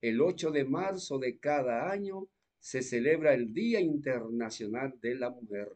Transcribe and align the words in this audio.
El 0.00 0.20
8 0.20 0.52
de 0.52 0.64
marzo 0.64 1.18
de 1.18 1.38
cada 1.38 1.90
año 1.90 2.28
se 2.60 2.80
celebra 2.80 3.34
el 3.34 3.52
Día 3.52 3.80
Internacional 3.80 4.94
de 5.00 5.16
la 5.16 5.30
Mujer. 5.30 5.68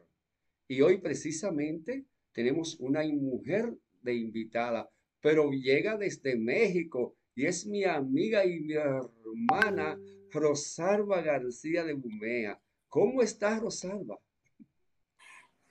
Y 0.69 0.79
hoy 0.79 0.99
precisamente 0.99 2.05
tenemos 2.31 2.79
una 2.79 3.03
mujer 3.07 3.75
de 4.01 4.15
invitada, 4.15 4.89
pero 5.19 5.51
llega 5.51 5.97
desde 5.97 6.37
México 6.37 7.17
y 7.35 7.45
es 7.45 7.65
mi 7.65 7.83
amiga 7.83 8.45
y 8.45 8.59
mi 8.59 8.73
hermana 8.73 9.99
Rosalba 10.31 11.21
García 11.21 11.83
de 11.83 11.93
Bumea. 11.93 12.59
¿Cómo 12.89 13.21
estás, 13.21 13.61
Rosalba? 13.61 14.19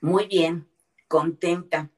Muy 0.01 0.27
bien, 0.27 0.67
contenta 1.07 1.89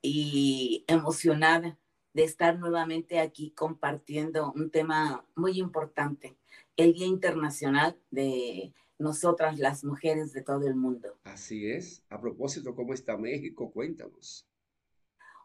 y 0.00 0.84
emocionada 0.86 1.78
de 2.14 2.24
estar 2.24 2.58
nuevamente 2.58 3.20
aquí 3.20 3.50
compartiendo 3.50 4.52
un 4.52 4.70
tema 4.70 5.26
muy 5.36 5.58
importante, 5.58 6.36
el 6.76 6.94
Día 6.94 7.06
Internacional 7.06 7.98
de 8.10 8.72
nosotras 8.98 9.58
las 9.58 9.84
mujeres 9.84 10.32
de 10.32 10.42
todo 10.42 10.66
el 10.66 10.74
mundo. 10.74 11.18
Así 11.24 11.70
es. 11.70 12.02
A 12.08 12.20
propósito, 12.20 12.74
¿cómo 12.74 12.94
está 12.94 13.16
México? 13.16 13.70
Cuéntanos. 13.70 14.49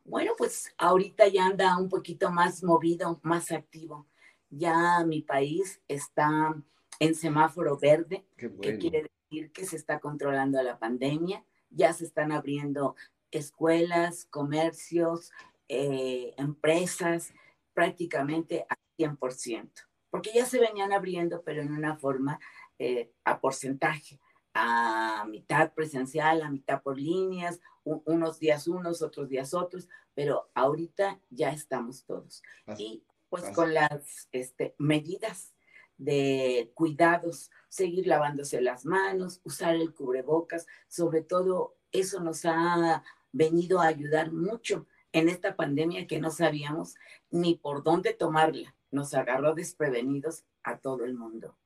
Bueno, 0.06 0.34
pues 0.38 0.74
ahorita 0.78 1.28
ya 1.28 1.48
anda 1.48 1.78
un 1.78 1.90
poquito 1.90 2.32
más 2.32 2.64
movido, 2.64 3.20
más 3.24 3.52
activo. 3.52 4.08
Ya 4.50 5.04
mi 5.04 5.22
país 5.22 5.82
está 5.88 6.56
en 7.00 7.16
semáforo 7.16 7.78
verde, 7.78 8.24
que 8.38 8.78
quiere 8.78 9.10
decir 9.30 9.52
que 9.52 9.66
se 9.66 9.76
está 9.76 10.00
controlando 10.00 10.62
la 10.62 10.78
pandemia. 10.78 11.44
Ya 11.72 11.92
se 11.92 12.06
están 12.06 12.32
abriendo 12.32 12.96
escuelas, 13.32 14.26
comercios, 14.30 15.32
eh, 15.68 16.34
empresas, 16.38 17.34
prácticamente 17.74 18.66
al 18.70 18.78
100%, 18.98 19.72
porque 20.10 20.32
ya 20.34 20.46
se 20.46 20.60
venían 20.60 20.94
abriendo, 20.94 21.42
pero 21.44 21.62
en 21.62 21.74
una 21.74 21.98
forma 21.98 22.40
eh, 22.78 23.12
a 23.26 23.42
porcentaje 23.42 24.20
a 24.54 25.26
mitad 25.28 25.74
presencial, 25.74 26.42
a 26.42 26.50
mitad 26.50 26.82
por 26.82 26.98
líneas, 26.98 27.60
unos 27.86 28.40
días 28.40 28.68
unos, 28.68 29.02
otros 29.02 29.30
días 29.30 29.54
otros, 29.54 29.88
pero 30.14 30.50
ahorita 30.54 31.22
ya 31.30 31.52
estamos 31.52 32.04
todos. 32.04 32.42
y 32.78 33.04
pues 33.30 33.50
con 33.52 33.74
las 33.74 34.28
este, 34.32 34.76
medidas 34.78 35.54
de 35.98 36.72
cuidados, 36.74 37.52
seguir 37.70 38.08
lavándose 38.08 38.62
las 38.62 38.86
manos, 38.86 39.42
usar 39.44 39.76
el 39.76 39.94
cubrebocas, 39.94 40.68
sobre 40.88 41.22
todo 41.22 41.76
eso 41.92 42.20
nos 42.20 42.46
ha 42.46 43.04
venido 43.32 43.80
a 43.80 43.88
ayudar 43.88 44.32
mucho 44.32 44.88
en 45.12 45.30
esta 45.30 45.56
pandemia 45.56 46.08
que 46.08 46.20
no 46.20 46.32
sabíamos 46.32 46.96
ni 47.32 47.56
por 47.56 47.84
dónde 47.84 48.14
tomarla. 48.14 48.76
Nos 48.92 49.14
agarró 49.14 49.56
desprevenidos 49.56 50.44
a 50.64 50.78
todo 50.78 51.06
el 51.06 51.14
mundo. 51.16 51.58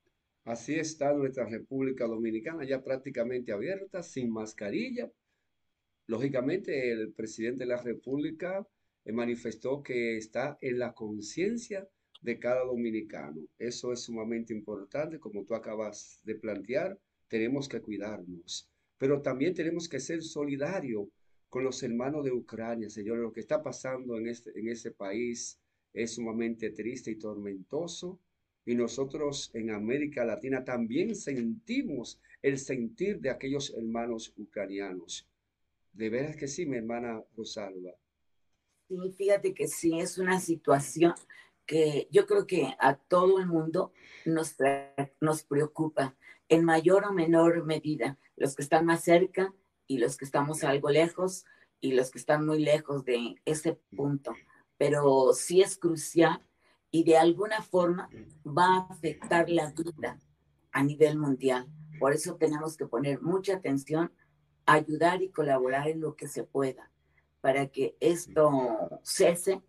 Así 0.46 0.76
está 0.76 1.14
nuestra 1.14 1.46
República 1.46 2.06
Dominicana 2.06 2.64
ya 2.64 2.84
prácticamente 2.84 3.52
abierta, 3.52 4.02
sin 4.02 4.32
mascarilla. 4.32 5.12
Lógicamente, 6.10 6.92
el 6.92 7.14
presidente 7.14 7.66
de 7.66 7.68
la 7.68 7.84
República 7.84 8.68
eh, 9.06 9.12
manifestó 9.12 9.84
que 9.84 10.18
está 10.18 10.58
en 10.60 10.80
la 10.80 10.94
conciencia 10.94 11.88
de 12.24 12.40
cada 12.40 12.66
dominicano. 12.66 13.40
Eso 13.60 13.94
es 13.94 14.00
sumamente 14.06 14.52
importante, 14.52 15.20
como 15.20 15.46
tú 15.46 15.54
acabas 15.54 16.20
de 16.24 16.34
plantear, 16.34 17.00
tenemos 17.28 17.70
que 17.70 17.80
cuidarnos, 17.80 18.68
pero 18.98 19.22
también 19.22 19.54
tenemos 19.54 19.88
que 19.88 20.00
ser 20.00 20.24
solidarios 20.24 21.08
con 21.48 21.64
los 21.64 21.84
hermanos 21.84 22.26
de 22.26 22.32
Ucrania, 22.32 22.90
Señor. 22.90 23.20
Lo 23.20 23.32
que 23.32 23.42
está 23.42 23.62
pasando 23.62 24.18
en, 24.18 24.30
este, 24.30 24.50
en 24.60 24.68
ese 24.68 24.90
país 24.90 25.60
es 25.94 26.16
sumamente 26.16 26.72
triste 26.72 27.12
y 27.12 27.20
tormentoso 27.20 28.20
y 28.66 28.74
nosotros 28.74 29.52
en 29.54 29.70
América 29.70 30.26
Latina 30.26 30.66
también 30.66 31.14
sentimos 31.14 32.20
el 32.42 32.58
sentir 32.58 33.20
de 33.20 33.30
aquellos 33.30 33.72
hermanos 33.78 34.34
ucranianos. 34.38 35.29
De 35.94 36.10
veras 36.10 36.36
que 36.36 36.48
sí, 36.48 36.66
mi 36.66 36.78
hermana 36.78 37.24
Rosalba. 37.36 37.92
Sí, 38.88 38.98
fíjate 39.18 39.54
que 39.54 39.68
sí, 39.68 40.00
es 40.00 40.18
una 40.18 40.40
situación 40.40 41.14
que 41.66 42.08
yo 42.12 42.26
creo 42.26 42.48
que 42.48 42.76
a 42.80 42.96
todo 42.96 43.40
el 43.40 43.46
mundo 43.46 43.94
nos, 44.26 44.56
nos 45.22 45.44
preocupa 45.44 46.16
en 46.48 46.66
mayor 46.66 47.06
o 47.06 47.14
menor 47.14 47.64
medida, 47.66 48.18
los 48.36 48.56
que 48.56 48.64
están 48.64 48.86
más 48.86 49.04
cerca 49.04 49.54
y 49.86 50.00
los 50.00 50.18
que 50.18 50.26
estamos 50.26 50.64
algo 50.64 50.90
lejos 50.90 51.46
y 51.80 51.94
los 51.94 52.12
que 52.12 52.18
están 52.18 52.46
muy 52.46 52.60
lejos 52.60 53.06
de 53.06 53.36
ese 53.46 53.80
punto. 53.96 54.34
Pero 54.78 55.34
sí 55.34 55.62
es 55.62 55.78
crucial 55.78 56.44
y 56.92 57.04
de 57.04 57.18
alguna 57.18 57.62
forma 57.62 58.10
va 58.46 58.78
a 58.78 58.88
afectar 58.90 59.50
la 59.50 59.72
vida 59.72 60.20
a 60.72 60.84
nivel 60.84 61.18
mundial. 61.18 61.68
Por 62.00 62.14
eso 62.14 62.36
tenemos 62.36 62.78
que 62.78 62.88
poner 62.88 63.22
mucha 63.22 63.56
atención, 63.56 64.12
ayudar 64.74 65.22
y 65.22 65.30
colaborar 65.30 65.88
en 65.88 66.02
lo 66.02 66.16
que 66.16 66.28
se 66.28 66.44
pueda 66.44 66.92
para 67.42 67.68
que 67.68 67.96
esto 68.00 69.02
cese 69.04 69.64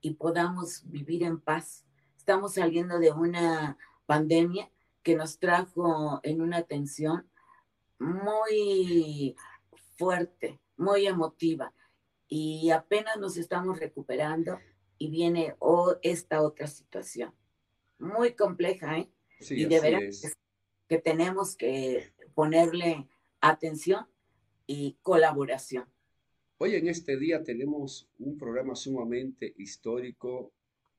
y 0.00 0.14
podamos 0.14 0.82
vivir 0.90 1.22
en 1.22 1.40
paz. 1.40 1.86
Estamos 2.18 2.54
saliendo 2.54 2.98
de 2.98 3.12
una 3.12 3.78
pandemia 4.06 4.70
que 5.02 5.16
nos 5.16 5.38
trajo 5.38 6.20
en 6.22 6.42
una 6.42 6.62
tensión 6.62 7.30
muy 7.98 9.36
fuerte, 9.96 10.60
muy 10.76 11.06
emotiva 11.06 11.72
y 12.28 12.70
apenas 12.70 13.16
nos 13.18 13.36
estamos 13.36 13.78
recuperando 13.78 14.58
y 14.98 15.08
viene 15.08 15.56
esta 16.02 16.42
otra 16.42 16.66
situación. 16.66 17.34
Muy 17.98 18.34
compleja, 18.34 18.98
¿eh? 18.98 19.10
Sí, 19.40 19.62
y 19.62 19.64
de 19.64 19.80
veras 19.80 20.36
que 20.88 20.98
tenemos 20.98 21.56
que 21.56 22.12
ponerle 22.34 23.08
atención 23.40 24.11
y 24.72 24.96
colaboración. 25.02 25.84
Hoy 26.56 26.76
en 26.76 26.88
este 26.88 27.18
día 27.18 27.42
tenemos 27.42 28.08
un 28.18 28.38
programa 28.38 28.74
sumamente 28.74 29.52
histórico, 29.58 30.54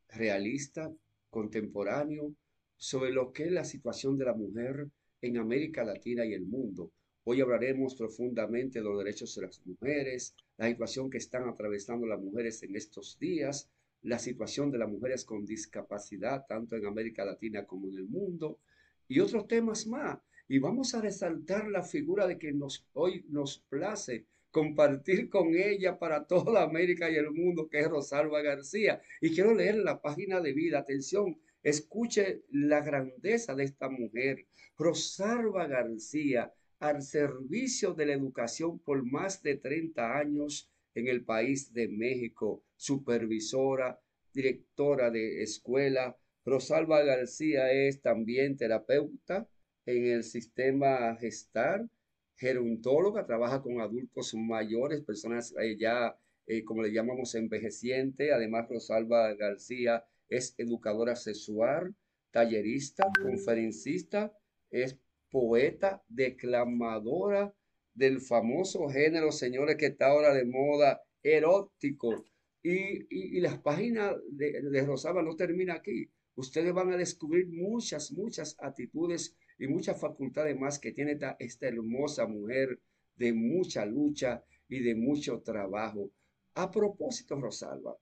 realista, 0.10 0.94
contemporáneo, 1.32 2.36
sobre 2.78 3.12
lo 3.12 3.34
que 3.34 3.46
es 3.46 3.52
la 3.52 3.64
situación 3.64 4.16
de 4.16 4.26
la 4.26 4.36
mujer 4.36 4.90
en 5.22 5.38
América 5.38 5.84
Latina 5.84 6.24
y 6.24 6.34
el 6.34 6.46
mundo. 6.46 6.92
Hoy 7.24 7.42
hablaremos 7.42 7.96
profundamente 7.96 8.78
de 8.78 8.86
los 8.86 9.00
derechos 9.00 9.34
de 9.34 9.48
las 9.48 9.66
mujeres, 9.66 10.36
la 10.58 10.68
situación 10.68 11.10
que 11.10 11.18
están 11.18 11.50
atravesando 11.50 12.06
las 12.06 12.22
mujeres 12.22 12.62
en 12.62 12.76
estos 12.76 13.18
días, 13.18 13.72
la 14.04 14.20
situación 14.20 14.70
de 14.70 14.78
las 14.78 14.90
mujeres 14.90 15.26
con 15.26 15.46
discapacidad, 15.46 16.46
tanto 16.48 16.76
en 16.76 16.86
América 16.86 17.26
Latina 17.26 17.66
como 17.66 17.88
en 17.88 17.96
el 17.96 18.08
mundo, 18.08 18.60
y 19.08 19.20
otros 19.20 19.48
temas 19.48 19.88
más. 19.88 20.20
Y 20.48 20.60
vamos 20.60 20.94
a 20.94 21.02
resaltar 21.02 21.68
la 21.68 21.84
figura 21.84 22.28
de 22.28 22.38
que 22.38 22.52
nos, 22.52 22.86
hoy 22.94 23.26
nos 23.30 23.60
place 23.70 24.26
compartir 24.54 25.30
con 25.30 25.56
ella 25.56 25.98
para 25.98 26.26
toda 26.28 26.64
América 26.64 27.10
y 27.10 27.16
el 27.16 27.32
mundo, 27.32 27.68
que 27.68 27.80
es 27.80 27.88
Rosalba 27.88 28.42
García. 28.42 29.02
Y 29.20 29.34
quiero 29.34 29.54
leer 29.54 29.78
la 29.78 30.02
página 30.02 30.42
de 30.42 30.54
vida. 30.54 30.80
Atención, 30.80 31.40
escuche 31.64 32.44
la 32.52 32.82
grandeza 32.82 33.56
de 33.56 33.64
esta 33.64 33.90
mujer. 33.90 34.46
Rosalba 34.78 35.66
García 35.68 36.54
al 36.80 37.02
servicio 37.02 37.94
de 37.94 38.06
la 38.06 38.14
educación 38.14 38.78
por 38.80 39.04
más 39.04 39.42
de 39.42 39.56
30 39.56 40.18
años 40.18 40.70
en 40.94 41.08
el 41.08 41.24
país 41.24 41.74
de 41.74 41.88
México, 41.88 42.64
supervisora, 42.76 44.00
directora 44.34 45.10
de 45.10 45.42
escuela. 45.42 46.16
Rosalba 46.46 47.02
García 47.04 47.72
es 47.72 48.02
también 48.02 48.58
terapeuta 48.58 49.48
en 49.86 50.06
el 50.08 50.24
sistema 50.24 51.16
gestar, 51.18 51.88
gerontóloga, 52.36 53.26
trabaja 53.26 53.62
con 53.62 53.82
adultos 53.82 54.34
mayores, 54.34 55.02
personas 55.02 55.54
eh, 55.60 55.78
ya, 55.78 56.18
eh, 56.48 56.64
como 56.64 56.84
le 56.84 56.92
llamamos, 56.92 57.36
envejeciente. 57.36 58.34
Además, 58.34 58.68
Rosalba 58.70 59.34
García 59.34 60.06
es 60.30 60.56
educadora 60.58 61.16
sexual, 61.16 61.96
tallerista, 62.32 63.10
conferencista, 63.22 64.34
es 64.72 64.98
poeta, 65.30 66.04
declamadora 66.08 67.54
del 67.94 68.22
famoso 68.22 68.88
género, 68.90 69.32
señores, 69.32 69.76
que 69.78 69.88
está 69.88 70.08
ahora 70.08 70.34
de 70.34 70.46
moda, 70.46 71.02
erótico. 71.22 72.26
Y, 72.64 73.40
las 73.42 73.60
páginas 73.60 74.16
de, 74.32 74.62
de 74.62 74.86
Rosalba 74.86 75.22
no 75.22 75.36
termina 75.36 75.76
aquí. 75.76 76.10
Ustedes 76.36 76.74
van 76.74 76.92
a 76.94 76.98
descubrir 76.98 77.48
muchas, 77.48 78.12
muchas 78.12 78.56
actitudes 78.60 79.36
y 79.60 79.68
muchas 79.68 80.00
facultades 80.00 80.60
más 80.60 80.80
que 80.80 80.92
tiene 80.92 81.18
esta, 81.40 81.68
hermosa 81.68 82.28
mujer 82.28 82.80
de 83.16 83.34
mucha 83.34 83.86
lucha 83.86 84.44
y 84.68 84.80
de 84.80 84.96
mucho 84.96 85.42
trabajo. 85.42 86.12
A 86.56 86.70
propósito, 86.72 87.40
Rosalba, 87.40 87.98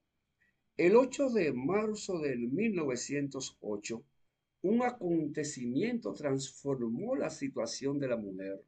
el 0.78 0.96
8 0.96 1.30
de 1.30 1.54
marzo 1.54 2.20
del 2.20 2.50
1908, 2.50 4.04
un 4.64 4.84
acontecimiento 4.84 6.14
transformó 6.14 7.16
la 7.16 7.30
situación 7.30 8.00
de 8.00 8.08
la 8.08 8.18
mujer. 8.18 8.64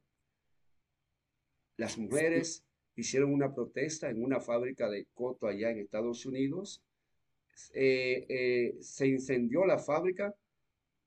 Las 1.76 1.98
mujeres 1.98 2.64
hicieron 2.96 3.32
una 3.32 3.52
protesta 3.52 4.10
en 4.10 4.22
una 4.22 4.40
fábrica 4.40 4.88
de 4.88 5.06
coto 5.14 5.46
allá 5.46 5.70
en 5.70 5.78
Estados 5.78 6.24
Unidos. 6.26 6.82
Eh, 7.72 8.26
eh, 8.28 8.76
se 8.80 9.06
incendió 9.06 9.64
la 9.64 9.78
fábrica. 9.78 10.34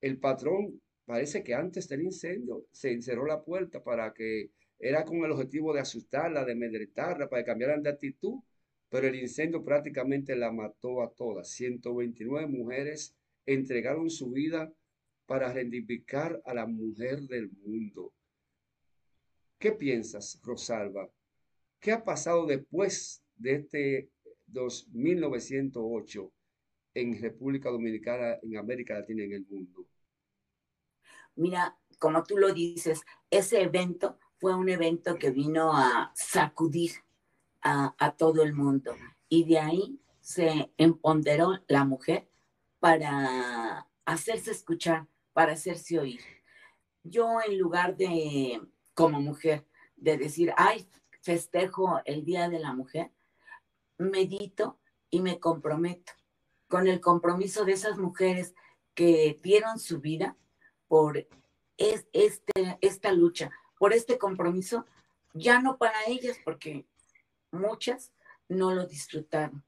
El 0.00 0.18
patrón, 0.18 0.80
parece 1.08 1.42
que 1.42 1.54
antes 1.54 1.88
del 1.88 2.02
incendio, 2.02 2.66
se 2.70 2.92
encerró 2.92 3.24
la 3.24 3.42
puerta 3.42 3.82
para 3.82 4.12
que 4.12 4.50
era 4.78 5.06
con 5.06 5.24
el 5.24 5.30
objetivo 5.30 5.72
de 5.72 5.80
asustarla, 5.80 6.44
de 6.44 6.54
medretarla, 6.54 7.30
para 7.30 7.42
que 7.42 7.46
cambiaran 7.46 7.82
de 7.82 7.88
actitud, 7.88 8.40
pero 8.90 9.06
el 9.06 9.14
incendio 9.14 9.64
prácticamente 9.64 10.36
la 10.36 10.52
mató 10.52 11.02
a 11.02 11.10
todas. 11.10 11.48
129 11.48 12.46
mujeres 12.46 13.16
entregaron 13.46 14.10
su 14.10 14.32
vida 14.32 14.70
para 15.24 15.50
reivindicar 15.50 16.42
a 16.44 16.52
la 16.52 16.66
mujer 16.66 17.22
del 17.22 17.50
mundo. 17.52 18.12
¿Qué 19.58 19.72
piensas, 19.72 20.38
Rosalba? 20.44 21.10
¿Qué 21.80 21.92
ha 21.92 22.04
pasado 22.04 22.44
después 22.44 23.22
de 23.34 23.52
este 23.54 24.10
1908 24.92 26.32
en 26.92 27.18
República 27.18 27.70
Dominicana, 27.70 28.38
en 28.42 28.58
América 28.58 28.92
Latina 28.98 29.22
y 29.22 29.26
en 29.26 29.32
el 29.32 29.46
mundo? 29.46 29.86
Mira, 31.38 31.78
como 32.00 32.24
tú 32.24 32.36
lo 32.36 32.52
dices, 32.52 33.02
ese 33.30 33.62
evento 33.62 34.18
fue 34.38 34.56
un 34.56 34.68
evento 34.68 35.16
que 35.20 35.30
vino 35.30 35.72
a 35.72 36.10
sacudir 36.16 36.90
a, 37.62 38.14
todo 38.16 38.42
el 38.42 38.54
mundo 38.54 38.96
y 39.28 39.44
de 39.44 39.58
ahí 39.60 40.00
se 40.20 40.72
empoderó 40.76 41.60
la 41.68 41.84
mujer 41.84 42.28
para 42.80 43.86
hacerse 44.04 44.50
escuchar, 44.50 45.06
para 45.32 45.52
hacerse 45.52 46.00
oír. 46.00 46.20
Yo 47.04 47.38
en 47.46 47.56
lugar 47.56 47.96
de, 47.96 48.60
como 48.94 49.20
mujer, 49.20 49.64
de 49.94 50.16
decir, 50.18 50.52
ay, 50.56 50.88
festejo 51.22 52.00
el 52.04 52.24
Día 52.24 52.48
de 52.48 52.58
la 52.58 52.72
Mujer, 52.72 53.12
medito 53.96 54.80
y 55.08 55.20
me 55.20 55.38
comprometo 55.38 56.12
con 56.66 56.88
el 56.88 57.00
compromiso 57.00 57.64
de 57.64 57.72
esas 57.72 57.96
mujeres 57.96 58.56
que 58.94 59.38
dieron 59.40 59.78
su 59.78 60.00
vida 60.00 60.36
por 60.88 61.26
este, 61.76 62.78
esta 62.80 63.12
lucha, 63.12 63.50
por 63.78 63.92
este 63.92 64.18
compromiso, 64.18 64.86
ya 65.34 65.60
no 65.60 65.78
para 65.78 66.06
ellas, 66.06 66.38
porque 66.44 66.86
muchas 67.52 68.12
no 68.48 68.74
lo 68.74 68.86
disfrutaron, 68.86 69.62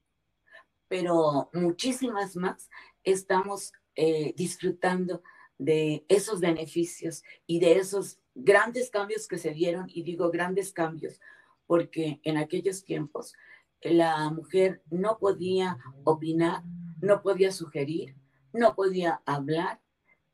pero 0.88 1.50
muchísimas 1.52 2.34
más 2.34 2.68
estamos 3.04 3.72
eh, 3.94 4.34
disfrutando 4.36 5.22
de 5.58 6.04
esos 6.08 6.40
beneficios 6.40 7.22
y 7.46 7.60
de 7.60 7.78
esos 7.78 8.18
grandes 8.34 8.90
cambios 8.90 9.28
que 9.28 9.38
se 9.38 9.50
dieron, 9.50 9.86
y 9.88 10.02
digo 10.02 10.30
grandes 10.30 10.72
cambios, 10.72 11.20
porque 11.66 12.20
en 12.24 12.38
aquellos 12.38 12.84
tiempos 12.84 13.34
la 13.82 14.30
mujer 14.30 14.82
no 14.90 15.18
podía 15.18 15.78
opinar, 16.04 16.62
no 17.00 17.22
podía 17.22 17.52
sugerir, 17.52 18.16
no 18.52 18.74
podía 18.74 19.22
hablar, 19.24 19.80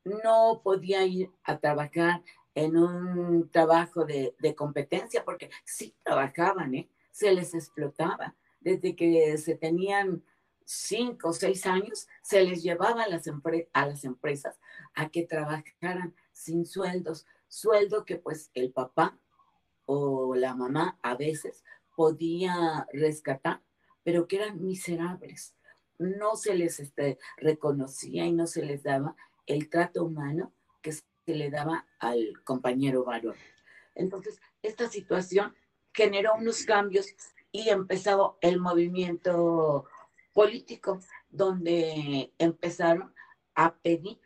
no 0.07 0.61
podía 0.63 1.05
ir 1.05 1.29
a 1.43 1.59
trabajar 1.59 2.23
en 2.55 2.75
un 2.75 3.49
trabajo 3.51 4.05
de, 4.05 4.33
competencia, 4.55 5.23
porque 5.23 5.51
sí 5.63 5.95
trabajaban, 6.03 6.73
¿eh? 6.73 6.89
se 7.11 7.33
les 7.33 7.53
explotaba. 7.53 8.35
Desde 8.59 8.95
que 8.95 9.37
se 9.37 9.55
tenían 9.55 10.23
cinco 10.65 11.29
o 11.29 11.33
seis 11.33 11.65
años, 11.65 12.07
se 12.21 12.43
les 12.43 12.63
llevaba 12.63 13.03
a 13.03 13.07
las, 13.07 13.29
a 13.73 13.85
las 13.85 14.03
empresas 14.03 14.59
a 14.95 15.09
que 15.09 15.23
trabajaran 15.23 16.15
sin 16.31 16.65
sueldos, 16.65 17.25
sueldo 17.47 18.05
que 18.05 18.17
pues 18.17 18.49
el 18.53 18.71
papá 18.71 19.17
o 19.85 20.35
la 20.35 20.55
mamá 20.55 20.99
a 21.01 21.15
veces 21.15 21.63
podía 21.95 22.87
rescatar, 22.91 23.61
pero 24.03 24.27
que 24.27 24.37
eran 24.37 24.63
miserables. 24.63 25.55
No 25.99 26.35
se 26.35 26.55
les 26.55 26.79
este, 26.79 27.17
reconocía 27.37 28.25
y 28.25 28.31
no 28.31 28.47
se 28.47 28.65
les 28.65 28.83
daba 28.83 29.15
el 29.47 29.69
trato 29.69 30.03
humano 30.03 30.53
que 30.81 30.91
se 30.91 31.03
le 31.25 31.49
daba 31.49 31.87
al 31.99 32.43
compañero 32.43 33.03
varón. 33.03 33.35
Entonces, 33.95 34.39
esta 34.61 34.87
situación 34.87 35.55
generó 35.93 36.35
unos 36.35 36.63
cambios 36.63 37.07
y 37.51 37.69
empezó 37.69 38.37
el 38.41 38.59
movimiento 38.59 39.85
político, 40.33 40.99
donde 41.29 42.31
empezaron 42.37 43.13
a 43.55 43.75
pedir 43.75 44.19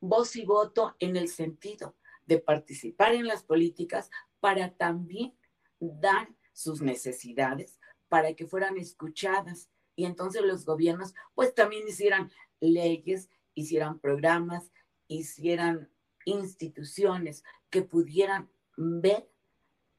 voz 0.00 0.34
y 0.36 0.46
voto 0.46 0.96
en 0.98 1.16
el 1.16 1.28
sentido 1.28 1.94
de 2.24 2.38
participar 2.38 3.14
en 3.14 3.26
las 3.26 3.42
políticas 3.42 4.10
para 4.40 4.70
también 4.70 5.34
dar 5.78 6.28
sus 6.52 6.80
necesidades, 6.80 7.78
para 8.08 8.34
que 8.34 8.46
fueran 8.46 8.78
escuchadas 8.78 9.68
y 9.94 10.06
entonces 10.06 10.42
los 10.42 10.64
gobiernos 10.64 11.14
pues 11.34 11.54
también 11.54 11.86
hicieran 11.86 12.30
leyes, 12.60 13.28
hicieran 13.60 13.98
programas, 13.98 14.70
hicieran 15.08 15.88
instituciones 16.24 17.44
que 17.70 17.82
pudieran 17.82 18.50
ver, 18.76 19.28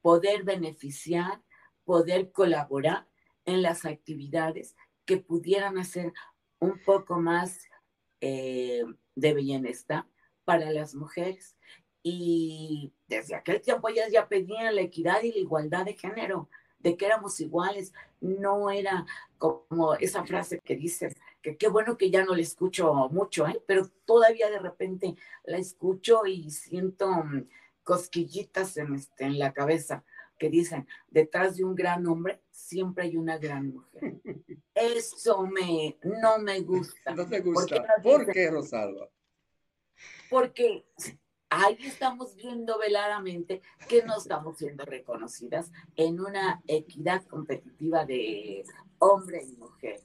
poder 0.00 0.44
beneficiar, 0.44 1.42
poder 1.84 2.32
colaborar 2.32 3.08
en 3.44 3.62
las 3.62 3.84
actividades 3.84 4.76
que 5.04 5.16
pudieran 5.16 5.78
hacer 5.78 6.12
un 6.58 6.78
poco 6.84 7.20
más 7.20 7.68
eh, 8.20 8.84
de 9.14 9.34
bienestar 9.34 10.06
para 10.44 10.70
las 10.70 10.94
mujeres. 10.94 11.56
Y 12.02 12.92
desde 13.06 13.34
aquel 13.34 13.60
tiempo 13.60 13.88
ellas 13.88 14.10
ya 14.12 14.28
pedían 14.28 14.74
la 14.74 14.80
equidad 14.80 15.22
y 15.22 15.32
la 15.32 15.38
igualdad 15.38 15.84
de 15.84 15.94
género, 15.94 16.48
de 16.78 16.96
que 16.96 17.06
éramos 17.06 17.40
iguales. 17.40 17.92
No 18.20 18.70
era 18.70 19.06
como 19.38 19.94
esa 19.94 20.24
frase 20.24 20.60
que 20.60 20.76
dice 20.76 21.14
que 21.42 21.56
qué 21.56 21.68
bueno 21.68 21.98
que 21.98 22.10
ya 22.10 22.24
no 22.24 22.34
la 22.34 22.42
escucho 22.42 22.94
mucho, 23.10 23.46
¿eh? 23.46 23.62
pero 23.66 23.88
todavía 24.04 24.48
de 24.48 24.60
repente 24.60 25.16
la 25.44 25.58
escucho 25.58 26.24
y 26.26 26.50
siento 26.50 27.08
mm, 27.10 27.48
cosquillitas 27.82 28.76
en, 28.76 28.94
este, 28.94 29.24
en 29.24 29.38
la 29.38 29.52
cabeza 29.52 30.04
que 30.38 30.48
dicen, 30.48 30.88
detrás 31.08 31.56
de 31.56 31.64
un 31.64 31.74
gran 31.74 32.06
hombre 32.06 32.40
siempre 32.50 33.04
hay 33.04 33.16
una 33.16 33.38
gran 33.38 33.68
mujer. 33.72 34.14
Eso 34.74 35.46
me, 35.46 35.98
no 36.02 36.38
me 36.38 36.60
gusta. 36.60 37.14
No 37.16 37.28
te 37.28 37.40
gusta. 37.40 37.84
¿Por 38.02 38.26
qué, 38.32 38.50
Rosalba? 38.50 39.08
Porque 40.30 40.84
ahí 41.50 41.76
estamos 41.80 42.34
viendo 42.34 42.78
veladamente 42.78 43.60
que 43.88 44.02
no 44.02 44.16
estamos 44.16 44.56
siendo 44.58 44.84
reconocidas 44.84 45.70
en 45.94 46.18
una 46.18 46.62
equidad 46.66 47.24
competitiva 47.26 48.04
de 48.06 48.64
hombre 48.98 49.44
y 49.44 49.56
mujer, 49.56 50.00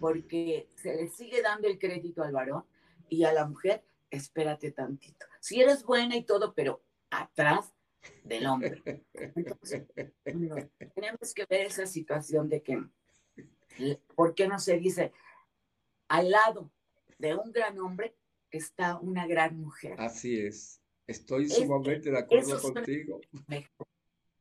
porque 0.00 0.68
se 0.76 0.94
le 0.94 1.08
sigue 1.08 1.42
dando 1.42 1.68
el 1.68 1.78
crédito 1.78 2.22
al 2.22 2.32
varón 2.32 2.64
y 3.08 3.24
a 3.24 3.32
la 3.32 3.46
mujer, 3.46 3.84
espérate 4.10 4.70
tantito. 4.72 5.26
Si 5.40 5.60
eres 5.60 5.84
buena 5.84 6.16
y 6.16 6.24
todo, 6.24 6.54
pero 6.54 6.82
atrás 7.10 7.72
del 8.22 8.46
hombre. 8.46 8.82
Entonces, 9.14 9.84
tenemos 10.94 11.34
que 11.34 11.46
ver 11.46 11.66
esa 11.66 11.86
situación 11.86 12.48
de 12.48 12.62
que, 12.62 12.84
¿por 14.14 14.34
qué 14.34 14.48
no 14.48 14.58
se 14.58 14.78
dice 14.78 15.12
al 16.08 16.30
lado 16.30 16.70
de 17.18 17.34
un 17.34 17.52
gran 17.52 17.78
hombre 17.78 18.14
está 18.50 18.98
una 18.98 19.26
gran 19.26 19.58
mujer? 19.58 20.00
Así 20.00 20.38
es. 20.38 20.80
Estoy 21.06 21.48
sumamente 21.50 22.10
de 22.10 22.18
acuerdo 22.18 22.60
contigo. 22.60 23.20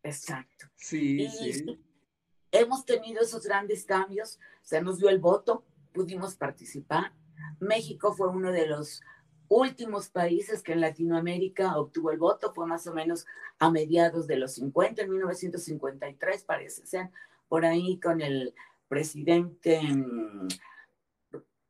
Exacto. 0.04 0.68
Sí, 0.76 1.28
sí. 1.30 1.80
Hemos 2.54 2.86
tenido 2.86 3.20
esos 3.20 3.44
grandes 3.44 3.84
cambios, 3.84 4.40
se 4.62 4.80
nos 4.80 5.00
dio 5.00 5.10
el 5.10 5.18
voto, 5.18 5.66
pudimos 5.92 6.36
participar. 6.36 7.12
México 7.60 8.14
fue 8.14 8.30
uno 8.30 8.52
de 8.52 8.68
los 8.68 9.02
últimos 9.48 10.10
países 10.10 10.62
que 10.62 10.74
en 10.74 10.82
Latinoamérica 10.82 11.76
obtuvo 11.78 12.12
el 12.12 12.20
voto, 12.20 12.54
fue 12.54 12.68
más 12.68 12.86
o 12.86 12.94
menos 12.94 13.26
a 13.58 13.72
mediados 13.72 14.28
de 14.28 14.38
los 14.38 14.54
50, 14.54 15.02
en 15.02 15.10
1953 15.10 16.44
parece 16.44 16.86
ser, 16.86 17.10
por 17.48 17.66
ahí 17.66 18.00
con 18.00 18.22
el 18.22 18.54
presidente 18.88 19.82
mm, 19.82 20.48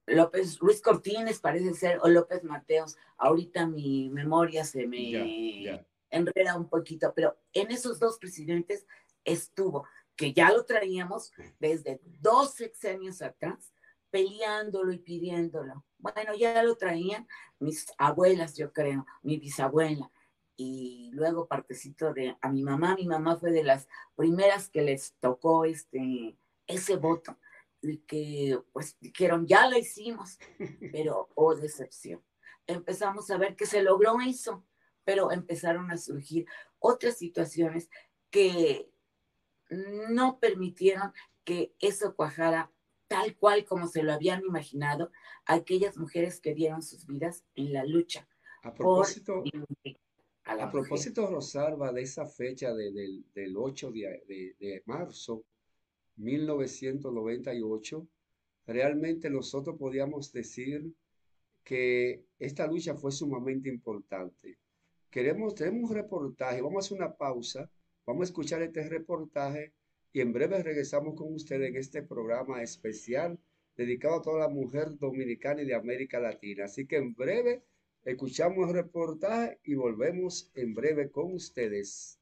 López, 0.07 0.59
Luis 0.61 0.81
Cortines 0.81 1.39
parece 1.39 1.73
ser, 1.75 1.99
o 2.01 2.09
López 2.09 2.43
Mateos. 2.43 2.97
Ahorita 3.15 3.65
mi 3.67 4.09
memoria 4.09 4.65
se 4.65 4.85
me 4.85 5.85
enreda 6.09 6.57
un 6.57 6.67
poquito, 6.67 7.13
pero 7.15 7.37
en 7.53 7.71
esos 7.71 7.99
dos 7.99 8.17
presidentes 8.17 8.85
estuvo, 9.23 9.87
que 10.15 10.33
ya 10.33 10.51
lo 10.51 10.65
traíamos 10.65 11.31
desde 11.59 11.99
dos 12.19 12.53
sexenios 12.53 13.21
atrás, 13.21 13.73
peleándolo 14.09 14.91
y 14.93 14.99
pidiéndolo. 14.99 15.85
Bueno, 15.97 16.35
ya 16.35 16.61
lo 16.63 16.75
traían 16.75 17.27
mis 17.59 17.87
abuelas, 17.97 18.55
yo 18.55 18.71
creo, 18.71 19.05
mi 19.23 19.37
bisabuela, 19.37 20.11
y 20.55 21.09
luego 21.13 21.47
partecito 21.47 22.13
de 22.13 22.37
a 22.41 22.49
mi 22.49 22.63
mamá. 22.63 22.95
Mi 22.95 23.07
mamá 23.07 23.37
fue 23.37 23.51
de 23.51 23.63
las 23.63 23.87
primeras 24.15 24.69
que 24.69 24.81
les 24.81 25.13
tocó 25.19 25.65
este, 25.65 26.37
ese 26.67 26.97
voto 26.97 27.37
y 27.81 27.97
que 27.97 28.59
pues 28.71 28.97
dijeron, 28.99 29.45
ya 29.47 29.67
lo 29.67 29.77
hicimos, 29.77 30.37
pero 30.91 31.29
oh 31.35 31.55
decepción. 31.55 32.23
Empezamos 32.67 33.29
a 33.29 33.37
ver 33.37 33.55
que 33.55 33.65
se 33.65 33.81
logró 33.81 34.17
eso, 34.21 34.65
pero 35.03 35.31
empezaron 35.31 35.91
a 35.91 35.97
surgir 35.97 36.45
otras 36.79 37.17
situaciones 37.17 37.89
que 38.29 38.89
no 39.73 40.39
permitieron 40.39 41.11
que 41.43 41.73
eso 41.79 42.15
cuajara 42.15 42.71
tal 43.07 43.35
cual 43.35 43.65
como 43.65 43.87
se 43.87 44.03
lo 44.03 44.13
habían 44.13 44.41
imaginado 44.43 45.11
aquellas 45.45 45.97
mujeres 45.97 46.39
que 46.39 46.53
dieron 46.53 46.81
sus 46.81 47.05
vidas 47.05 47.43
en 47.55 47.73
la 47.73 47.85
lucha. 47.85 48.27
A 48.63 48.73
propósito, 48.73 49.43
a, 50.45 50.71
propósito 50.71 51.27
Rosalba, 51.27 51.91
de 51.91 52.01
esa 52.01 52.25
fecha 52.25 52.73
del 52.73 53.55
8 53.55 53.91
de, 53.91 54.55
de 54.59 54.83
marzo, 54.85 55.43
1998, 56.15 58.07
realmente 58.67 59.29
nosotros 59.29 59.77
podíamos 59.77 60.31
decir 60.31 60.93
que 61.63 62.25
esta 62.39 62.67
lucha 62.67 62.95
fue 62.95 63.11
sumamente 63.11 63.69
importante. 63.69 64.57
Queremos, 65.09 65.55
tenemos 65.55 65.89
un 65.89 65.95
reportaje, 65.95 66.61
vamos 66.61 66.83
a 66.83 66.87
hacer 66.87 66.97
una 66.97 67.15
pausa, 67.15 67.69
vamos 68.05 68.21
a 68.21 68.29
escuchar 68.31 68.61
este 68.61 68.87
reportaje 68.87 69.73
y 70.11 70.21
en 70.21 70.33
breve 70.33 70.61
regresamos 70.61 71.15
con 71.15 71.33
ustedes 71.33 71.69
en 71.69 71.77
este 71.77 72.03
programa 72.03 72.61
especial 72.61 73.39
dedicado 73.75 74.15
a 74.15 74.21
toda 74.21 74.39
la 74.39 74.49
mujer 74.49 74.97
dominicana 74.99 75.61
y 75.61 75.65
de 75.65 75.75
América 75.75 76.19
Latina. 76.19 76.65
Así 76.65 76.85
que 76.85 76.97
en 76.97 77.15
breve 77.15 77.63
escuchamos 78.05 78.69
el 78.69 78.75
reportaje 78.75 79.59
y 79.63 79.75
volvemos 79.75 80.51
en 80.53 80.73
breve 80.73 81.09
con 81.09 81.33
ustedes. 81.33 82.19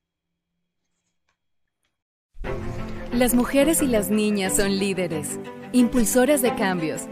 Las 3.14 3.34
mujeres 3.34 3.82
y 3.82 3.88
las 3.88 4.10
niñas 4.10 4.56
son 4.56 4.80
líderes, 4.80 5.38
impulsoras 5.74 6.42
de 6.42 6.56
cambios, 6.56 7.08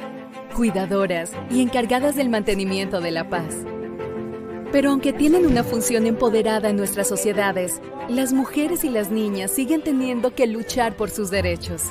cuidadoras 0.55 1.33
y 1.51 1.61
encargadas 1.61 2.15
del 2.15 2.29
mantenimiento 2.29 3.01
de 3.01 3.11
la 3.11 3.29
paz. 3.29 3.65
Pero 4.71 4.91
aunque 4.91 5.11
tienen 5.11 5.45
una 5.45 5.63
función 5.63 6.05
empoderada 6.05 6.69
en 6.69 6.77
nuestras 6.77 7.09
sociedades, 7.09 7.81
las 8.09 8.33
mujeres 8.33 8.83
y 8.83 8.89
las 8.89 9.11
niñas 9.11 9.51
siguen 9.51 9.83
teniendo 9.83 10.33
que 10.33 10.47
luchar 10.47 10.95
por 10.95 11.11
sus 11.11 11.29
derechos. 11.29 11.83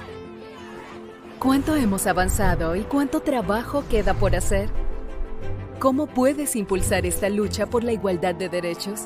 ¿Cuánto 1.39 1.77
hemos 1.77 2.09
avanzado 2.09 2.75
y 2.75 2.83
cuánto 2.83 3.21
trabajo 3.21 3.85
queda 3.89 4.15
por 4.15 4.35
hacer? 4.35 4.69
¿Cómo 5.79 6.09
puedes 6.09 6.57
impulsar 6.57 7.07
esta 7.07 7.29
lucha 7.29 7.67
por 7.67 7.85
la 7.85 7.93
igualdad 7.93 8.35
de 8.35 8.49
derechos? 8.49 9.03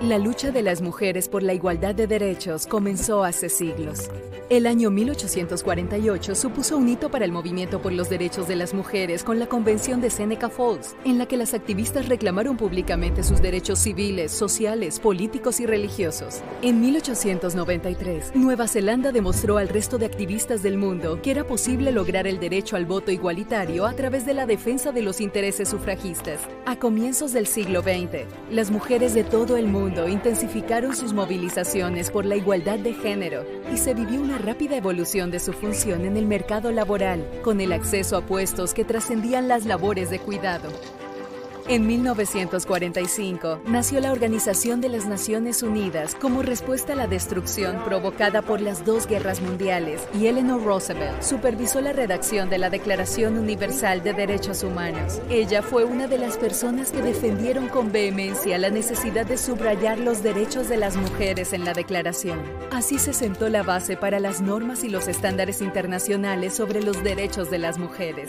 La 0.00 0.18
lucha 0.18 0.50
de 0.50 0.62
las 0.62 0.82
mujeres 0.82 1.28
por 1.28 1.44
la 1.44 1.54
igualdad 1.54 1.94
de 1.94 2.08
derechos 2.08 2.66
comenzó 2.66 3.22
hace 3.22 3.48
siglos. 3.48 4.10
El 4.50 4.66
año 4.66 4.90
1848 4.90 6.34
supuso 6.34 6.76
un 6.76 6.88
hito 6.88 7.10
para 7.10 7.24
el 7.24 7.32
movimiento 7.32 7.80
por 7.80 7.92
los 7.92 8.10
derechos 8.10 8.48
de 8.48 8.56
las 8.56 8.74
mujeres 8.74 9.24
con 9.24 9.38
la 9.38 9.46
Convención 9.46 10.00
de 10.00 10.10
Seneca 10.10 10.50
Falls, 10.50 10.94
en 11.04 11.16
la 11.16 11.26
que 11.26 11.36
las 11.36 11.54
activistas 11.54 12.08
reclamaron 12.08 12.56
públicamente 12.56 13.22
sus 13.22 13.40
derechos 13.40 13.78
civiles, 13.78 14.30
sociales, 14.30 15.00
políticos 15.00 15.60
y 15.60 15.66
religiosos. 15.66 16.42
En 16.60 16.80
1893, 16.80 18.32
Nueva 18.34 18.68
Zelanda 18.68 19.10
demostró 19.10 19.56
al 19.56 19.68
resto 19.68 19.96
de 19.96 20.06
activistas 20.06 20.62
del 20.62 20.76
mundo 20.76 21.20
que 21.22 21.30
era 21.30 21.46
posible 21.46 21.92
lograr 21.92 22.26
el 22.26 22.38
derecho 22.38 22.76
al 22.76 22.84
voto 22.84 23.10
igualitario 23.10 23.86
a 23.86 23.94
través 23.94 24.26
de 24.26 24.34
la 24.34 24.44
defensa 24.44 24.92
de 24.92 25.02
los 25.02 25.20
intereses 25.20 25.68
sufragistas. 25.68 26.40
A 26.66 26.76
comienzos 26.76 27.32
del 27.32 27.46
siglo 27.46 27.80
XX, 27.82 28.26
las 28.50 28.70
mujeres 28.70 29.14
de 29.14 29.24
todo 29.24 29.56
el 29.56 29.66
mundo 29.66 30.08
intensificaron 30.08 30.94
sus 30.94 31.14
movilizaciones 31.14 32.10
por 32.10 32.26
la 32.26 32.36
igualdad 32.36 32.78
de 32.78 32.92
género 32.92 33.44
y 33.72 33.78
se 33.78 33.94
vivió 33.94 34.20
una 34.20 34.31
rápida 34.38 34.76
evolución 34.76 35.30
de 35.30 35.40
su 35.40 35.52
función 35.52 36.04
en 36.04 36.16
el 36.16 36.26
mercado 36.26 36.72
laboral, 36.72 37.24
con 37.42 37.60
el 37.60 37.72
acceso 37.72 38.16
a 38.16 38.26
puestos 38.26 38.74
que 38.74 38.84
trascendían 38.84 39.48
las 39.48 39.64
labores 39.64 40.10
de 40.10 40.18
cuidado. 40.18 40.70
En 41.68 41.86
1945 41.86 43.60
nació 43.66 44.00
la 44.00 44.10
Organización 44.10 44.80
de 44.80 44.88
las 44.88 45.06
Naciones 45.06 45.62
Unidas 45.62 46.16
como 46.16 46.42
respuesta 46.42 46.92
a 46.92 46.96
la 46.96 47.06
destrucción 47.06 47.84
provocada 47.84 48.42
por 48.42 48.60
las 48.60 48.84
dos 48.84 49.06
guerras 49.06 49.40
mundiales 49.40 50.02
y 50.12 50.26
Eleanor 50.26 50.64
Roosevelt 50.64 51.22
supervisó 51.22 51.80
la 51.80 51.92
redacción 51.92 52.50
de 52.50 52.58
la 52.58 52.68
Declaración 52.68 53.38
Universal 53.38 54.02
de 54.02 54.12
Derechos 54.12 54.64
Humanos. 54.64 55.20
Ella 55.30 55.62
fue 55.62 55.84
una 55.84 56.08
de 56.08 56.18
las 56.18 56.36
personas 56.36 56.90
que 56.90 57.00
defendieron 57.00 57.68
con 57.68 57.92
vehemencia 57.92 58.58
la 58.58 58.70
necesidad 58.70 59.24
de 59.24 59.38
subrayar 59.38 59.98
los 59.98 60.22
derechos 60.22 60.68
de 60.68 60.78
las 60.78 60.96
mujeres 60.96 61.52
en 61.52 61.64
la 61.64 61.74
declaración. 61.74 62.40
Así 62.72 62.98
se 62.98 63.12
sentó 63.12 63.48
la 63.48 63.62
base 63.62 63.96
para 63.96 64.18
las 64.18 64.40
normas 64.40 64.82
y 64.82 64.88
los 64.88 65.06
estándares 65.06 65.62
internacionales 65.62 66.54
sobre 66.54 66.82
los 66.82 67.04
derechos 67.04 67.50
de 67.50 67.58
las 67.58 67.78
mujeres. 67.78 68.28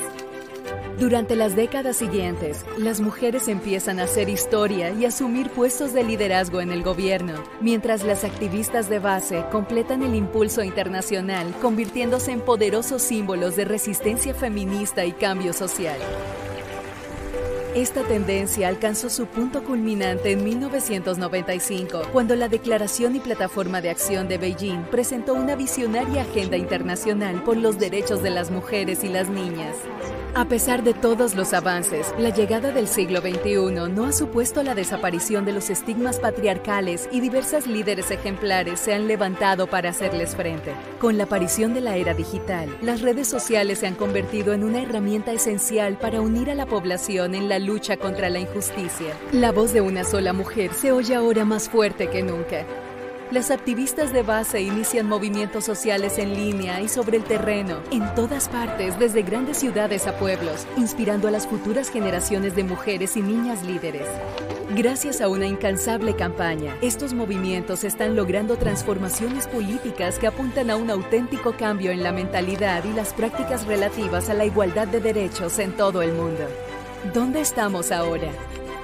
Durante 1.00 1.36
las 1.36 1.56
décadas 1.56 1.98
siguientes, 1.98 2.66
las 2.78 3.02
mujeres 3.02 3.48
empiezan 3.48 4.00
a 4.00 4.04
hacer 4.04 4.30
historia 4.30 4.92
y 4.92 5.06
asumir 5.06 5.50
puestos 5.50 5.94
de 5.94 6.04
liderazgo 6.04 6.62
en 6.62 6.72
el 6.72 6.84
gobierno, 6.84 7.44
mientras 7.62 8.04
las 8.04 8.24
activistas 8.24 8.90
de 8.90 9.00
base 9.00 9.44
completan 9.52 10.04
el 10.04 10.16
impulso 10.16 10.64
internacional, 10.64 11.54
convirtiéndose 11.62 12.32
en 12.32 12.42
poderosos 12.42 13.02
símbolos 13.02 13.56
de 13.56 13.66
resistencia 13.66 14.34
feminista 14.34 15.04
y 15.06 15.12
cambio 15.12 15.54
social. 15.54 15.98
Esta 17.76 18.04
tendencia 18.04 18.68
alcanzó 18.68 19.10
su 19.10 19.26
punto 19.26 19.64
culminante 19.64 20.32
en 20.32 20.44
1995, 20.44 22.04
cuando 22.12 22.36
la 22.36 22.48
Declaración 22.48 23.16
y 23.16 23.20
Plataforma 23.20 23.82
de 23.82 23.90
Acción 23.90 24.28
de 24.28 24.38
Beijing 24.38 24.84
presentó 24.92 25.34
una 25.34 25.56
visionaria 25.56 26.22
agenda 26.22 26.56
internacional 26.56 27.42
por 27.42 27.58
los 27.58 27.80
derechos 27.80 28.22
de 28.22 28.30
las 28.30 28.52
mujeres 28.52 29.04
y 29.04 29.10
las 29.10 29.28
niñas. 29.28 29.76
A 30.36 30.46
pesar 30.46 30.84
de 30.84 30.96
todos 30.96 31.36
los 31.36 31.54
avances, 31.54 32.14
la 32.18 32.30
llegada 32.30 32.72
del 32.72 32.88
siglo 32.88 33.22
XXI 33.22 33.92
no 33.92 34.06
ha 34.06 34.12
supuesto 34.12 34.64
la 34.64 34.74
desaparición 34.74 35.46
de 35.46 35.54
los 35.54 35.70
estigmas 35.70 36.20
patriarcales 36.20 37.08
y 37.12 37.20
diversas 37.22 37.68
líderes 37.68 38.10
ejemplares 38.10 38.80
se 38.80 38.94
han 38.94 39.08
levantado 39.08 39.68
para 39.68 39.90
hacerles 39.90 40.36
frente. 40.36 40.74
Con 41.00 41.20
la 41.20 41.26
aparición 41.26 41.76
de 41.76 41.82
la 41.82 41.98
era 41.98 42.16
digital, 42.16 42.76
las 42.82 43.02
redes 43.02 43.28
sociales 43.28 43.80
se 43.80 43.88
han 43.88 43.94
convertido 43.94 44.54
en 44.54 44.64
una 44.64 44.82
herramienta 44.82 45.34
esencial 45.34 45.98
para 45.98 46.22
unir 46.22 46.50
a 46.50 46.56
la 46.56 46.66
población 46.66 47.36
en 47.36 47.48
la 47.48 47.60
lucha 47.66 47.98
contra 47.98 48.30
la 48.30 48.40
injusticia. 48.40 49.14
La 49.32 49.52
voz 49.52 49.74
de 49.74 49.82
una 49.82 50.04
sola 50.04 50.34
mujer 50.34 50.74
se 50.74 50.92
oye 50.92 51.16
ahora 51.16 51.46
más 51.46 51.70
fuerte 51.70 52.10
que 52.10 52.22
nunca. 52.22 52.66
Las 53.32 53.50
activistas 53.50 54.14
de 54.14 54.22
base 54.22 54.62
inician 54.62 55.08
movimientos 55.08 55.66
sociales 55.66 56.20
en 56.20 56.36
línea 56.36 56.82
y 56.82 56.88
sobre 56.88 57.18
el 57.18 57.24
terreno, 57.24 57.80
en 57.90 58.14
todas 58.14 58.48
partes, 58.48 59.00
desde 59.00 59.24
grandes 59.24 59.58
ciudades 59.58 60.06
a 60.06 60.20
pueblos, 60.20 60.68
inspirando 60.78 61.28
a 61.28 61.32
las 61.32 61.48
futuras 61.48 61.90
generaciones 61.90 62.56
de 62.56 62.64
mujeres 62.64 63.18
y 63.18 63.24
niñas 63.24 63.66
líderes. 63.66 64.08
Gracias 64.76 65.20
a 65.20 65.30
una 65.30 65.48
incansable 65.48 66.16
campaña, 66.16 66.78
estos 66.82 67.14
movimientos 67.14 67.84
están 67.84 68.16
logrando 68.16 68.56
transformaciones 68.58 69.48
políticas 69.48 70.20
que 70.20 70.28
apuntan 70.28 70.70
a 70.70 70.76
un 70.76 70.92
auténtico 70.92 71.54
cambio 71.54 71.90
en 71.90 72.04
la 72.04 72.12
mentalidad 72.12 72.84
y 72.84 72.94
las 72.94 73.14
prácticas 73.14 73.66
relativas 73.66 74.30
a 74.30 74.36
la 74.36 74.46
igualdad 74.46 74.88
de 74.88 75.00
derechos 75.00 75.58
en 75.58 75.72
todo 75.72 76.04
el 76.04 76.14
mundo. 76.14 76.46
¿Dónde 77.12 77.42
estamos 77.42 77.92
ahora? 77.92 78.30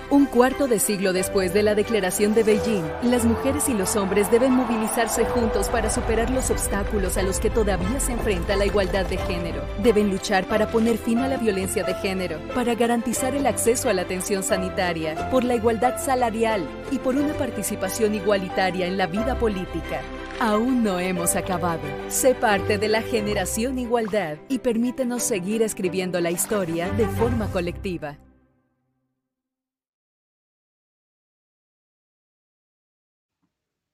Un 0.10 0.26
cuarto 0.26 0.68
de 0.68 0.80
siglo 0.80 1.14
después 1.14 1.54
de 1.54 1.64
la 1.64 1.74
declaración 1.74 2.34
de 2.34 2.44
Beijing, 2.44 2.84
las 3.04 3.24
mujeres 3.24 3.70
y 3.70 3.74
los 3.74 3.96
hombres 3.96 4.30
deben 4.30 4.52
movilizarse 4.52 5.24
juntos 5.24 5.70
para 5.70 5.90
superar 5.90 6.30
los 6.30 6.50
obstáculos 6.50 7.16
a 7.16 7.24
los 7.24 7.40
que 7.40 7.50
todavía 7.50 7.98
se 8.02 8.12
enfrenta 8.12 8.58
la 8.58 8.66
igualdad 8.66 9.06
de 9.06 9.18
género. 9.18 9.64
Deben 9.82 10.10
luchar 10.10 10.46
para 10.48 10.70
poner 10.70 10.98
fin 10.98 11.20
a 11.20 11.30
la 11.30 11.38
violencia 11.38 11.84
de 11.84 11.94
género, 11.94 12.40
para 12.54 12.76
garantizar 12.76 13.36
el 13.36 13.48
acceso 13.48 13.88
a 13.88 13.94
la 13.94 14.02
atención 14.02 14.44
sanitaria, 14.44 15.30
por 15.30 15.46
la 15.46 15.56
igualdad 15.56 15.98
salarial 16.04 16.68
y 16.92 17.00
por 17.00 17.16
una 17.16 17.34
participación 17.36 18.16
igualitaria 18.16 18.86
en 18.86 18.98
la 18.98 19.08
vida 19.08 19.40
política. 19.40 20.02
Aún 20.42 20.86
no 20.86 21.02
hemos 21.02 21.36
acabado. 21.36 21.84
Sé 22.10 22.34
parte 22.34 22.78
de 22.78 22.88
la 22.88 23.02
generación 23.02 23.78
igualdad 23.78 24.38
y 24.48 24.60
permítenos 24.60 25.22
seguir 25.22 25.62
escribiendo 25.62 26.22
la 26.22 26.32
historia 26.32 26.90
de 26.94 27.06
forma 27.10 27.52
colectiva. 27.52 28.18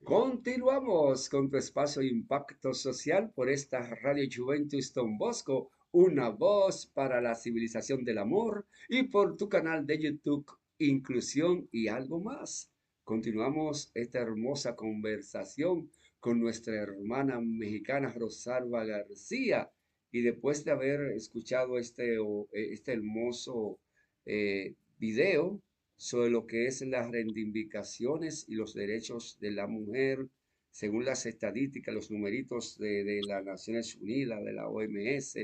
Continuamos 0.04 1.30
con 1.30 1.50
tu 1.50 1.58
espacio 1.58 2.04
impacto 2.04 2.76
social 2.76 3.32
por 3.34 3.50
esta 3.50 3.80
Radio 4.04 4.30
Juventus 4.32 4.94
Don 4.94 5.18
Bosco, 5.18 5.72
una 5.94 6.30
voz 6.30 6.86
para 6.86 7.22
la 7.22 7.34
civilización 7.34 8.04
del 8.04 8.20
amor 8.20 8.68
y 8.88 9.02
por 9.02 9.36
tu 9.36 9.50
canal 9.50 9.84
de 9.88 10.00
YouTube 10.00 10.46
Inclusión 10.78 11.68
y 11.72 11.88
algo 11.88 12.20
más. 12.20 12.70
Continuamos 13.04 13.92
esta 13.94 14.20
hermosa 14.20 14.76
conversación 14.76 15.90
con 16.26 16.40
nuestra 16.40 16.74
hermana 16.82 17.40
mexicana 17.40 18.12
Rosalba 18.12 18.84
García 18.84 19.70
y 20.12 20.24
después 20.24 20.66
de 20.66 20.72
haber 20.72 21.12
escuchado 21.12 21.78
este, 21.78 22.18
este 22.52 22.94
hermoso 22.94 23.80
eh, 24.26 24.74
video 24.98 25.62
sobre 25.96 26.32
lo 26.32 26.48
que 26.48 26.66
es 26.66 26.82
las 26.82 27.12
reivindicaciones 27.12 28.50
y 28.50 28.56
los 28.56 28.74
derechos 28.74 29.38
de 29.40 29.52
la 29.52 29.68
mujer, 29.68 30.28
según 30.72 31.06
las 31.06 31.28
estadísticas, 31.28 31.94
los 31.94 32.10
numeritos 32.10 32.80
de, 32.80 33.22
las 33.28 33.46
Naciones 33.46 33.96
Unidas, 33.96 34.44
de 34.44 34.54
la 34.54 34.68
OMS, 34.68 35.38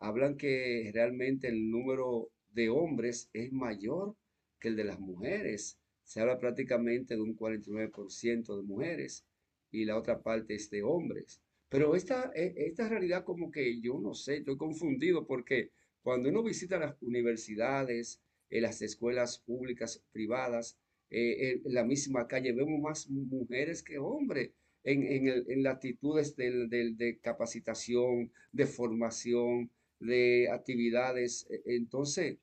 hablan 0.00 0.36
que 0.36 0.90
realmente 0.92 1.48
el 1.48 1.70
número 1.70 2.28
de 2.50 2.68
hombres 2.68 3.30
es 3.32 3.54
mayor 3.54 4.14
que 4.60 4.68
el 4.68 4.76
de 4.76 4.84
las 4.84 5.00
mujeres. 5.00 5.78
Se 6.04 6.20
habla 6.20 6.38
prácticamente 6.38 7.14
de 7.14 7.22
un 7.22 7.34
49% 7.34 8.54
de 8.54 8.62
mujeres 8.64 9.24
y 9.76 9.84
la 9.84 9.96
otra 9.98 10.22
parte 10.22 10.54
es 10.54 10.70
de 10.70 10.82
hombres. 10.82 11.40
Pero 11.68 11.94
esta, 11.94 12.32
e, 12.34 12.54
esta 12.56 12.88
realidad 12.88 13.24
como 13.24 13.50
que 13.50 13.80
yo 13.80 13.98
no 14.00 14.14
sé, 14.14 14.38
estoy 14.38 14.56
confundido 14.56 15.26
porque 15.26 15.70
cuando 16.02 16.28
uno 16.30 16.42
visita 16.42 16.78
las 16.78 17.00
universidades, 17.02 18.20
en 18.48 18.62
las 18.62 18.80
escuelas 18.80 19.38
públicas, 19.38 20.02
privadas, 20.12 20.78
eh, 21.10 21.60
en 21.64 21.74
la 21.74 21.84
misma 21.84 22.26
calle, 22.26 22.52
vemos 22.52 22.80
más 22.80 23.08
mujeres 23.10 23.82
que 23.82 23.98
hombres 23.98 24.52
en, 24.84 25.02
en, 25.04 25.62
las 25.62 25.74
actitudes 25.74 26.36
de 26.36 27.18
capacitación, 27.20 28.30
de 28.52 28.66
formación, 28.66 29.70
de 29.98 30.48
actividades. 30.50 31.46
E, 31.50 31.74
entonces, 31.76 32.38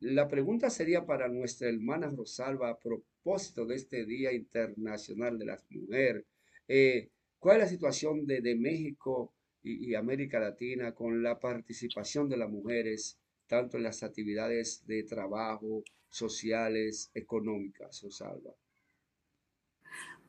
la 0.00 0.28
pregunta 0.28 0.68
sería 0.68 1.06
para 1.06 1.28
nuestra 1.28 1.68
hermana 1.68 2.10
Rosalba 2.10 2.70
a 2.70 2.78
propósito 2.78 3.64
de 3.66 3.76
este 3.76 4.04
Día 4.04 4.32
Internacional 4.32 5.38
de 5.38 5.46
las 5.46 5.64
Mujeres. 5.70 6.24
Eh, 6.68 7.08
¿Cuál 7.38 7.56
es 7.56 7.62
la 7.64 7.68
situación 7.68 8.26
de, 8.26 8.56
México 8.56 9.32
y, 9.62 9.94
América 9.94 10.40
Latina 10.40 10.94
con 10.94 11.22
la 11.22 11.38
participación 11.38 12.28
de 12.28 12.36
las 12.36 12.50
mujeres 12.50 13.18
tanto 13.46 13.76
en 13.76 13.84
las 13.84 14.02
actividades 14.02 14.84
de 14.86 15.04
trabajo, 15.04 15.84
sociales, 16.08 17.10
económicas, 17.14 18.02
Rosalba? 18.02 18.52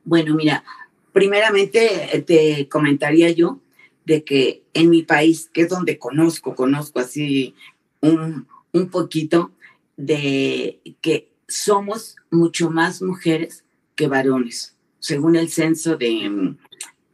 Bueno, 0.04 0.36
mira, 0.36 0.64
primeramente 1.12 2.16
eh, 2.16 2.22
te 2.22 2.68
comentaría 2.68 3.30
yo 3.30 3.60
de 4.04 4.22
que 4.22 4.62
en 4.72 4.90
mi 4.90 5.02
país, 5.02 5.50
que 5.52 5.62
es 5.62 5.68
donde 5.68 5.98
conozco, 5.98 6.54
conozco 6.54 7.00
así 7.00 7.54
un 8.00 8.90
poquito, 8.90 9.52
de 9.96 10.80
que 11.00 11.32
somos 11.48 12.16
mucho 12.30 12.70
más 12.70 13.02
mujeres 13.02 13.64
que 13.96 14.06
varones. 14.06 14.77
Según 14.98 15.36
el 15.36 15.48
censo 15.48 15.96
de 15.96 16.56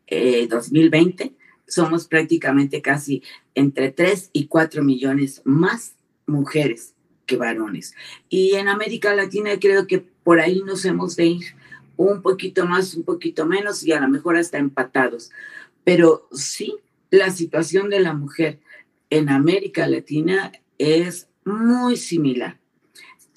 eh, 0.06 0.46
2020, 0.48 1.34
somos 1.66 2.06
prácticamente 2.06 2.82
casi 2.82 3.22
entre 3.54 3.90
3 3.90 4.30
y 4.32 4.46
4 4.46 4.82
millones 4.82 5.42
más 5.44 5.94
mujeres 6.26 6.94
que 7.26 7.36
varones. 7.36 7.94
Y 8.28 8.54
en 8.54 8.68
América 8.68 9.14
Latina 9.14 9.58
creo 9.60 9.86
que 9.86 9.98
por 9.98 10.40
ahí 10.40 10.62
nos 10.62 10.84
hemos 10.84 11.16
de 11.16 11.26
ir 11.26 11.44
un 11.96 12.22
poquito 12.22 12.66
más, 12.66 12.94
un 12.94 13.04
poquito 13.04 13.46
menos 13.46 13.84
y 13.84 13.92
a 13.92 14.00
lo 14.00 14.08
mejor 14.08 14.36
hasta 14.36 14.58
empatados. 14.58 15.30
Pero 15.84 16.28
sí, 16.32 16.74
la 17.10 17.30
situación 17.30 17.90
de 17.90 18.00
la 18.00 18.14
mujer 18.14 18.60
en 19.10 19.28
América 19.28 19.86
Latina 19.86 20.52
es 20.78 21.28
muy 21.44 21.96
similar. 21.96 22.58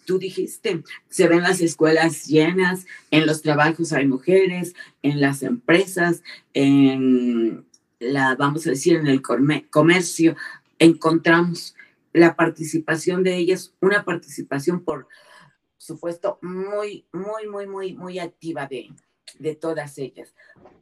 Tú 0.07 0.19
dijiste, 0.19 0.83
se 1.09 1.27
ven 1.27 1.41
las 1.41 1.59
escuelas 1.59 2.27
llenas, 2.27 2.85
en 3.11 3.25
los 3.25 3.41
trabajos 3.41 3.91
hay 3.91 4.07
mujeres, 4.07 4.73
en 5.01 5.19
las 5.19 5.43
empresas, 5.43 6.23
en 6.53 7.67
la, 7.99 8.35
vamos 8.35 8.65
a 8.65 8.69
decir, 8.69 8.95
en 8.95 9.07
el 9.07 9.21
comercio, 9.69 10.37
encontramos 10.79 11.75
la 12.13 12.37
participación 12.37 13.21
de 13.21 13.35
ellas, 13.35 13.73
una 13.81 14.05
participación 14.05 14.85
por 14.85 15.09
supuesto 15.75 16.39
muy, 16.41 17.05
muy, 17.11 17.47
muy, 17.49 17.67
muy, 17.67 17.93
muy 17.93 18.19
activa 18.19 18.65
de, 18.65 18.87
de 19.39 19.55
todas 19.55 19.97
ellas, 19.97 20.33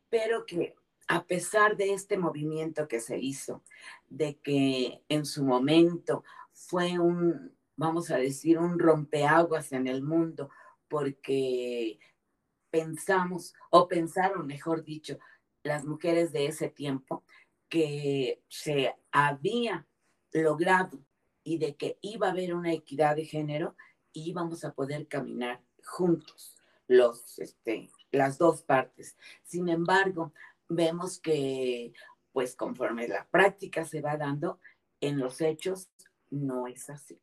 pero 0.08 0.46
que 0.46 0.76
a 1.08 1.24
pesar 1.26 1.78
de 1.78 1.94
este 1.94 2.20
movimiento 2.20 2.88
que 2.88 3.00
se 3.00 3.18
hizo, 3.18 3.64
de 4.08 4.36
que 4.36 5.02
en 5.10 5.26
su 5.26 5.44
momento 5.44 6.24
fue 6.54 7.00
un, 7.00 7.55
vamos 7.76 8.12
a 8.12 8.18
decir, 8.18 8.58
un 8.58 8.80
rompeaguas 8.80 9.72
en 9.72 9.88
el 9.88 10.02
mundo, 10.02 10.50
porque 10.88 12.00
pensamos, 12.70 13.54
o 13.70 13.88
pensaron, 13.88 14.48
mejor 14.48 14.84
dicho, 14.84 15.18
las 15.64 15.86
mujeres 15.86 16.32
de 16.32 16.48
ese 16.48 16.70
tiempo, 16.70 17.24
que 17.70 18.44
se 18.48 18.96
había 19.12 19.88
logrado 20.32 21.00
y 21.44 21.58
de 21.58 21.76
que 21.76 21.98
iba 22.02 22.28
a 22.28 22.32
haber 22.32 22.54
una 22.54 22.74
equidad 22.74 23.16
de 23.16 23.26
género 23.26 23.76
y 24.14 24.30
íbamos 24.30 24.64
a 24.64 24.74
poder 24.74 25.08
caminar 25.08 25.62
juntos 25.84 26.56
los, 26.88 27.40
este, 27.40 27.90
las 28.12 28.38
dos 28.38 28.62
partes. 28.62 29.18
Sin 29.44 29.70
embargo, 29.70 30.34
vemos 30.68 31.20
que, 31.20 31.94
pues 32.32 32.56
conforme 32.56 33.08
la 33.08 33.28
práctica 33.28 33.86
se 33.86 34.02
va 34.02 34.18
dando, 34.18 34.60
en 35.02 35.20
los 35.20 35.42
hechos 35.42 35.90
no 36.30 36.68
es 36.68 36.90
así. 36.90 37.20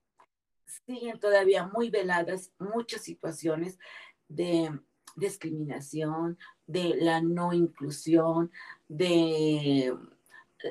Siguen 0.87 1.21
todavía 1.21 1.67
muy 1.67 1.91
veladas 1.91 2.53
muchas 2.59 3.03
situaciones 3.03 3.79
de 4.29 4.71
discriminación, 5.17 6.39
de 6.67 6.97
la 6.99 7.21
no 7.21 7.53
inclusión, 7.53 8.51
de 8.89 9.95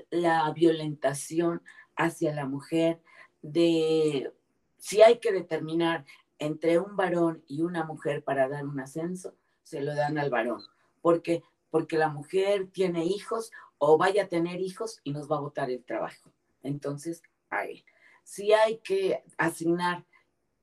la 0.09 0.51
violentación 0.51 1.61
hacia 1.95 2.33
la 2.33 2.45
mujer, 2.45 3.01
de 3.41 4.33
si 4.77 5.01
hay 5.01 5.19
que 5.19 5.31
determinar 5.31 6.05
entre 6.39 6.79
un 6.79 6.95
varón 6.95 7.43
y 7.47 7.61
una 7.61 7.83
mujer 7.83 8.23
para 8.23 8.49
dar 8.49 8.65
un 8.65 8.79
ascenso, 8.79 9.35
se 9.61 9.81
lo 9.81 9.93
dan 9.93 10.17
al 10.17 10.31
varón. 10.31 10.61
¿Por 11.01 11.21
qué? 11.21 11.43
Porque 11.69 11.97
la 11.97 12.09
mujer 12.09 12.69
tiene 12.71 13.05
hijos 13.05 13.51
o 13.77 13.97
vaya 13.97 14.23
a 14.23 14.27
tener 14.27 14.59
hijos 14.59 14.99
y 15.03 15.11
nos 15.11 15.29
va 15.29 15.37
a 15.37 15.41
botar 15.41 15.69
el 15.69 15.83
trabajo. 15.83 16.31
Entonces, 16.63 17.21
a 17.49 17.65
él. 17.65 17.83
Si 18.31 18.53
hay 18.53 18.77
que 18.77 19.25
asignar 19.37 20.05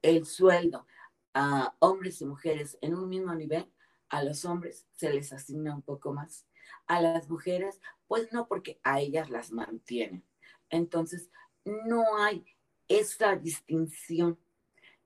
el 0.01 0.25
sueldo 0.25 0.87
a 1.35 1.77
hombres 1.81 2.23
y 2.23 2.25
mujeres 2.25 2.79
en 2.81 2.95
un 2.95 3.11
mismo 3.11 3.35
nivel, 3.35 3.71
a 4.09 4.23
los 4.23 4.47
hombres 4.47 4.87
se 4.95 5.13
les 5.13 5.35
asigna 5.35 5.75
un 5.75 5.83
poco 5.83 6.15
más. 6.15 6.47
A 6.87 7.03
las 7.03 7.29
mujeres, 7.29 7.79
pues 8.07 8.33
no, 8.33 8.49
porque 8.49 8.81
a 8.85 9.01
ellas 9.01 9.29
las 9.29 9.53
mantienen. 9.53 10.25
Entonces, 10.71 11.29
no 11.67 12.17
hay 12.17 12.43
esa 12.89 13.37
distinción 13.37 14.39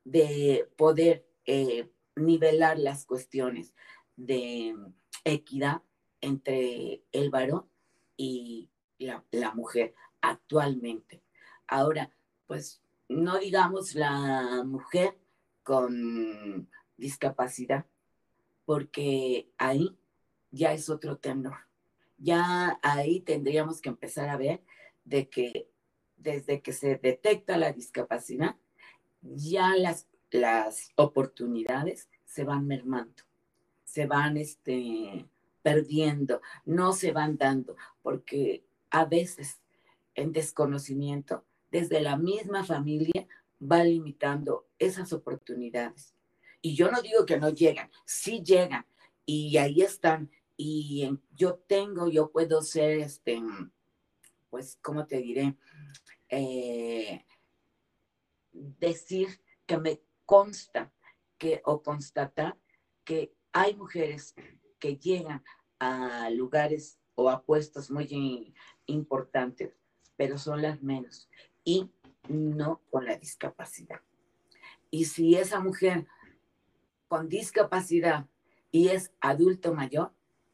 de 0.04 0.70
poder 0.76 1.26
eh, 1.46 1.90
nivelar 2.14 2.78
las 2.78 3.06
cuestiones 3.06 3.74
de 4.14 4.76
equidad 5.24 5.82
entre 6.20 7.02
el 7.10 7.28
varón 7.30 7.68
y 8.16 8.70
la, 8.98 9.24
la 9.32 9.52
mujer 9.52 9.96
actualmente. 10.20 11.24
Ahora, 11.66 12.12
pues 12.46 12.82
no 13.08 13.38
digamos 13.38 13.94
la 13.94 14.62
mujer 14.64 15.18
con 15.62 16.68
discapacidad, 16.96 17.86
porque 18.64 19.48
ahí 19.58 19.96
ya 20.50 20.72
es 20.72 20.88
otro 20.88 21.16
tenor. 21.16 21.56
Ya 22.18 22.78
ahí 22.82 23.20
tendríamos 23.20 23.80
que 23.80 23.88
empezar 23.88 24.28
a 24.28 24.36
ver 24.36 24.62
de 25.04 25.28
que 25.28 25.68
desde 26.16 26.62
que 26.62 26.72
se 26.72 26.96
detecta 26.96 27.56
la 27.56 27.72
discapacidad, 27.72 28.56
ya 29.20 29.76
las, 29.76 30.08
las 30.30 30.92
oportunidades 30.96 32.08
se 32.24 32.44
van 32.44 32.66
mermando, 32.66 33.22
se 33.84 34.06
van 34.06 34.36
este, 34.36 35.28
perdiendo, 35.62 36.40
no 36.64 36.92
se 36.92 37.12
van 37.12 37.36
dando, 37.36 37.76
porque 38.02 38.64
a 38.90 39.04
veces 39.04 39.60
en 40.14 40.32
desconocimiento, 40.32 41.44
desde 41.72 42.02
la 42.02 42.16
misma 42.16 42.62
familia, 42.64 43.26
va 43.60 43.82
limitando 43.82 44.68
esas 44.78 45.12
oportunidades. 45.14 46.14
Y 46.60 46.76
yo 46.76 46.90
no 46.90 47.00
digo 47.00 47.24
que 47.24 47.38
no 47.38 47.48
llegan, 47.48 47.90
sí 48.04 48.42
llegan 48.44 48.86
y 49.24 49.56
ahí 49.56 49.80
están. 49.80 50.30
Y 50.56 51.08
yo 51.34 51.54
tengo, 51.66 52.08
yo 52.08 52.30
puedo 52.30 52.60
ser, 52.60 52.98
este, 52.98 53.42
pues, 54.50 54.78
¿cómo 54.82 55.06
te 55.06 55.16
diré? 55.16 55.56
Eh, 56.28 57.24
decir 58.52 59.40
que 59.64 59.78
me 59.78 60.02
consta 60.26 60.92
que, 61.38 61.62
o 61.64 61.82
constatar 61.82 62.58
que 63.02 63.34
hay 63.52 63.74
mujeres 63.74 64.34
que 64.78 64.98
llegan 64.98 65.42
a 65.78 66.28
lugares 66.30 66.98
o 67.14 67.30
a 67.30 67.42
puestos 67.42 67.90
muy 67.90 68.54
importantes, 68.86 69.74
pero 70.16 70.36
son 70.36 70.60
las 70.60 70.82
menos 70.82 71.28
y 71.64 71.90
no 72.28 72.80
con 72.90 73.04
la 73.04 73.16
discapacidad. 73.16 74.00
Y 74.90 75.06
si 75.06 75.36
esa 75.36 75.60
mujer 75.60 76.06
con 77.08 77.28
discapacidad 77.28 78.26
y 78.70 78.88
es 78.88 79.12
adulto 79.20 79.74
mayor, 79.74 80.12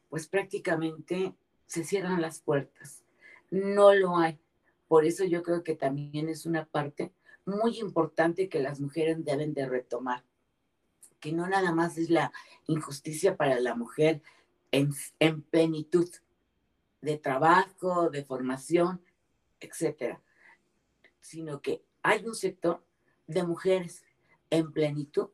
pues 0.09 0.27
prácticamente 0.27 1.35
se 1.65 1.83
cierran 1.83 2.21
las 2.21 2.41
puertas. 2.41 3.03
No 3.51 3.93
lo 3.93 4.17
hay. 4.17 4.39
Por 4.87 5.05
eso 5.05 5.23
yo 5.23 5.43
creo 5.43 5.63
que 5.63 5.75
también 5.75 6.29
es 6.29 6.45
una 6.45 6.65
parte 6.65 7.13
muy 7.45 7.79
importante 7.79 8.49
que 8.49 8.59
las 8.59 8.79
mujeres 8.79 9.23
deben 9.23 9.53
de 9.53 9.67
retomar, 9.67 10.23
que 11.19 11.31
no 11.31 11.47
nada 11.47 11.71
más 11.71 11.97
es 11.97 12.09
la 12.09 12.31
injusticia 12.67 13.37
para 13.37 13.59
la 13.59 13.75
mujer 13.75 14.21
en, 14.71 14.93
en 15.19 15.41
plenitud 15.41 16.09
de 17.01 17.17
trabajo, 17.17 18.09
de 18.09 18.23
formación, 18.23 19.01
etcétera, 19.59 20.21
sino 21.21 21.61
que 21.61 21.83
hay 22.01 22.25
un 22.25 22.35
sector 22.35 22.83
de 23.27 23.43
mujeres 23.43 24.03
en 24.49 24.71
plenitud, 24.71 25.29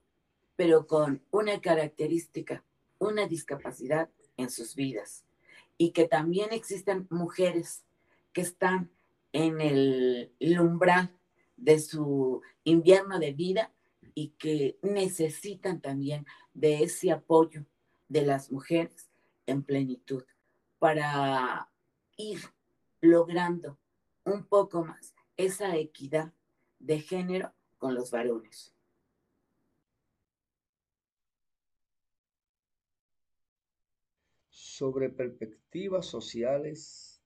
pero 0.55 0.87
con 0.87 1.23
una 1.31 1.61
característica, 1.61 2.63
una 2.99 3.27
discapacidad 3.27 4.09
en 4.37 4.49
sus 4.49 4.75
vidas. 4.75 5.25
Y 5.77 5.91
que 5.91 6.07
también 6.07 6.51
existen 6.51 7.07
mujeres 7.09 7.83
que 8.33 8.41
están 8.41 8.91
en 9.33 9.59
el 9.59 10.59
umbral 10.59 11.13
de 11.57 11.79
su 11.79 12.41
invierno 12.63 13.19
de 13.19 13.33
vida 13.33 13.71
y 14.13 14.29
que 14.37 14.77
necesitan 14.81 15.81
también 15.81 16.25
de 16.53 16.83
ese 16.83 17.11
apoyo 17.11 17.65
de 18.07 18.21
las 18.21 18.51
mujeres 18.51 19.09
en 19.45 19.63
plenitud 19.63 20.23
para 20.79 21.69
ir 22.17 22.39
logrando 23.01 23.77
un 24.23 24.45
poco 24.45 24.83
más 24.83 25.14
esa 25.37 25.77
equidad 25.77 26.33
de 26.79 26.99
género 26.99 27.53
con 27.77 27.95
los 27.95 28.11
varones. 28.11 28.73
Sobre 34.49 35.09
perspectivas 35.09 36.05
sociales 36.05 37.21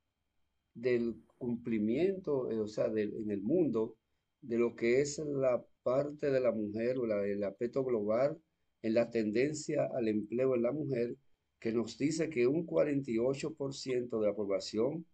del 0.73 1.15
cumplimiento, 1.37 2.49
eh, 2.51 2.59
o 2.59 2.67
sea, 2.67 2.85
en 2.85 3.31
el 3.31 3.41
mundo, 3.41 3.97
de 4.41 4.57
lo 4.57 4.75
que 4.75 5.01
es 5.01 5.19
la 5.19 5.63
parte 5.83 6.31
de 6.31 6.39
la 6.39 6.51
mujer 6.51 6.97
o 6.97 7.05
la, 7.05 7.25
el 7.25 7.43
aspecto 7.43 7.83
global 7.83 8.39
en 8.81 8.93
la 8.93 9.09
tendencia 9.09 9.89
al 9.93 10.07
empleo 10.07 10.55
en 10.55 10.63
la 10.63 10.71
mujer, 10.71 11.15
que 11.59 11.73
nos 11.73 11.97
dice 11.97 12.29
que 12.29 12.47
un 12.47 12.65
48% 12.65 14.19
de 14.19 14.27
la 14.27 14.33
población 14.33 15.05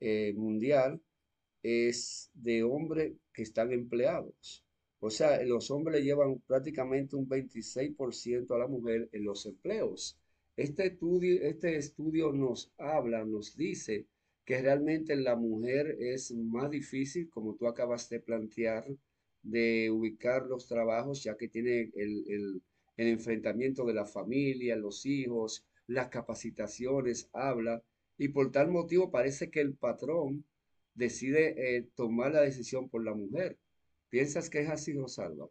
eh, 0.00 0.32
mundial 0.36 1.00
es 1.64 2.30
de 2.34 2.62
hombres 2.62 3.14
que 3.32 3.42
están 3.42 3.72
empleados. 3.72 4.62
O 5.00 5.10
sea, 5.10 5.42
los 5.44 5.70
hombres 5.70 6.04
llevan 6.04 6.38
prácticamente 6.46 7.16
un 7.16 7.26
26% 7.26 8.54
a 8.54 8.58
la 8.58 8.68
mujer 8.68 9.08
en 9.12 9.24
los 9.24 9.46
empleos. 9.46 10.18
Este 10.56 10.86
estudio, 10.86 11.42
este 11.42 11.76
estudio 11.76 12.32
nos 12.32 12.70
habla, 12.78 13.24
nos 13.24 13.56
dice 13.56 14.06
que 14.44 14.60
realmente 14.60 15.16
la 15.16 15.36
mujer 15.36 15.96
es 15.98 16.32
más 16.32 16.70
difícil, 16.70 17.30
como 17.30 17.54
tú 17.54 17.66
acabas 17.66 18.10
de 18.10 18.20
plantear, 18.20 18.86
de 19.42 19.90
ubicar 19.90 20.44
los 20.46 20.68
trabajos, 20.68 21.24
ya 21.24 21.36
que 21.36 21.48
tiene 21.48 21.90
el, 21.94 22.62
enfrentamiento 22.96 23.84
de 23.86 23.94
la 23.94 24.04
familia, 24.04 24.76
los 24.76 25.04
hijos, 25.06 25.64
las 25.86 26.08
capacitaciones, 26.08 27.28
habla, 27.32 27.82
y 28.18 28.28
por 28.28 28.52
tal 28.52 28.70
motivo 28.70 29.10
parece 29.10 29.50
que 29.50 29.60
el 29.60 29.74
patrón 29.74 30.44
decide 30.94 31.76
eh, 31.76 31.88
tomar 31.94 32.32
la 32.32 32.40
decisión 32.40 32.88
por 32.88 33.04
la 33.04 33.14
mujer. 33.14 33.58
¿Piensas 34.10 34.48
que 34.48 34.60
es 34.60 34.70
así, 34.70 34.92
Rosalba? 34.92 35.48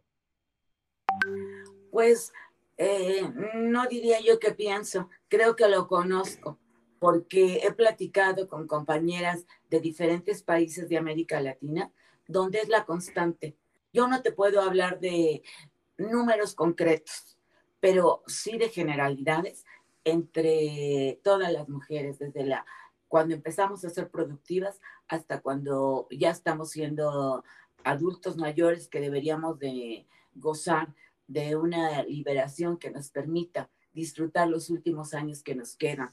Pues 1.90 2.32
eh, 2.76 3.22
no 3.54 3.86
diría 3.86 4.20
yo 4.20 4.38
que 4.38 4.52
pienso, 4.52 5.08
creo 5.28 5.54
que 5.54 5.68
lo 5.68 5.86
conozco 5.86 6.58
porque 6.98 7.60
he 7.62 7.72
platicado 7.72 8.48
con 8.48 8.66
compañeras 8.66 9.46
de 9.68 9.80
diferentes 9.80 10.42
países 10.42 10.88
de 10.88 10.96
América 10.96 11.40
Latina, 11.40 11.92
donde 12.26 12.60
es 12.60 12.68
la 12.68 12.86
constante. 12.86 13.56
Yo 13.92 14.08
no 14.08 14.22
te 14.22 14.32
puedo 14.32 14.62
hablar 14.62 15.00
de 15.00 15.42
números 15.98 16.54
concretos, 16.54 17.36
pero 17.78 18.22
sí 18.26 18.56
de 18.56 18.70
generalidades 18.70 19.66
entre 20.04 21.20
todas 21.22 21.52
las 21.52 21.68
mujeres, 21.68 22.18
desde 22.18 22.44
la 22.44 22.64
cuando 23.14 23.36
empezamos 23.36 23.84
a 23.84 23.90
ser 23.90 24.10
productivas 24.10 24.80
hasta 25.06 25.40
cuando 25.40 26.08
ya 26.10 26.30
estamos 26.30 26.72
siendo 26.72 27.44
adultos 27.84 28.36
mayores 28.36 28.88
que 28.88 28.98
deberíamos 28.98 29.60
de 29.60 30.08
gozar 30.34 30.92
de 31.28 31.54
una 31.54 32.02
liberación 32.02 32.76
que 32.76 32.90
nos 32.90 33.10
permita 33.10 33.70
disfrutar 33.92 34.48
los 34.48 34.68
últimos 34.68 35.14
años 35.14 35.44
que 35.44 35.54
nos 35.54 35.76
quedan 35.76 36.10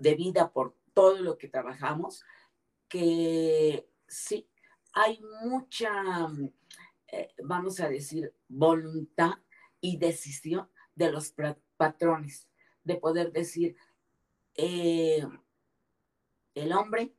de 0.00 0.14
vida 0.14 0.50
por 0.50 0.74
todo 0.94 1.20
lo 1.20 1.36
que 1.36 1.48
trabajamos, 1.48 2.24
que 2.88 3.86
sí, 4.06 4.48
hay 4.94 5.20
mucha, 5.44 5.92
eh, 7.08 7.34
vamos 7.42 7.80
a 7.80 7.90
decir, 7.90 8.32
voluntad 8.48 9.32
y 9.78 9.98
decisión 9.98 10.70
de 10.94 11.12
los 11.12 11.34
patrones 11.76 12.48
de 12.82 12.96
poder 12.96 13.30
decir, 13.30 13.76
eh, 14.54 15.22
el 16.54 16.72
hombre 16.72 17.12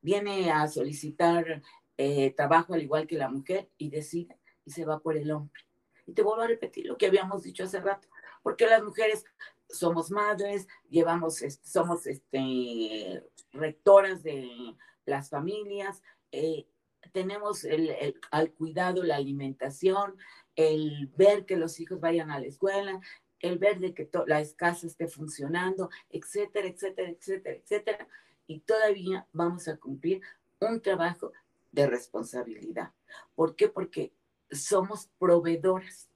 viene 0.00 0.50
a 0.50 0.68
solicitar 0.68 1.62
eh, 1.96 2.32
trabajo 2.34 2.74
al 2.74 2.82
igual 2.82 3.06
que 3.06 3.16
la 3.16 3.28
mujer 3.28 3.68
y 3.76 3.90
decide 3.90 4.38
y 4.64 4.70
se 4.70 4.84
va 4.84 5.00
por 5.00 5.16
el 5.16 5.30
hombre. 5.30 5.62
Y 6.06 6.12
te 6.12 6.22
vuelvo 6.22 6.42
a 6.42 6.46
repetir 6.46 6.86
lo 6.86 6.96
que 6.96 7.06
habíamos 7.06 7.42
dicho 7.42 7.64
hace 7.64 7.80
rato, 7.80 8.08
porque 8.42 8.66
las 8.66 8.82
mujeres 8.82 9.24
somos 9.68 10.10
madres, 10.10 10.66
llevamos, 10.88 11.42
somos 11.62 12.06
este, 12.06 13.22
rectoras 13.52 14.22
de 14.22 14.74
las 15.04 15.28
familias, 15.28 16.02
eh, 16.32 16.66
tenemos 17.12 17.64
el, 17.64 18.14
al 18.30 18.52
cuidado 18.52 19.02
la 19.02 19.16
alimentación, 19.16 20.16
el 20.56 21.08
ver 21.16 21.46
que 21.46 21.56
los 21.56 21.78
hijos 21.80 22.00
vayan 22.00 22.30
a 22.30 22.38
la 22.38 22.46
escuela, 22.46 23.00
el 23.40 23.58
ver 23.58 23.78
de 23.78 23.94
que 23.94 24.08
la 24.26 24.44
casa 24.56 24.86
esté 24.86 25.06
funcionando, 25.06 25.90
etcétera, 26.10 26.68
etcétera, 26.68 27.10
etcétera, 27.10 27.56
etcétera. 27.56 28.08
Y 28.48 28.60
todavía 28.60 29.28
vamos 29.32 29.68
a 29.68 29.76
cumplir 29.76 30.22
un 30.58 30.80
trabajo 30.80 31.32
de 31.70 31.86
responsabilidad. 31.86 32.92
¿Por 33.36 33.54
qué? 33.54 33.68
Porque 33.68 34.12
somos 34.50 35.08
proveedoras. 35.18 36.08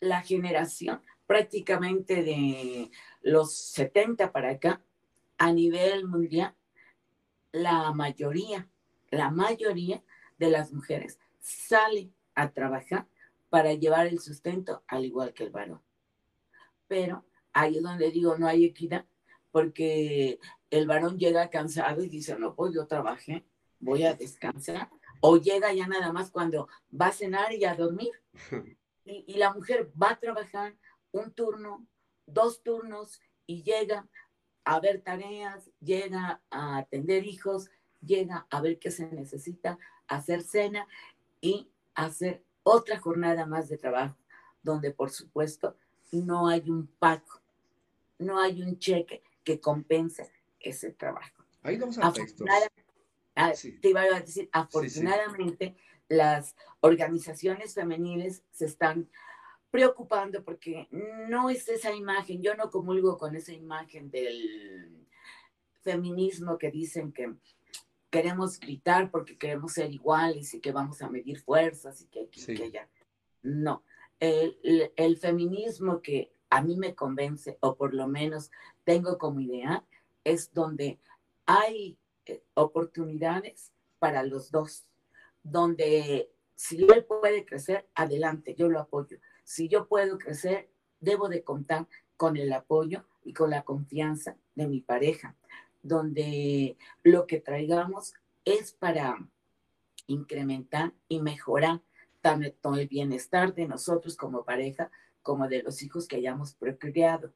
La 0.00 0.20
generación 0.20 1.00
prácticamente 1.26 2.22
de 2.22 2.90
los 3.22 3.54
70 3.54 4.32
para 4.32 4.50
acá, 4.50 4.82
a 5.38 5.52
nivel 5.52 6.06
mundial, 6.06 6.54
la 7.52 7.92
mayoría, 7.92 8.68
la 9.10 9.30
mayoría 9.30 10.02
de 10.38 10.50
las 10.50 10.72
mujeres 10.72 11.18
sale 11.40 12.10
a 12.34 12.50
trabajar 12.50 13.06
para 13.48 13.72
llevar 13.74 14.08
el 14.08 14.18
sustento 14.18 14.82
al 14.88 15.04
igual 15.04 15.32
que 15.32 15.44
el 15.44 15.50
varón. 15.50 15.80
Pero 16.88 17.24
ahí 17.52 17.76
es 17.76 17.82
donde 17.82 18.10
digo, 18.10 18.36
no 18.36 18.46
hay 18.46 18.64
equidad, 18.64 19.06
porque 19.52 20.38
el 20.74 20.88
varón 20.88 21.18
llega 21.18 21.50
cansado 21.50 22.02
y 22.02 22.08
dice, 22.08 22.36
no, 22.36 22.54
pues 22.54 22.74
yo 22.74 22.86
trabajé, 22.86 23.44
voy 23.78 24.04
a 24.04 24.14
descansar. 24.14 24.90
O 25.20 25.36
llega 25.36 25.72
ya 25.72 25.86
nada 25.86 26.12
más 26.12 26.30
cuando 26.30 26.68
va 27.00 27.06
a 27.06 27.12
cenar 27.12 27.52
y 27.52 27.64
a 27.64 27.74
dormir. 27.74 28.12
Y, 29.06 29.22
y 29.26 29.34
la 29.34 29.52
mujer 29.52 29.92
va 30.02 30.12
a 30.12 30.18
trabajar, 30.18 30.78
un 31.12 31.30
turno, 31.30 31.86
dos 32.24 32.62
turnos 32.62 33.20
y 33.46 33.62
llega 33.62 34.08
a 34.64 34.80
ver 34.80 35.02
tareas, 35.02 35.70
llega 35.78 36.40
a 36.48 36.78
atender 36.78 37.26
hijos, 37.26 37.70
llega 38.00 38.46
a 38.48 38.62
ver 38.62 38.78
qué 38.78 38.90
se 38.90 39.06
necesita, 39.08 39.78
hacer 40.08 40.40
cena 40.40 40.88
y 41.42 41.68
hacer 41.94 42.42
otra 42.62 42.98
jornada 42.98 43.44
más 43.44 43.68
de 43.68 43.76
trabajo 43.76 44.16
donde 44.62 44.90
por 44.90 45.10
supuesto 45.10 45.76
no 46.12 46.48
hay 46.48 46.70
un 46.70 46.86
pago, 46.86 47.42
no 48.18 48.40
hay 48.40 48.62
un 48.62 48.78
cheque 48.78 49.22
que 49.44 49.60
compense 49.60 50.32
ese 50.64 50.92
trabajo. 50.92 51.44
Hay 51.62 51.76
dos 51.76 51.98
aspectos. 51.98 52.46
Ah, 53.36 53.52
te 53.80 53.88
iba 53.88 54.02
a 54.02 54.20
decir, 54.20 54.48
afortunadamente 54.52 55.76
las 56.08 56.54
organizaciones 56.80 57.74
femeniles 57.74 58.44
se 58.52 58.66
están 58.66 59.08
preocupando 59.70 60.44
porque 60.44 60.86
no 60.92 61.50
es 61.50 61.68
esa 61.68 61.92
imagen, 61.92 62.42
yo 62.42 62.54
no 62.54 62.70
comulgo 62.70 63.18
con 63.18 63.34
esa 63.34 63.52
imagen 63.52 64.08
del 64.10 65.08
feminismo 65.82 66.58
que 66.58 66.70
dicen 66.70 67.12
que 67.12 67.34
queremos 68.08 68.60
gritar 68.60 69.10
porque 69.10 69.36
queremos 69.36 69.72
ser 69.72 69.92
iguales 69.92 70.54
y 70.54 70.60
que 70.60 70.70
vamos 70.70 71.02
a 71.02 71.10
medir 71.10 71.40
fuerzas 71.40 72.02
y 72.02 72.06
que, 72.06 72.28
que 72.28 72.70
ya. 72.70 72.88
No, 73.42 73.82
el, 74.20 74.92
el, 74.94 75.16
feminismo 75.16 76.00
que 76.00 76.32
a 76.50 76.62
mí 76.62 76.76
me 76.76 76.94
convence, 76.94 77.58
o 77.60 77.74
por 77.74 77.92
lo 77.94 78.06
menos 78.06 78.52
tengo 78.84 79.18
como 79.18 79.40
idea, 79.40 79.84
es 80.24 80.52
donde 80.52 80.98
hay 81.46 81.98
eh, 82.26 82.42
oportunidades 82.54 83.72
para 83.98 84.22
los 84.22 84.50
dos, 84.50 84.84
donde 85.42 86.30
si 86.56 86.82
él 86.84 87.04
puede 87.04 87.44
crecer, 87.44 87.88
adelante, 87.94 88.54
yo 88.54 88.68
lo 88.68 88.80
apoyo. 88.80 89.18
Si 89.44 89.68
yo 89.68 89.86
puedo 89.86 90.18
crecer, 90.18 90.70
debo 91.00 91.28
de 91.28 91.44
contar 91.44 91.86
con 92.16 92.36
el 92.36 92.52
apoyo 92.52 93.04
y 93.24 93.32
con 93.34 93.50
la 93.50 93.62
confianza 93.62 94.36
de 94.54 94.66
mi 94.66 94.80
pareja, 94.80 95.36
donde 95.82 96.76
lo 97.02 97.26
que 97.26 97.40
traigamos 97.40 98.14
es 98.44 98.72
para 98.72 99.18
incrementar 100.06 100.92
y 101.08 101.20
mejorar 101.20 101.82
tanto 102.20 102.74
el 102.74 102.88
bienestar 102.88 103.54
de 103.54 103.66
nosotros 103.66 104.16
como 104.16 104.44
pareja, 104.44 104.90
como 105.22 105.48
de 105.48 105.62
los 105.62 105.82
hijos 105.82 106.06
que 106.06 106.16
hayamos 106.16 106.54
procreado. 106.54 107.32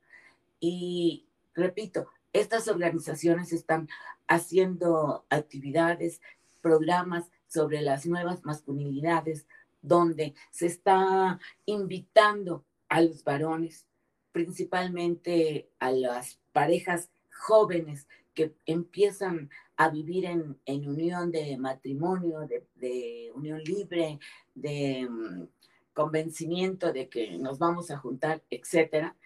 Y 0.60 1.26
repito, 1.54 2.08
estas 2.32 2.68
organizaciones 2.68 3.52
están 3.52 3.88
haciendo 4.26 5.24
actividades, 5.30 6.20
programas 6.60 7.30
sobre 7.46 7.80
las 7.80 8.06
nuevas 8.06 8.44
masculinidades, 8.44 9.46
donde 9.80 10.34
se 10.50 10.66
está 10.66 11.38
invitando 11.64 12.64
a 12.88 13.00
los 13.00 13.24
varones, 13.24 13.86
principalmente 14.32 15.68
a 15.78 15.90
las 15.90 16.38
parejas 16.52 17.10
jóvenes 17.32 18.06
que 18.34 18.54
empiezan 18.66 19.50
a 19.76 19.88
vivir 19.88 20.26
en, 20.26 20.58
unión 20.88 21.30
de 21.30 21.56
matrimonio, 21.56 22.40
de, 22.74 23.32
unión 23.34 23.62
libre, 23.62 24.18
de 24.54 25.08
mm, 25.08 25.48
convencimiento 25.92 26.92
de 26.92 27.08
que 27.08 27.38
nos 27.38 27.58
vamos 27.58 27.90
a 27.90 27.98
juntar, 27.98 28.42
etcétera, 28.50 29.16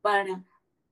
para 0.00 0.42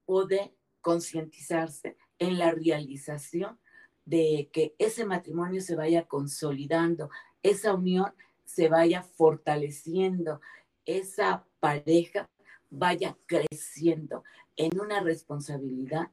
poder 0.07 0.53
concientizarse 0.85 1.97
en 2.18 2.38
la 2.38 2.53
realización 2.53 3.59
de 4.05 4.51
que 4.53 4.75
ese 4.79 5.07
matrimonio 5.07 5.62
se 5.62 5.77
vaya 5.77 6.07
consolidando, 6.07 7.09
esa 7.42 7.75
unión 7.75 8.12
se 8.44 8.68
vaya 8.68 9.03
fortaleciendo, 9.03 10.42
esa 10.85 11.47
pareja 11.59 12.29
vaya 12.68 13.16
creciendo 13.27 14.25
en 14.57 14.79
una 14.79 15.01
responsabilidad 15.01 16.11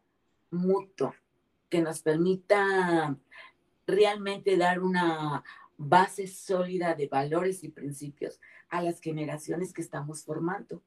mutua 0.50 1.16
que 1.70 1.82
nos 1.82 2.02
permita 2.02 3.18
realmente 3.86 4.56
dar 4.56 4.80
una 4.80 5.44
base 5.78 6.28
sólida 6.28 6.96
de 6.96 7.08
valores 7.08 7.64
y 7.66 7.70
principios 7.70 8.40
a 8.70 8.82
las 8.82 9.02
generaciones 9.02 9.74
que 9.74 9.82
estamos 9.82 10.24
formando. 10.24 10.82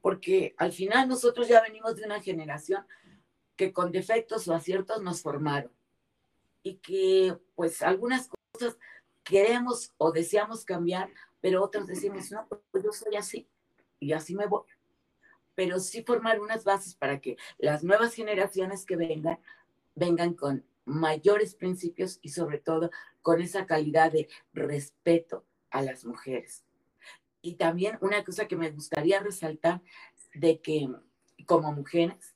Porque 0.00 0.54
al 0.58 0.70
final 0.72 1.08
nosotros 1.08 1.48
ya 1.48 1.60
venimos 1.60 1.96
de 1.96 2.04
una 2.04 2.20
generación 2.20 2.86
que 3.56 3.72
con 3.72 3.92
defectos 3.92 4.46
o 4.48 4.54
aciertos 4.54 5.02
nos 5.02 5.22
formaron 5.22 5.72
y 6.62 6.76
que 6.76 7.36
pues 7.54 7.82
algunas 7.82 8.28
cosas 8.52 8.76
queremos 9.24 9.92
o 9.98 10.12
deseamos 10.12 10.64
cambiar, 10.64 11.10
pero 11.40 11.62
otros 11.62 11.86
decimos, 11.86 12.30
no, 12.30 12.46
pues 12.70 12.84
yo 12.84 12.92
soy 12.92 13.16
así 13.16 13.48
y 13.98 14.12
así 14.12 14.34
me 14.34 14.46
voy. 14.46 14.64
Pero 15.54 15.80
sí 15.80 16.02
formar 16.02 16.40
unas 16.40 16.64
bases 16.64 16.94
para 16.94 17.20
que 17.20 17.36
las 17.58 17.82
nuevas 17.82 18.14
generaciones 18.14 18.84
que 18.84 18.96
vengan, 18.96 19.38
vengan 19.94 20.34
con 20.34 20.64
mayores 20.84 21.54
principios 21.54 22.18
y 22.22 22.28
sobre 22.28 22.58
todo 22.58 22.90
con 23.22 23.40
esa 23.40 23.66
calidad 23.66 24.12
de 24.12 24.28
respeto 24.52 25.44
a 25.70 25.82
las 25.82 26.04
mujeres. 26.04 26.64
Y 27.42 27.54
también 27.54 27.98
una 28.00 28.24
cosa 28.24 28.46
que 28.46 28.56
me 28.56 28.70
gustaría 28.70 29.20
resaltar 29.20 29.82
de 30.34 30.60
que 30.60 30.88
como 31.46 31.72
mujeres 31.72 32.35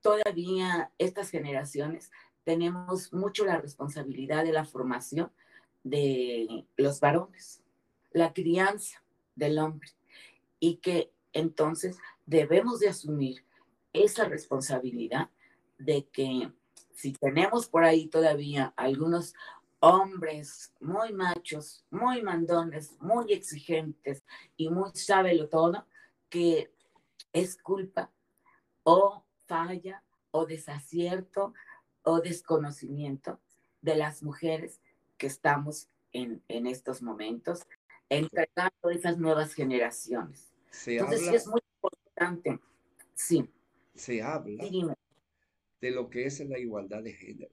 todavía 0.00 0.92
estas 0.98 1.30
generaciones 1.30 2.10
tenemos 2.44 3.12
mucho 3.12 3.44
la 3.44 3.60
responsabilidad 3.60 4.44
de 4.44 4.52
la 4.52 4.64
formación 4.64 5.30
de 5.84 6.66
los 6.76 7.00
varones, 7.00 7.62
la 8.12 8.32
crianza 8.32 9.02
del 9.34 9.58
hombre, 9.58 9.90
y 10.60 10.76
que 10.76 11.12
entonces 11.32 11.98
debemos 12.26 12.80
de 12.80 12.88
asumir 12.88 13.44
esa 13.92 14.24
responsabilidad 14.24 15.30
de 15.78 16.06
que 16.06 16.52
si 16.94 17.12
tenemos 17.12 17.68
por 17.68 17.84
ahí 17.84 18.08
todavía 18.08 18.72
algunos 18.76 19.34
hombres 19.80 20.74
muy 20.80 21.12
machos, 21.12 21.84
muy 21.90 22.22
mandones, 22.22 23.00
muy 23.00 23.32
exigentes 23.32 24.24
y 24.56 24.68
muy 24.70 24.90
sábelo 24.94 25.48
todo, 25.48 25.86
que 26.28 26.72
es 27.32 27.56
culpa 27.62 28.10
o 28.82 29.22
falla 29.48 30.04
o 30.30 30.46
desacierto 30.46 31.54
o 32.02 32.20
desconocimiento 32.20 33.40
de 33.82 33.96
las 33.96 34.22
mujeres 34.22 34.80
que 35.16 35.26
estamos 35.26 35.88
en, 36.12 36.42
en 36.46 36.66
estos 36.66 37.02
momentos 37.02 37.66
entregando 38.08 38.90
esas 38.90 39.18
nuevas 39.18 39.54
generaciones. 39.54 40.52
Entonces 40.86 41.20
sí 41.26 41.34
es 41.34 41.46
muy 41.46 41.60
importante. 41.74 42.60
Sí. 43.14 43.50
Se 43.94 44.22
habla 44.22 44.64
de 45.80 45.90
lo 45.90 46.08
que 46.08 46.26
es 46.26 46.40
la 46.40 46.58
igualdad 46.58 47.02
de 47.02 47.12
género, 47.12 47.52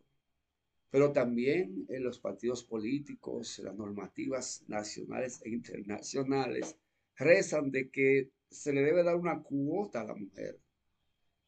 pero 0.89 1.11
también 1.11 1.85
en 1.89 2.03
los 2.03 2.19
partidos 2.19 2.63
políticos, 2.63 3.59
las 3.59 3.75
normativas 3.75 4.63
nacionales 4.67 5.41
e 5.43 5.49
internacionales 5.49 6.77
rezan 7.15 7.71
de 7.71 7.89
que 7.89 8.29
se 8.49 8.73
le 8.73 8.81
debe 8.81 9.03
dar 9.03 9.15
una 9.15 9.41
cuota 9.41 10.01
a 10.01 10.05
la 10.05 10.15
mujer 10.15 10.59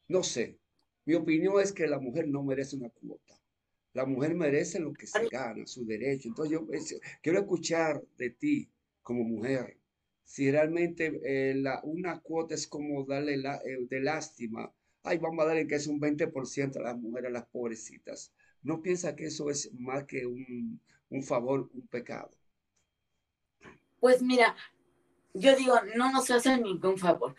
no 0.08 0.24
sé. 0.24 0.60
Mi 1.06 1.16
opinión 1.16 1.60
es 1.62 1.72
que 1.72 1.88
la 1.88 2.00
mujer 2.00 2.28
no 2.28 2.44
merece 2.44 2.76
una 2.76 2.90
cuota. 2.90 3.40
La 3.94 4.06
mujer 4.06 4.36
merece 4.36 4.80
lo 4.80 4.94
que 4.94 5.08
se 5.08 5.28
gana, 5.28 5.66
su 5.66 5.86
derecho. 5.86 6.28
Entonces 6.28 6.52
yo 6.52 6.68
quiero 7.22 7.40
escuchar 7.40 8.04
de 8.18 8.30
ti 8.32 8.70
como 9.02 9.24
mujer 9.24 9.78
si 10.28 10.52
realmente 10.52 11.22
eh, 11.24 11.56
la, 11.56 11.80
una 11.84 12.20
cuota 12.20 12.54
es 12.54 12.68
como 12.68 13.06
darle 13.06 13.38
la, 13.38 13.56
eh, 13.64 13.88
de 13.90 14.02
lástima. 14.02 14.70
Ay, 15.02 15.20
vamos 15.20 15.42
a 15.44 15.48
darle 15.48 15.66
que 15.66 15.76
es 15.76 15.88
un 15.88 16.02
20% 16.02 16.76
a 16.76 16.82
las 16.82 16.98
mujeres, 16.98 17.30
a 17.30 17.32
las 17.32 17.46
pobrecitas. 17.46 18.34
¿No 18.62 18.82
piensa 18.82 19.16
que 19.16 19.28
eso 19.28 19.50
es 19.50 19.72
más 19.80 20.04
que 20.04 20.26
un, 20.26 20.82
un 21.10 21.24
favor, 21.24 21.70
un 21.74 21.88
pecado? 21.88 22.30
Pues 24.02 24.22
mira, 24.22 24.54
yo 25.34 25.56
digo, 25.56 25.76
no 25.96 26.12
nos 26.12 26.30
hace 26.30 26.58
ningún 26.58 26.98
favor. 26.98 27.34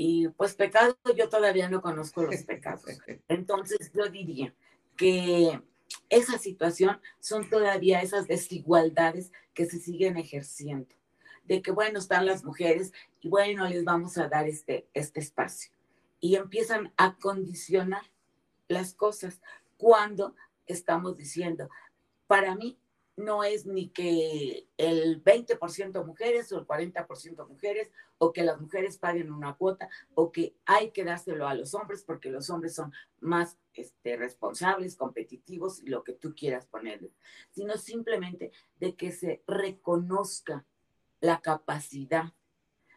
Y 0.00 0.28
pues 0.28 0.54
pecado, 0.54 0.96
yo 1.16 1.28
todavía 1.28 1.68
no 1.68 1.82
conozco 1.82 2.22
los 2.22 2.42
pecados. 2.44 2.84
Entonces 3.28 3.90
yo 3.92 4.08
diría 4.08 4.54
que 4.96 5.60
esa 6.08 6.38
situación 6.38 7.00
son 7.18 7.50
todavía 7.50 8.00
esas 8.00 8.28
desigualdades 8.28 9.32
que 9.54 9.66
se 9.66 9.80
siguen 9.80 10.16
ejerciendo. 10.16 10.94
De 11.42 11.62
que, 11.62 11.72
bueno, 11.72 11.98
están 11.98 12.26
las 12.26 12.44
mujeres 12.44 12.92
y 13.20 13.28
bueno, 13.28 13.66
les 13.66 13.84
vamos 13.84 14.18
a 14.18 14.28
dar 14.28 14.46
este, 14.46 14.86
este 14.94 15.18
espacio. 15.18 15.72
Y 16.20 16.36
empiezan 16.36 16.92
a 16.96 17.16
condicionar 17.16 18.02
las 18.68 18.94
cosas 18.94 19.40
cuando 19.76 20.36
estamos 20.66 21.16
diciendo, 21.16 21.68
para 22.28 22.54
mí 22.54 22.78
no 23.18 23.42
es 23.42 23.66
ni 23.66 23.88
que 23.88 24.68
el 24.76 25.22
20% 25.22 26.04
mujeres 26.06 26.52
o 26.52 26.58
el 26.58 26.66
40% 26.66 27.48
mujeres 27.48 27.90
o 28.18 28.32
que 28.32 28.44
las 28.44 28.60
mujeres 28.60 28.96
paguen 28.96 29.32
una 29.32 29.56
cuota 29.56 29.88
o 30.14 30.30
que 30.30 30.54
hay 30.64 30.90
que 30.92 31.04
dárselo 31.04 31.48
a 31.48 31.54
los 31.54 31.74
hombres 31.74 32.04
porque 32.04 32.30
los 32.30 32.48
hombres 32.48 32.74
son 32.74 32.92
más 33.20 33.58
este, 33.74 34.16
responsables, 34.16 34.96
competitivos 34.96 35.82
y 35.82 35.88
lo 35.88 36.04
que 36.04 36.12
tú 36.12 36.34
quieras 36.34 36.66
ponerle, 36.66 37.10
sino 37.50 37.76
simplemente 37.76 38.52
de 38.78 38.94
que 38.94 39.10
se 39.10 39.42
reconozca 39.46 40.64
la 41.20 41.40
capacidad, 41.40 42.32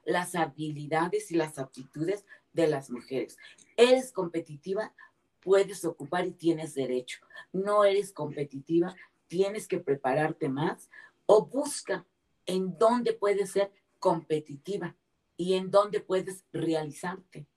las 0.05 0.36
habilidades 0.36 1.31
y 1.31 1.36
las 1.36 1.57
aptitudes 1.57 2.25
de 2.53 2.67
las 2.67 2.91
mujeres. 2.91 3.38
Eres 3.75 4.12
competitiva, 4.12 4.93
puedes 5.39 5.84
ocupar 5.84 6.27
y 6.27 6.31
tienes 6.31 6.75
derecho. 6.75 7.19
No 7.51 7.84
eres 7.84 8.13
competitiva, 8.13 8.95
tienes 9.32 9.65
que 9.65 9.80
prepararte 9.80 10.50
más 10.50 10.89
o 11.26 11.46
busca 11.46 12.06
en 12.46 12.78
dónde 12.78 13.13
puedes 13.13 13.52
ser 13.52 13.72
competitiva 13.98 14.98
y 15.38 15.54
en 15.54 15.72
dónde 15.72 16.02
puedes 16.02 16.44
realizarte. 16.52 17.48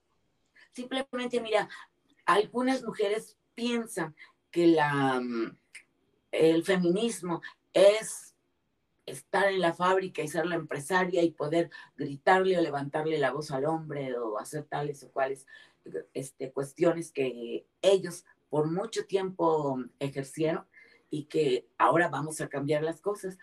Simplemente, 0.71 1.41
mira, 1.41 1.67
algunas 2.25 2.81
mujeres 2.81 3.37
piensan 3.55 4.15
que 4.51 4.67
la, 4.67 5.19
mm, 5.19 5.57
el 6.31 6.63
feminismo 6.63 7.41
es 7.73 8.37
estar 9.05 9.51
en 9.51 9.59
la 9.59 9.73
fábrica 9.73 10.21
y 10.21 10.29
ser 10.29 10.45
la 10.45 10.55
empresaria 10.55 11.23
y 11.23 11.31
poder 11.31 11.71
gritarle 11.97 12.57
o 12.57 12.61
levantarle 12.61 13.17
la 13.17 13.33
voz 13.33 13.51
al 13.51 13.65
hombre 13.65 14.17
o 14.17 14.39
hacer 14.39 14.63
tales 14.63 15.03
o 15.03 15.11
cuales 15.11 15.45
este, 16.13 16.53
cuestiones 16.53 17.11
que 17.11 17.67
ellos 17.81 18.23
por 18.47 18.71
mucho 18.71 19.05
tiempo 19.05 19.77
ejercieron 19.99 20.65
y 21.09 21.25
que 21.25 21.67
ahora 21.77 22.09
vamos 22.09 22.41
a 22.41 22.49
cambiar 22.49 22.83
las 22.83 23.01
cosas. 23.01 23.37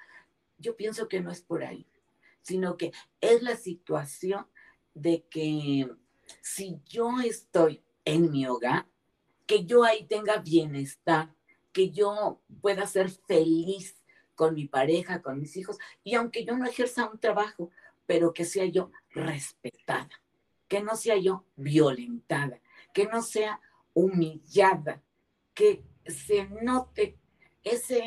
Yo 0.59 0.77
pienso 0.77 1.09
que 1.09 1.21
no 1.21 1.31
es 1.31 1.43
por 1.43 1.65
ahí, 1.65 1.87
sino 2.43 2.77
que 2.77 2.93
es 3.21 3.43
la 3.43 3.57
situación 3.57 4.47
de 4.95 5.25
que 5.29 5.91
si 6.41 6.81
yo 6.87 7.21
estoy 7.21 7.83
en 8.05 8.31
mi 8.31 8.47
hogar, 8.47 8.87
que 9.47 9.65
yo 9.65 9.85
ahí 9.85 10.05
tenga 10.07 10.39
bienestar, 10.39 11.35
que 11.73 11.91
yo 11.91 12.41
pueda 12.61 12.87
ser 12.87 13.11
feliz 13.11 14.03
con 14.35 14.55
mi 14.55 14.67
pareja, 14.67 15.23
con 15.23 15.39
mis 15.39 15.57
hijos, 15.57 15.79
y 16.03 16.15
aunque 16.15 16.45
yo 16.45 16.57
no 16.57 16.67
ejerza 16.67 17.09
un 17.11 17.19
trabajo, 17.19 17.71
pero 18.07 18.33
que 18.33 18.45
sea 18.45 18.65
yo 18.67 18.91
respetada, 19.11 20.11
que 20.69 20.83
no 20.83 20.97
sea 20.97 21.17
yo 21.17 21.45
violentada, 21.57 22.61
que 22.93 23.07
no 23.07 23.23
sea 23.23 23.61
humillada, 23.95 25.03
que 25.55 25.85
se 26.07 26.49
note 26.49 27.19
ese, 27.65 28.03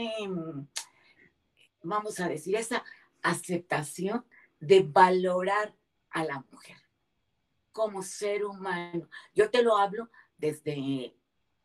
vamos 1.81 2.19
a 2.19 2.27
decir, 2.27 2.55
esa 2.55 2.83
aceptación 3.21 4.25
de 4.59 4.83
valorar 4.83 5.75
a 6.09 6.23
la 6.23 6.45
mujer 6.51 6.77
como 7.71 8.01
ser 8.03 8.45
humano. 8.45 9.09
Yo 9.33 9.49
te 9.49 9.61
lo 9.61 9.77
hablo 9.77 10.09
desde, 10.37 11.13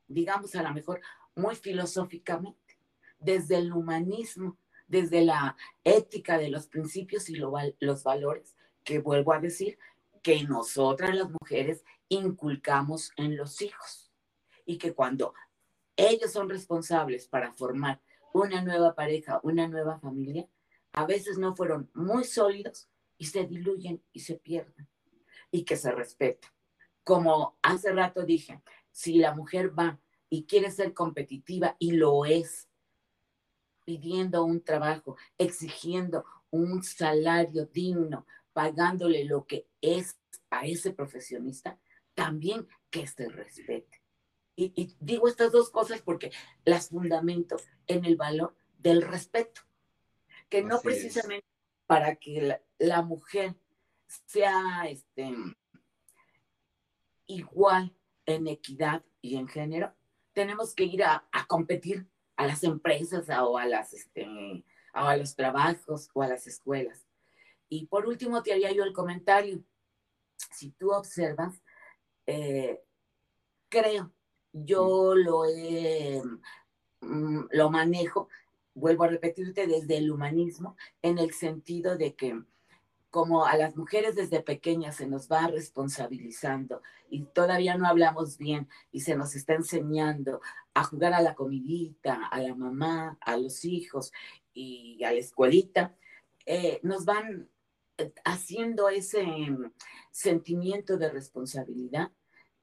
digamos, 0.09 0.55
a 0.57 0.62
lo 0.62 0.74
mejor 0.74 1.00
muy 1.37 1.55
filosóficamente, 1.55 2.79
desde 3.20 3.59
el 3.59 3.72
humanismo, 3.72 4.59
desde 4.88 5.24
la 5.24 5.57
ética 5.85 6.37
de 6.37 6.48
los 6.48 6.66
principios 6.66 7.29
y 7.29 7.37
los 7.37 8.03
valores, 8.03 8.57
que 8.83 8.98
vuelvo 8.98 9.33
a 9.33 9.38
decir, 9.38 9.79
que 10.20 10.42
nosotras 10.42 11.14
las 11.14 11.31
mujeres 11.31 11.85
inculcamos 12.09 13.12
en 13.16 13.37
los 13.37 13.62
hijos. 13.62 14.11
Y 14.66 14.79
que 14.79 14.94
cuando 14.94 15.33
ellos 16.08 16.32
son 16.32 16.48
responsables 16.48 17.26
para 17.26 17.52
formar 17.52 18.00
una 18.32 18.62
nueva 18.62 18.94
pareja, 18.94 19.40
una 19.42 19.68
nueva 19.68 19.98
familia, 19.98 20.48
a 20.92 21.06
veces 21.06 21.38
no 21.38 21.54
fueron 21.54 21.90
muy 21.94 22.24
sólidos 22.24 22.88
y 23.18 23.26
se 23.26 23.44
diluyen 23.44 24.02
y 24.12 24.20
se 24.20 24.36
pierden 24.36 24.88
y 25.50 25.64
que 25.64 25.76
se 25.76 25.92
respete. 25.92 26.48
Como 27.04 27.58
hace 27.62 27.92
rato 27.92 28.22
dije, 28.24 28.62
si 28.90 29.18
la 29.18 29.34
mujer 29.34 29.78
va 29.78 30.00
y 30.28 30.44
quiere 30.44 30.70
ser 30.70 30.94
competitiva 30.94 31.76
y 31.78 31.92
lo 31.92 32.24
es, 32.24 32.68
pidiendo 33.84 34.44
un 34.44 34.62
trabajo, 34.62 35.16
exigiendo 35.38 36.24
un 36.50 36.82
salario 36.82 37.66
digno, 37.66 38.26
pagándole 38.52 39.24
lo 39.24 39.46
que 39.46 39.66
es 39.80 40.18
a 40.50 40.66
ese 40.66 40.92
profesionista, 40.92 41.78
también 42.14 42.68
que 42.90 43.06
se 43.06 43.28
respete. 43.28 43.99
Y, 44.56 44.94
digo 45.00 45.26
estas 45.26 45.52
dos 45.52 45.70
cosas 45.70 46.02
porque 46.02 46.32
las 46.64 46.88
fundamento 46.88 47.56
en 47.86 48.04
el 48.04 48.16
valor 48.16 48.54
del 48.78 49.02
respeto, 49.02 49.62
que 50.48 50.62
no 50.62 50.80
precisamente 50.80 51.46
para 51.86 52.16
que 52.16 52.60
la 52.78 53.02
mujer 53.02 53.54
sea 54.26 54.84
este, 54.88 55.32
igual 57.26 57.94
en 58.26 58.46
equidad 58.48 59.04
y 59.22 59.36
en 59.36 59.48
género, 59.48 59.94
tenemos 60.32 60.74
que 60.74 60.84
ir 60.84 61.04
a, 61.04 61.28
competir 61.48 62.06
a 62.36 62.46
las 62.46 62.62
empresas 62.64 63.28
o 63.40 63.58
a, 63.58 63.66
las, 63.66 63.92
este, 63.92 64.64
a 64.92 65.16
los 65.16 65.34
trabajos 65.34 66.10
o 66.14 66.22
a 66.22 66.28
las 66.28 66.46
escuelas. 66.46 67.06
Y 67.68 67.86
por 67.86 68.06
último, 68.06 68.42
te 68.42 68.52
haría 68.52 68.72
yo 68.72 68.84
el 68.84 68.92
comentario. 68.92 69.62
Si 70.52 70.70
tú 70.72 70.90
observas, 70.90 71.62
eh, 72.26 72.82
creo, 73.68 74.12
yo 74.52 75.14
lo, 75.14 75.44
mm, 77.00 77.48
lo 77.50 77.70
manejo, 77.70 78.28
vuelvo 78.74 79.04
a 79.04 79.08
repetirte, 79.08 79.66
desde 79.66 79.98
el 79.98 80.10
humanismo, 80.10 80.76
en 81.02 81.18
el 81.18 81.32
sentido 81.32 81.96
de 81.96 82.14
que 82.14 82.40
como 83.10 83.44
a 83.44 83.56
las 83.56 83.76
mujeres 83.76 84.14
desde 84.14 84.40
pequeñas 84.40 84.96
se 84.96 85.06
nos 85.08 85.28
va 85.28 85.48
responsabilizando 85.48 86.80
y 87.08 87.24
todavía 87.24 87.76
no 87.76 87.88
hablamos 87.88 88.38
bien 88.38 88.68
y 88.92 89.00
se 89.00 89.16
nos 89.16 89.34
está 89.34 89.54
enseñando 89.54 90.40
a 90.74 90.84
jugar 90.84 91.12
a 91.14 91.20
la 91.20 91.34
comidita, 91.34 92.26
a 92.26 92.40
la 92.40 92.54
mamá, 92.54 93.18
a 93.20 93.36
los 93.36 93.64
hijos 93.64 94.12
y 94.54 95.02
a 95.02 95.12
la 95.12 95.18
escuelita, 95.18 95.96
eh, 96.46 96.78
nos 96.84 97.04
van 97.04 97.48
eh, 97.98 98.12
haciendo 98.24 98.88
ese 98.88 99.24
mm, 99.24 99.72
sentimiento 100.12 100.96
de 100.96 101.10
responsabilidad 101.10 102.12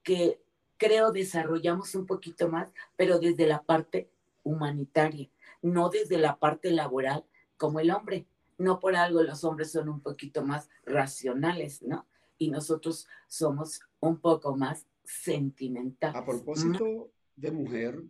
que 0.02 0.42
creo 0.78 1.12
desarrollamos 1.12 1.96
un 1.96 2.06
poquito 2.06 2.50
más, 2.50 2.72
pero 2.96 3.20
desde 3.20 3.48
la 3.48 3.62
parte 3.64 4.10
humanitaria, 4.44 5.30
no 5.62 5.90
desde 5.90 6.18
la 6.18 6.38
parte 6.38 6.72
laboral 6.72 7.26
como 7.58 7.80
el 7.80 7.92
hombre 7.92 8.28
no 8.58 8.80
por 8.80 8.96
algo 8.96 9.24
los 9.24 9.44
hombres 9.44 9.72
son 9.72 9.90
un 9.90 10.02
poquito 10.02 10.44
más 10.44 10.70
racionales, 10.86 11.82
¿no? 11.84 12.08
Y 12.38 12.50
nosotros 12.50 13.08
somos 13.28 13.82
un 14.00 14.20
poco 14.20 14.56
más 14.56 14.86
sentimentales. 15.04 16.16
A 16.16 16.26
propósito 16.26 17.12
de 17.36 17.52
mujer, 17.52 18.04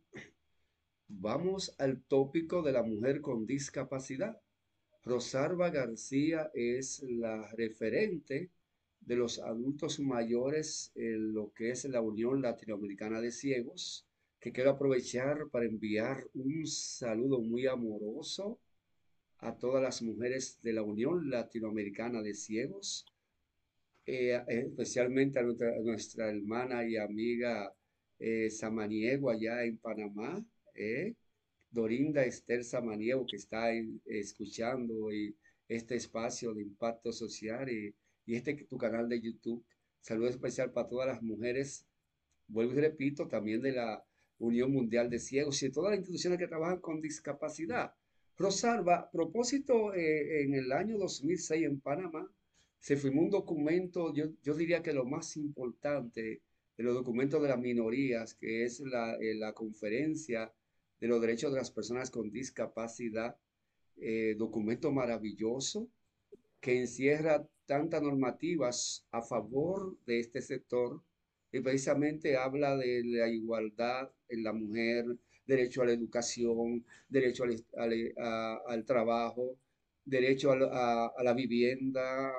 vamos 1.08 1.75
al 1.80 2.01
tópico 2.01 2.62
de 2.62 2.71
la 2.71 2.84
mujer 2.84 3.21
con 3.21 3.45
discapacidad. 3.45 4.41
Rosarba 5.03 5.69
García 5.69 6.49
es 6.53 7.01
la 7.03 7.47
referente 7.53 8.49
de 9.08 9.15
los 9.15 9.39
adultos 9.39 10.02
mayores 10.02 10.91
en 10.96 11.34
lo 11.34 11.54
que 11.54 11.72
es 11.72 11.86
la 11.86 12.02
Unión 12.02 12.41
Latinoamericana 12.41 13.22
de 13.22 13.32
Ciegos, 13.32 14.06
que 14.38 14.52
quiero 14.52 14.72
aprovechar 14.72 15.48
para 15.50 15.65
enviar 15.65 16.28
un 16.34 16.67
saludo 16.67 17.39
muy 17.39 17.67
amoroso 17.67 18.60
a 19.38 19.56
todas 19.58 19.82
las 19.82 20.02
mujeres 20.02 20.60
de 20.62 20.74
la 20.74 20.84
Unión 20.84 21.30
Latinoamericana 21.30 22.22
de 22.22 22.34
Ciegos, 22.34 23.06
eh, 24.06 24.43
especialmente 24.50 25.39
a 25.39 25.43
nuestra, 25.43 26.30
hermana 26.30 26.86
y 26.86 26.98
amiga 26.98 27.74
eh, 28.20 28.50
Samaniego 28.50 29.30
allá 29.30 29.63
en 29.63 29.78
Panamá, 29.78 30.46
eh, 30.76 31.15
Dorinda 31.72 32.26
Esther 32.26 32.65
Samaniego, 32.65 33.26
que 33.26 33.38
está 33.38 33.72
escuchando 34.06 35.10
este 35.70 35.96
espacio 35.96 36.54
de 36.54 36.63
impacto 36.63 37.13
social 37.13 37.70
y, 37.70 37.96
y 38.27 38.35
este 38.35 38.53
tu 38.65 38.77
canal 38.77 39.09
de 39.09 39.19
YouTube. 39.19 39.65
Saludo 40.01 40.27
especial 40.27 40.71
para 40.71 40.87
todas 40.87 41.07
las 41.07 41.23
mujeres, 41.23 41.87
vuelvo 42.47 42.73
y 42.73 42.81
repito, 42.81 43.27
también 43.27 43.61
de 43.61 43.71
la 43.71 44.05
Unión 44.37 44.71
Mundial 44.71 45.09
de 45.09 45.17
Ciegos 45.17 45.63
y 45.63 45.67
de 45.67 45.71
todas 45.71 45.91
las 45.91 45.99
instituciones 45.99 46.37
que 46.37 46.47
trabajan 46.47 46.79
con 46.79 47.01
discapacidad. 47.01 47.93
Rosalba, 48.37 48.97
a 48.97 49.11
propósito, 49.11 49.95
eh, 49.95 50.43
en 50.43 50.53
el 50.53 50.71
año 50.71 50.97
2006 50.97 51.65
en 51.65 51.79
Panamá 51.79 52.29
se 52.79 52.97
firmó 52.97 53.23
un 53.23 53.31
documento, 53.31 54.13
yo, 54.13 54.25
yo, 54.43 54.53
diría 54.53 54.83
que 54.83 54.93
lo 54.93 55.05
más 55.05 55.35
importante 55.37 56.43
de 56.77 56.83
los 56.83 56.93
documentos 56.93 57.41
de 57.41 57.49
las 57.49 57.59
minorías, 57.59 58.35
que 58.35 58.63
es 58.63 58.81
la, 58.81 59.15
eh, 59.15 59.33
la 59.33 59.53
conferencia 59.53 60.53
de 60.99 61.07
los 61.07 61.19
derechos 61.19 61.51
de 61.51 61.57
las 61.57 61.71
personas 61.71 62.11
con 62.11 62.29
discapacidad, 62.29 63.36
eh, 63.95 64.36
documento 64.38 64.91
maravilloso 64.91 65.89
que 66.68 66.78
encierra 66.78 67.47
tantas 67.65 68.01
normativas 68.01 69.07
a 69.11 69.22
favor 69.22 69.95
de 70.05 70.20
este 70.20 70.41
sector 70.41 71.01
y 71.49 71.61
precisamente 71.61 72.36
habla 72.36 72.76
de 72.76 73.03
la 73.05 73.30
igualdad 73.30 74.11
en 74.28 74.43
la 74.43 74.51
mujer, 74.51 75.05
derecho 75.45 75.82
a 75.82 75.86
la 75.86 75.93
educación, 75.93 76.84
derecho 77.07 77.45
al, 77.45 78.84
trabajo, 78.84 79.55
derecho 80.03 80.51
a, 80.51 81.13
la 81.24 81.34
vivienda, 81.34 82.34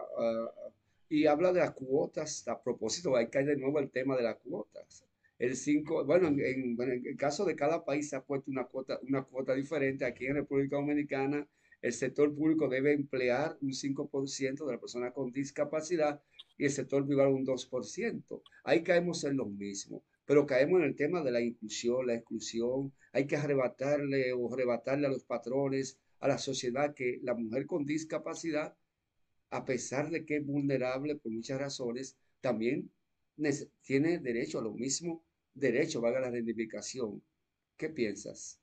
y 1.08 1.24
habla 1.24 1.50
de 1.54 1.60
las 1.60 1.72
cuotas. 1.72 2.46
A 2.48 2.62
propósito, 2.62 3.16
hay 3.16 3.30
que 3.30 3.38
de 3.38 3.56
nuevo 3.56 3.78
el 3.78 3.90
tema 3.90 4.14
de 4.14 4.24
las 4.24 4.36
cuotas. 4.36 5.06
El 5.38 5.56
5, 5.56 6.04
bueno, 6.04 6.28
en, 6.28 6.76
el 6.78 7.16
caso 7.16 7.46
de 7.46 7.56
cada 7.56 7.82
país 7.82 8.10
se 8.10 8.16
ha 8.16 8.20
puesto 8.22 8.50
una 8.50 8.66
cuota, 8.66 9.00
una 9.08 9.22
cuota 9.22 9.54
diferente. 9.54 10.04
Aquí 10.04 10.26
en 10.26 10.34
República 10.34 10.76
Dominicana, 10.76 11.48
el 11.82 11.92
sector 11.92 12.34
público 12.34 12.68
debe 12.68 12.92
emplear 12.92 13.56
un 13.60 13.72
5% 13.72 14.66
de 14.66 14.72
la 14.72 14.80
persona 14.80 15.12
con 15.12 15.32
discapacidad 15.32 16.20
y 16.56 16.64
el 16.64 16.70
sector 16.70 17.06
privado 17.06 17.30
un 17.30 17.46
2%. 17.46 18.42
Ahí 18.64 18.82
caemos 18.82 19.24
en 19.24 19.36
lo 19.36 19.46
mismo 19.46 20.04
pero 20.24 20.44
caemos 20.44 20.80
en 20.80 20.88
el 20.88 20.94
tema 20.94 21.22
de 21.22 21.30
la 21.30 21.40
inclusión, 21.40 22.06
la 22.06 22.14
exclusión. 22.14 22.92
Hay 23.14 23.26
que 23.26 23.36
arrebatarle 23.36 24.34
o 24.34 24.52
arrebatarle 24.52 25.06
a 25.06 25.10
los 25.10 25.24
patrones, 25.24 25.98
a 26.20 26.28
la 26.28 26.36
sociedad, 26.36 26.94
que 26.94 27.18
la 27.22 27.32
mujer 27.32 27.64
con 27.64 27.86
discapacidad 27.86 28.76
a 29.50 29.64
pesar 29.64 30.10
de 30.10 30.24
que 30.24 30.36
es 30.36 30.46
vulnerable 30.46 31.16
por 31.16 31.32
muchas 31.32 31.58
razones, 31.58 32.16
también 32.40 32.90
tiene 33.82 34.18
derecho 34.18 34.58
a 34.58 34.62
lo 34.62 34.72
mismo, 34.72 35.24
derecho, 35.54 36.00
valga 36.00 36.20
la 36.20 36.30
reivindicación. 36.30 37.22
¿Qué 37.76 37.88
piensas? 37.88 38.60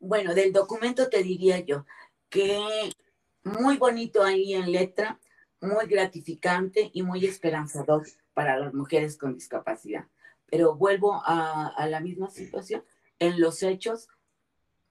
Bueno, 0.00 0.34
del 0.34 0.52
documento 0.52 1.10
te 1.10 1.22
diría 1.22 1.60
yo 1.60 1.84
que 2.30 2.58
muy 3.44 3.76
bonito 3.76 4.22
ahí 4.22 4.54
en 4.54 4.72
letra, 4.72 5.20
muy 5.60 5.86
gratificante 5.86 6.90
y 6.94 7.02
muy 7.02 7.26
esperanzador 7.26 8.06
para 8.32 8.58
las 8.58 8.72
mujeres 8.72 9.18
con 9.18 9.34
discapacidad. 9.34 10.08
Pero 10.46 10.74
vuelvo 10.74 11.22
a, 11.24 11.68
a 11.68 11.86
la 11.86 12.00
misma 12.00 12.30
situación. 12.30 12.82
En 13.18 13.40
los 13.40 13.62
hechos, 13.62 14.08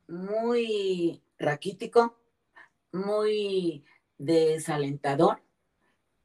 muy 0.07 1.24
raquítico, 1.39 2.16
muy 2.91 3.84
desalentador 4.20 5.41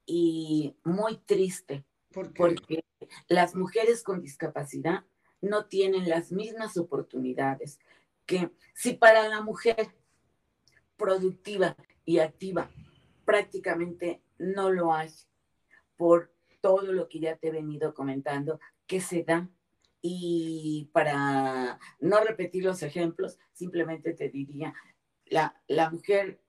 y 0.04 0.76
muy 0.84 1.16
triste. 1.16 1.84
Porque 2.12 2.84
las 3.28 3.54
mujeres 3.54 4.02
con 4.02 4.20
discapacidad 4.20 5.04
no 5.40 5.66
tienen 5.66 6.08
las 6.08 6.32
mismas 6.32 6.76
oportunidades 6.76 7.80
que 8.26 8.50
si 8.74 8.94
para 8.94 9.28
la 9.28 9.40
mujer 9.40 9.94
productiva 10.96 11.76
y 12.04 12.18
activa 12.18 12.70
prácticamente 13.24 14.22
no 14.38 14.70
lo 14.70 14.92
hay 14.92 15.10
por 15.96 16.32
todo 16.60 16.92
lo 16.92 17.08
que 17.08 17.20
ya 17.20 17.36
te 17.36 17.48
he 17.48 17.52
venido 17.52 17.94
comentando 17.94 18.60
que 18.86 19.00
se 19.00 19.22
da. 19.22 19.48
Y 20.00 20.90
para 20.92 21.78
no 21.98 22.20
repetir 22.20 22.64
los 22.64 22.82
ejemplos, 22.82 23.38
simplemente 23.52 24.12
te 24.12 24.28
diría, 24.28 24.74
la, 25.26 25.60
la 25.66 25.90
mujer 25.90 26.40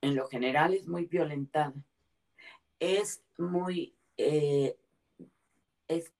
en 0.00 0.14
lo 0.14 0.28
general 0.28 0.74
es 0.74 0.88
muy 0.88 1.06
violentada, 1.06 1.74
es 2.78 3.22
muy, 3.36 3.94
eh, 4.16 4.76
es 5.88 6.12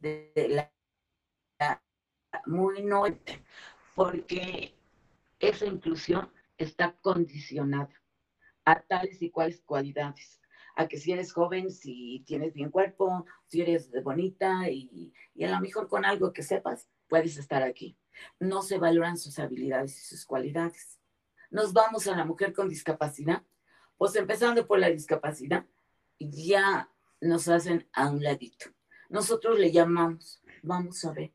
la, 0.00 0.72
muy 2.46 2.82
no, 2.82 3.04
porque 3.94 4.74
esa 5.38 5.66
inclusión 5.66 6.30
está 6.58 6.92
condicionada 7.00 7.90
a 8.64 8.80
tales 8.80 9.20
y 9.22 9.30
cuales 9.30 9.60
cualidades. 9.60 10.40
A 10.76 10.88
que 10.88 10.98
si 10.98 11.12
eres 11.12 11.32
joven, 11.32 11.70
si 11.70 12.24
tienes 12.26 12.52
bien 12.52 12.70
cuerpo, 12.70 13.26
si 13.46 13.60
eres 13.60 13.90
bonita 14.02 14.68
y, 14.68 15.12
y 15.34 15.44
a 15.44 15.50
lo 15.50 15.60
mejor 15.60 15.88
con 15.88 16.04
algo 16.04 16.32
que 16.32 16.42
sepas, 16.42 16.88
puedes 17.08 17.36
estar 17.36 17.62
aquí. 17.62 17.96
No 18.40 18.62
se 18.62 18.78
valoran 18.78 19.16
sus 19.16 19.38
habilidades 19.38 19.96
y 20.00 20.04
sus 20.04 20.24
cualidades. 20.24 20.98
Nos 21.50 21.72
vamos 21.72 22.08
a 22.08 22.16
la 22.16 22.24
mujer 22.24 22.52
con 22.52 22.68
discapacidad, 22.68 23.44
pues 23.96 24.16
empezando 24.16 24.66
por 24.66 24.80
la 24.80 24.90
discapacidad, 24.90 25.64
ya 26.18 26.90
nos 27.20 27.48
hacen 27.48 27.88
a 27.92 28.10
un 28.10 28.22
ladito. 28.22 28.66
Nosotros 29.08 29.58
le 29.58 29.70
llamamos, 29.70 30.42
vamos 30.62 31.04
a 31.04 31.12
ver. 31.12 31.32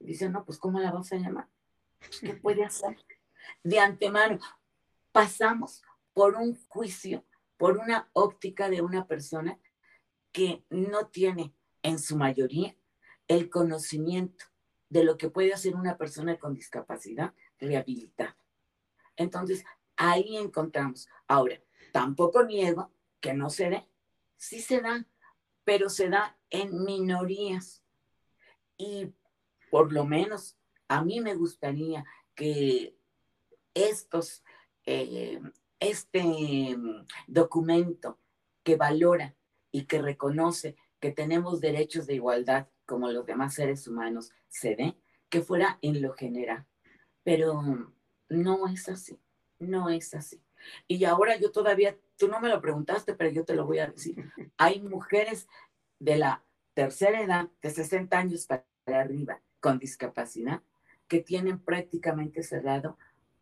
Dicen, 0.00 0.32
no, 0.32 0.44
pues 0.44 0.58
¿cómo 0.58 0.80
la 0.80 0.90
vas 0.90 1.12
a 1.12 1.16
llamar? 1.16 1.48
¿Qué 2.20 2.34
puede 2.34 2.64
hacer? 2.64 2.96
De 3.62 3.78
antemano, 3.78 4.38
pasamos 5.12 5.82
por 6.12 6.34
un 6.34 6.56
juicio, 6.68 7.24
por 7.56 7.78
una 7.78 8.10
óptica 8.12 8.68
de 8.68 8.82
una 8.82 9.06
persona 9.06 9.58
que 10.32 10.64
no 10.70 11.08
tiene 11.08 11.54
en 11.82 11.98
su 11.98 12.16
mayoría 12.16 12.76
el 13.28 13.48
conocimiento 13.48 14.46
de 14.88 15.04
lo 15.04 15.16
que 15.16 15.30
puede 15.30 15.52
hacer 15.52 15.74
una 15.76 15.96
persona 15.96 16.38
con 16.38 16.54
discapacidad 16.54 17.32
rehabilitada. 17.58 18.36
Entonces, 19.16 19.64
ahí 19.96 20.36
encontramos. 20.36 21.08
Ahora, 21.28 21.62
tampoco 21.92 22.44
niego 22.44 22.92
que 23.20 23.34
no 23.34 23.50
se 23.50 23.70
dé. 23.70 23.88
Sí 24.36 24.60
se 24.60 24.80
da, 24.80 25.06
pero 25.64 25.90
se 25.90 26.08
da 26.08 26.38
en 26.50 26.84
minorías. 26.84 27.84
Y 28.76 29.12
por 29.70 29.92
lo 29.92 30.04
menos 30.04 30.58
a 30.90 31.04
mí 31.04 31.20
me 31.20 31.36
gustaría 31.36 32.04
que 32.34 32.96
estos, 33.74 34.42
eh, 34.84 35.40
este 35.78 36.76
documento 37.28 38.18
que 38.64 38.74
valora 38.74 39.36
y 39.70 39.84
que 39.84 40.02
reconoce 40.02 40.74
que 40.98 41.12
tenemos 41.12 41.60
derechos 41.60 42.08
de 42.08 42.14
igualdad 42.14 42.66
como 42.86 43.08
los 43.08 43.24
demás 43.24 43.54
seres 43.54 43.86
humanos 43.86 44.32
se 44.48 44.74
dé, 44.74 44.96
que 45.28 45.42
fuera 45.42 45.78
en 45.80 46.02
lo 46.02 46.12
general. 46.12 46.66
Pero 47.22 47.62
no 48.28 48.66
es 48.66 48.88
así, 48.88 49.16
no 49.60 49.90
es 49.90 50.12
así. 50.12 50.42
Y 50.88 51.04
ahora 51.04 51.36
yo 51.36 51.52
todavía, 51.52 51.96
tú 52.16 52.26
no 52.26 52.40
me 52.40 52.48
lo 52.48 52.60
preguntaste, 52.60 53.14
pero 53.14 53.30
yo 53.30 53.44
te 53.44 53.54
lo 53.54 53.64
voy 53.64 53.78
a 53.78 53.86
decir. 53.86 54.16
Hay 54.56 54.82
mujeres 54.82 55.46
de 56.00 56.16
la 56.16 56.42
tercera 56.74 57.22
edad, 57.22 57.48
de 57.62 57.70
60 57.70 58.18
años 58.18 58.48
para 58.48 58.64
arriba, 58.88 59.40
con 59.60 59.78
discapacidad, 59.78 60.62
que 61.10 61.20
tienen 61.20 61.58
prácticamente 61.58 62.44
cerrado 62.44 62.96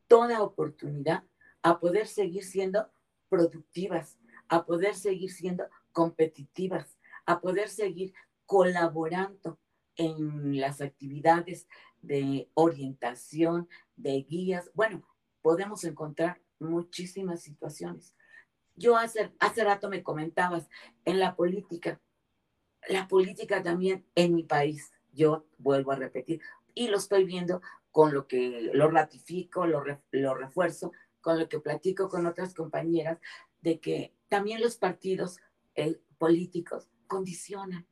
toda 0.07 0.43
oportunidad 0.43 1.23
a 1.63 1.79
poder 1.79 2.07
seguir 2.07 2.43
siendo 2.43 2.89
productivas, 3.29 4.19
a 4.49 4.65
poder 4.65 4.95
seguir 4.95 5.31
siendo 5.31 5.65
competitivas, 5.93 6.99
a 7.27 7.43
poder 7.43 7.69
seguir 7.69 8.15
colaborando 8.47 9.59
en 9.97 10.59
las 10.59 10.81
actividades 10.81 11.69
de 12.01 12.49
orientación, 12.55 13.69
de 13.97 14.23
guías. 14.23 14.71
Bueno, 14.73 15.07
podemos 15.43 15.85
encontrar 15.85 16.41
muchísimas 16.59 17.43
situaciones. 17.43 18.15
Yo 18.77 18.97
hace, 18.97 19.31
hace 19.41 19.63
rato 19.63 19.91
me 19.91 20.03
comentabas, 20.03 20.71
en 21.05 21.19
la 21.19 21.37
política, 21.37 22.01
la 22.89 23.09
política 23.09 23.63
también 23.63 24.07
en 24.15 24.35
mi 24.35 24.45
país, 24.45 24.91
yo 25.13 25.45
vuelvo 25.59 25.93
a 25.93 25.97
repetir, 25.97 26.41
y 26.79 26.87
lo 26.87 26.99
estoy 26.99 27.25
viendo 27.25 27.61
con 27.91 28.15
lo 28.15 28.29
que 28.29 28.71
lo 28.73 28.89
ratifico, 28.89 29.67
lo, 29.67 29.83
lo 30.13 30.35
refuerzo, 30.37 30.93
con 31.21 31.37
lo 31.41 31.49
que 31.49 31.59
platico 31.59 32.09
con 32.09 32.25
otras 32.25 32.55
compañeras, 32.55 33.19
de 33.61 33.81
que 33.81 34.15
también 34.29 34.61
los 34.61 34.77
partidos 34.77 35.41
eh, 35.75 36.01
políticos 36.19 36.89
condicionan. 37.09 37.85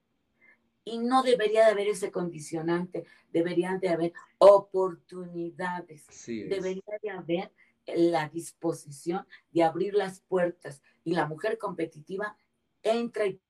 Y 0.84 0.98
no 0.98 1.24
debería 1.24 1.64
de 1.64 1.72
haber 1.72 1.88
ese 1.88 2.12
condicionante, 2.12 3.04
deberían 3.32 3.80
de 3.80 3.88
haber 3.88 4.12
oportunidades, 4.38 6.06
debería 6.26 6.98
de 7.02 7.10
haber 7.10 7.52
la 7.86 8.28
disposición 8.28 9.26
de 9.50 9.64
abrir 9.64 9.94
las 9.94 10.20
puertas 10.20 10.80
y 11.02 11.14
la 11.14 11.26
mujer 11.26 11.58
competitiva 11.58 12.36
entra 12.82 13.26
y 13.26 13.40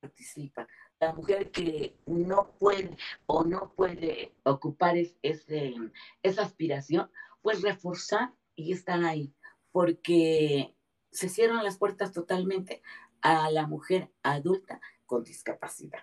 participa 0.00 0.66
la 1.00 1.14
mujer 1.14 1.50
que 1.50 1.96
no 2.06 2.52
puede 2.58 2.96
o 3.26 3.42
no 3.42 3.72
puede 3.74 4.34
ocupar 4.44 4.96
esa 4.98 6.42
aspiración, 6.42 7.10
pues 7.40 7.62
reforzar 7.62 8.34
y 8.54 8.72
estar 8.72 9.02
ahí, 9.02 9.34
porque 9.72 10.76
se 11.10 11.28
cierran 11.30 11.64
las 11.64 11.78
puertas 11.78 12.12
totalmente 12.12 12.82
a 13.22 13.50
la 13.50 13.66
mujer 13.66 14.12
adulta 14.22 14.80
con 15.06 15.24
discapacidad 15.24 16.00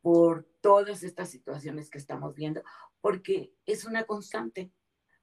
por 0.00 0.48
todas 0.60 1.02
estas 1.02 1.28
situaciones 1.30 1.90
que 1.90 1.98
estamos 1.98 2.34
viendo, 2.34 2.62
porque 3.00 3.52
es 3.66 3.84
una 3.84 4.04
constante 4.04 4.72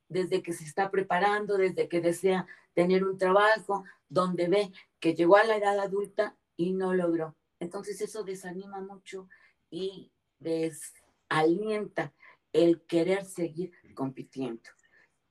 desde 0.10 0.44
que 0.44 0.54
se 0.54 0.66
está 0.66 0.92
preparando, 0.92 1.58
desde 1.58 1.88
que 1.88 2.02
desea 2.02 2.46
tener 2.74 3.06
un 3.06 3.18
trabajo, 3.18 3.86
donde 4.10 4.50
ve 4.50 4.72
que 5.00 5.16
llegó 5.16 5.38
a 5.38 5.46
la 5.46 5.56
edad 5.56 5.80
adulta 5.80 6.38
y 6.58 6.74
no 6.74 6.94
logró. 6.94 7.36
Entonces 7.66 8.00
eso 8.00 8.24
desanima 8.24 8.80
mucho 8.80 9.28
y 9.72 10.12
desalienta 10.38 12.14
el 12.54 12.84
querer 12.84 13.26
seguir 13.26 13.72
compitiendo. 13.96 14.70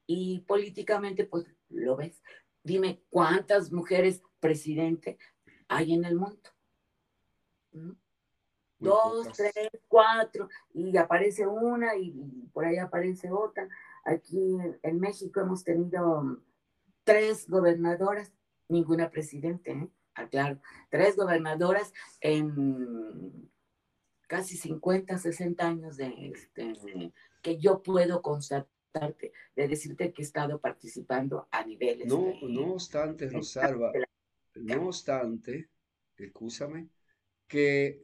Y 0.05 0.41
políticamente, 0.41 1.25
pues 1.25 1.47
lo 1.69 1.95
ves. 1.97 2.21
Dime 2.65 3.03
cuántas 3.09 3.71
mujeres 3.71 4.21
presidente 4.41 5.17
hay 5.69 5.95
en 5.95 6.05
el 6.05 6.17
mundo. 6.17 6.51
¿Mm? 7.71 7.93
Dos, 8.81 9.29
tres, 9.35 9.71
cuatro, 9.87 10.49
y 10.75 10.97
aparece 10.97 11.47
una 11.47 11.97
y, 11.97 12.11
por 12.53 12.65
ahí 12.65 12.79
aparece 12.79 13.31
otra. 13.31 13.69
Aquí 14.05 14.59
en, 14.83 14.99
México 15.01 15.41
hemos 15.41 15.63
tenido 15.63 16.43
tres 17.05 17.49
gobernadoras, 17.49 18.35
ninguna 18.69 19.09
presidente, 19.09 19.71
¿eh? 19.71 19.89
Aclaro, 20.15 20.61
tres 20.91 21.17
gobernadoras 21.17 21.93
en 22.21 23.51
casi 24.27 24.57
50, 24.57 25.19
60 25.19 25.67
años 25.67 25.97
de 25.97 26.13
este, 26.33 26.73
que 27.43 27.59
yo 27.59 27.83
puedo 27.83 28.23
constatarte, 28.23 29.33
de 29.55 29.69
decirte 29.69 30.13
que 30.13 30.23
he 30.23 30.25
estado 30.25 30.61
participando 30.61 31.49
a 31.51 31.65
niveles. 31.65 32.07
No, 32.07 32.33
no 32.49 32.73
obstante, 32.73 33.29
Rosalba, 33.29 33.93
no 34.55 34.87
obstante, 34.87 35.69
escúchame, 36.17 36.89
que 37.47 38.03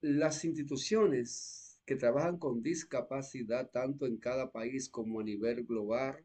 las 0.00 0.44
instituciones 0.44 1.80
que 1.84 1.96
trabajan 1.96 2.38
con 2.38 2.62
discapacidad, 2.62 3.70
tanto 3.70 4.06
en 4.06 4.16
cada 4.16 4.50
país 4.50 4.88
como 4.88 5.20
a 5.20 5.24
nivel 5.24 5.64
global, 5.64 6.24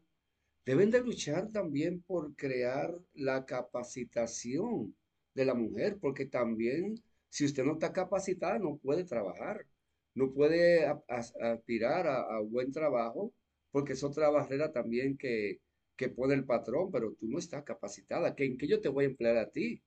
deben 0.64 0.90
de 0.90 1.00
luchar 1.00 1.50
también 1.50 2.02
por 2.02 2.34
crear 2.36 2.94
la 3.14 3.46
capacitación 3.46 4.94
de 5.38 5.46
la 5.46 5.54
mujer, 5.54 5.98
porque 6.00 6.26
también 6.26 6.96
si 7.30 7.44
usted 7.44 7.64
no 7.64 7.74
está 7.74 7.92
capacitada 7.92 8.58
no 8.58 8.78
puede 8.78 9.04
trabajar, 9.04 9.66
no 10.14 10.32
puede 10.32 10.86
aspirar 11.08 12.06
a, 12.08 12.40
buen 12.40 12.72
trabajo, 12.72 13.32
porque 13.70 13.92
es 13.92 14.02
otra 14.02 14.30
barrera 14.30 14.72
también 14.72 15.16
que, 15.16 15.60
que 15.96 16.08
pone 16.08 16.34
el 16.34 16.44
patrón, 16.44 16.90
pero 16.90 17.12
tú 17.14 17.28
no 17.28 17.38
estás 17.38 17.62
capacitada. 17.64 18.34
¿En 18.36 18.58
qué 18.58 18.66
yo 18.66 18.80
te 18.80 18.88
voy 18.88 19.04
a 19.04 19.08
emplear 19.08 19.36
a 19.36 19.50
ti? 19.50 19.82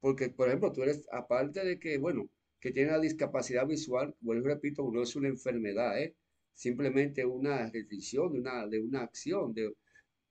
Porque, 0.00 0.30
por 0.30 0.48
ejemplo, 0.48 0.72
tú 0.72 0.82
eres, 0.82 1.06
aparte 1.12 1.64
de 1.64 1.78
que, 1.78 1.98
bueno, 1.98 2.28
que 2.60 2.72
tiene 2.72 2.92
la 2.92 3.00
discapacidad 3.00 3.66
visual, 3.66 4.14
vuelvo 4.20 4.48
repito, 4.48 4.90
no 4.92 5.02
es 5.02 5.14
una 5.16 5.28
enfermedad, 5.28 6.00
¿eh? 6.02 6.16
simplemente 6.54 7.24
una 7.24 7.70
restricción 7.70 8.32
de 8.32 8.40
una, 8.40 8.66
de 8.66 8.80
una 8.80 9.02
acción, 9.02 9.54
de, 9.54 9.72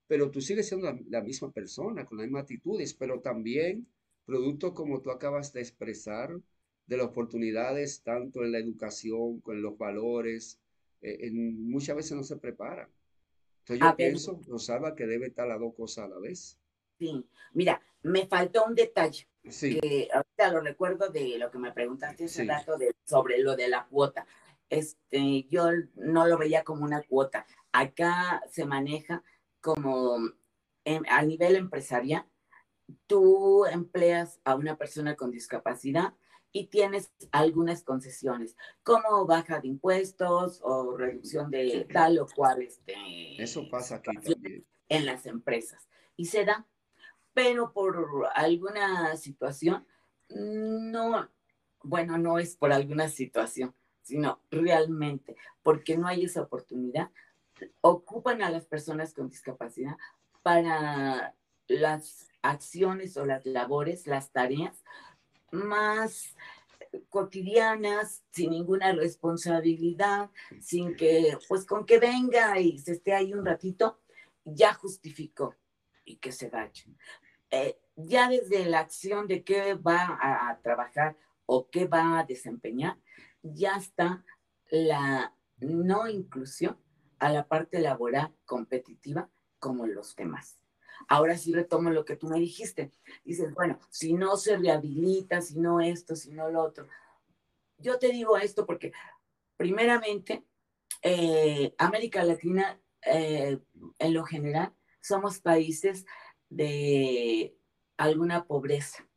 pero 0.09 0.31
tú 0.31 0.41
sigues 0.41 0.67
siendo 0.67 0.91
la, 1.07 1.21
misma 1.21 1.51
persona, 1.51 2.05
con 2.05 2.17
las 2.17 2.27
mismas 2.27 2.41
actitudes, 2.41 2.95
pero 2.95 3.21
también 3.21 3.87
producto 4.29 4.73
como 4.73 5.01
tú 5.01 5.09
acabas 5.09 5.51
de 5.53 5.61
expresar, 5.61 6.39
de 6.85 6.97
las 6.97 7.07
oportunidades 7.07 8.03
tanto 8.03 8.43
en 8.43 8.51
la 8.51 8.59
educación, 8.59 9.41
con 9.41 9.61
los 9.61 9.77
valores, 9.77 10.59
eh, 11.01 11.31
muchas 11.31 11.95
veces 11.95 12.11
no 12.13 12.23
se 12.23 12.37
preparan. 12.37 12.89
Entonces 13.59 13.85
yo 13.85 13.95
pienso, 13.95 14.41
Rosalba, 14.47 14.95
que 14.95 15.05
debe 15.05 15.27
estar 15.27 15.47
las 15.47 15.59
dos 15.59 15.73
cosas 15.75 16.05
a 16.05 16.09
la 16.09 16.19
vez. 16.19 16.59
Sí, 16.97 17.25
mira, 17.53 17.81
me 18.03 18.27
faltó 18.27 18.65
un 18.65 18.75
detalle 18.75 19.27
que 19.43 20.09
ahorita 20.13 20.51
lo 20.51 20.61
recuerdo 20.61 21.09
de 21.09 21.37
lo 21.37 21.49
que 21.49 21.57
me 21.57 21.71
preguntaste 21.71 22.25
hace 22.25 22.45
rato 22.45 22.77
sobre 23.05 23.39
lo 23.39 23.55
de 23.55 23.67
la 23.67 23.87
cuota. 23.87 24.27
Este, 24.69 25.43
yo 25.49 25.69
no 25.95 26.27
lo 26.27 26.37
veía 26.37 26.63
como 26.63 26.83
una 26.83 27.01
cuota. 27.01 27.45
Acá 27.71 28.43
se 28.49 28.65
maneja 28.65 29.23
como 29.61 30.17
a 31.07 31.23
nivel 31.23 31.55
empresarial. 31.55 32.25
Tú 33.07 33.65
empleas 33.65 34.39
a 34.43 34.55
una 34.55 34.77
persona 34.77 35.15
con 35.15 35.31
discapacidad 35.31 36.13
y 36.51 36.67
tienes 36.67 37.11
algunas 37.31 37.83
concesiones, 37.83 38.55
como 38.83 39.25
baja 39.25 39.59
de 39.59 39.67
impuestos 39.67 40.59
o 40.63 40.97
reducción 40.97 41.51
de 41.51 41.87
tal 41.91 42.17
o 42.19 42.27
cual. 42.27 42.63
Este, 42.63 42.93
Eso 43.41 43.69
pasa 43.69 43.95
aquí 43.95 44.15
también. 44.15 44.65
En 44.87 45.05
las 45.05 45.25
empresas. 45.27 45.87
Y 46.15 46.25
se 46.25 46.45
da 46.45 46.65
pero 47.33 47.71
por 47.71 48.27
alguna 48.35 49.15
situación, 49.15 49.85
no, 50.29 51.29
bueno, 51.83 52.17
no 52.17 52.39
es 52.39 52.55
por 52.55 52.73
alguna 52.73 53.07
situación, 53.07 53.73
sino 54.01 54.41
realmente 54.51 55.35
porque 55.63 55.97
no 55.97 56.07
hay 56.07 56.25
esa 56.25 56.41
oportunidad, 56.41 57.11
ocupan 57.81 58.41
a 58.41 58.49
las 58.49 58.65
personas 58.65 59.13
con 59.13 59.29
discapacidad 59.29 59.97
para 60.41 61.35
las 61.67 62.28
acciones 62.41 63.17
o 63.17 63.25
las 63.25 63.45
labores, 63.45 64.07
las 64.07 64.31
tareas 64.31 64.83
más 65.51 66.35
cotidianas, 67.09 68.23
sin 68.31 68.51
ninguna 68.51 68.91
responsabilidad, 68.93 70.29
sin 70.59 70.95
que, 70.95 71.37
pues 71.47 71.65
con 71.65 71.85
que 71.85 71.99
venga 71.99 72.59
y 72.59 72.79
se 72.79 72.93
esté 72.93 73.13
ahí 73.13 73.33
un 73.33 73.45
ratito, 73.45 73.99
ya 74.43 74.73
justificó 74.73 75.55
y 76.05 76.17
que 76.17 76.31
se 76.31 76.49
vayan. 76.49 76.97
Eh, 77.51 77.79
ya 77.95 78.29
desde 78.29 78.65
la 78.65 78.79
acción 78.79 79.27
de 79.27 79.43
qué 79.43 79.73
va 79.73 80.19
a, 80.21 80.59
trabajar 80.61 81.17
o 81.45 81.69
qué 81.69 81.85
va 81.85 82.19
a 82.19 82.23
desempeñar, 82.23 82.97
ya 83.41 83.75
está 83.75 84.23
la 84.69 85.33
no 85.57 86.07
inclusión 86.07 86.77
a 87.17 87.29
la 87.29 87.47
parte 87.47 87.79
laboral 87.79 88.33
competitiva 88.45 89.29
como 89.59 89.87
los 89.87 90.15
demás. 90.15 90.57
Ahora 91.07 91.37
sí 91.37 91.53
retomo 91.53 91.89
lo 91.89 92.05
que 92.05 92.15
tú 92.15 92.27
me 92.27 92.39
dijiste. 92.39 92.91
Dices, 93.23 93.53
bueno, 93.53 93.79
si 93.89 94.13
no 94.13 94.37
se 94.37 94.57
rehabilita, 94.57 95.41
si 95.41 95.59
no 95.59 95.79
esto, 95.79 96.15
si 96.15 96.31
no 96.31 96.49
lo 96.49 96.61
otro. 96.63 96.87
Yo 97.77 97.97
te 97.97 98.09
digo 98.09 98.37
esto 98.37 98.65
porque, 98.65 98.91
primeramente, 99.57 100.43
eh, 101.01 101.73
América 101.77 102.23
Latina, 102.23 102.79
eh, 103.05 103.59
en 103.97 104.13
lo 104.13 104.23
general, 104.23 104.73
somos 105.01 105.39
países 105.39 106.05
de 106.49 107.55
alguna 107.97 108.45
pobreza 108.45 109.07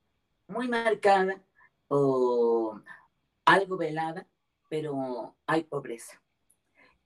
muy 0.46 0.68
marcada 0.68 1.42
o 1.88 2.80
algo 3.44 3.76
velada, 3.76 4.28
pero 4.68 5.36
hay 5.46 5.64
pobreza. 5.64 6.22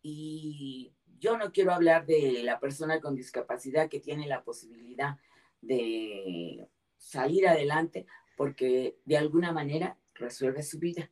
Y 0.03 0.93
yo 1.19 1.37
no 1.37 1.53
quiero 1.53 1.73
hablar 1.73 2.07
de 2.07 2.43
la 2.43 2.61
persona 2.61 3.01
con 3.01 3.15
discapacidad 3.15 3.89
que 3.89 4.01
tiene 4.01 4.27
la 4.27 4.43
posibilidad 4.45 5.19
de 5.61 6.69
salir 6.97 7.49
adelante 7.49 8.07
porque 8.37 8.99
de 9.05 9.17
alguna 9.17 9.53
manera 9.53 9.99
resuelve 10.15 10.63
su 10.63 10.79
vida. 10.79 11.11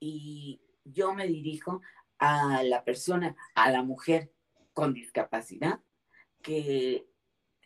Y 0.00 0.60
yo 0.84 1.14
me 1.14 1.26
dirijo 1.26 1.80
a 2.18 2.62
la 2.62 2.84
persona, 2.84 3.36
a 3.54 3.70
la 3.70 3.82
mujer 3.82 4.32
con 4.72 4.92
discapacidad 4.92 5.80
que 6.42 7.06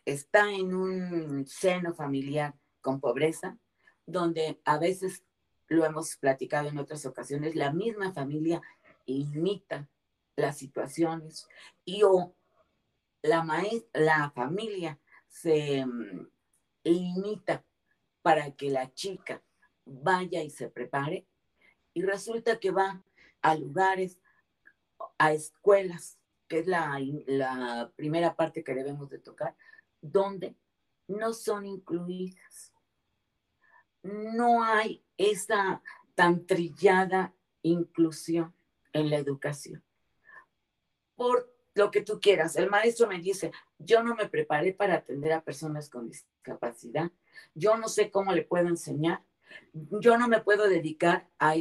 está 0.05 0.51
en 0.51 0.73
un 0.73 1.45
seno 1.47 1.93
familiar 1.93 2.55
con 2.81 2.99
pobreza, 2.99 3.57
donde 4.05 4.59
a 4.63 4.77
veces 4.77 5.23
lo 5.67 5.85
hemos 5.85 6.15
platicado 6.17 6.69
en 6.69 6.79
otras 6.79 7.05
ocasiones, 7.05 7.55
la 7.55 7.71
misma 7.71 8.13
familia 8.13 8.61
imita 9.05 9.87
las 10.39 10.57
situaciones 10.57 11.47
y 11.85 12.03
o 12.03 12.35
la, 13.21 13.45
la 13.93 14.31
familia 14.31 14.99
se 15.27 15.85
mm, 15.85 16.27
limita 16.83 17.63
para 18.21 18.51
que 18.51 18.69
la 18.69 18.93
chica 18.93 19.43
vaya 19.85 20.43
y 20.43 20.49
se 20.49 20.69
prepare 20.69 21.25
y 21.93 22.01
resulta 22.01 22.59
que 22.59 22.71
va 22.71 23.03
a 23.41 23.55
lugares, 23.55 24.19
a 25.17 25.33
escuelas, 25.33 26.19
que 26.47 26.59
es 26.59 26.67
la, 26.67 26.99
la 27.27 27.91
primera 27.95 28.35
parte 28.35 28.63
que 28.63 28.73
debemos 28.73 29.09
de 29.09 29.19
tocar, 29.19 29.55
donde 30.01 30.55
no 31.07 31.33
son 31.33 31.65
incluidas. 31.65 32.73
No 34.03 34.63
hay 34.63 35.03
esa 35.17 35.81
tan 36.15 36.45
trillada 36.45 37.33
inclusión 37.61 38.53
en 38.93 39.09
la 39.09 39.17
educación. 39.17 39.83
Por 41.19 41.53
lo 41.73 41.91
que 41.91 41.99
tú 41.99 42.21
quieras, 42.21 42.55
el 42.55 42.69
maestro 42.69 43.07
me 43.07 43.19
dice, 43.19 43.51
yo 43.77 44.03
no 44.03 44.15
me 44.15 44.29
preparé 44.29 44.71
para 44.71 44.95
atender 44.95 45.33
a 45.33 45.43
personas 45.43 45.89
con 45.89 46.07
discapacidad, 46.07 47.11
yo 47.53 47.77
no 47.77 47.89
sé 47.89 48.09
cómo 48.09 48.31
le 48.31 48.43
puedo 48.43 48.69
enseñar, 48.69 49.21
yo 49.73 50.17
no 50.17 50.29
me 50.29 50.39
puedo 50.39 50.69
dedicar 50.69 51.27
a, 51.37 51.55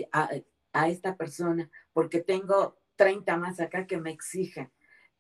a 0.72 0.88
esta 0.88 1.16
persona 1.16 1.68
porque 1.92 2.20
tengo 2.20 2.78
30 2.94 3.36
más 3.36 3.58
acá 3.58 3.84
que 3.88 3.98
me 3.98 4.12
exigen. 4.12 4.70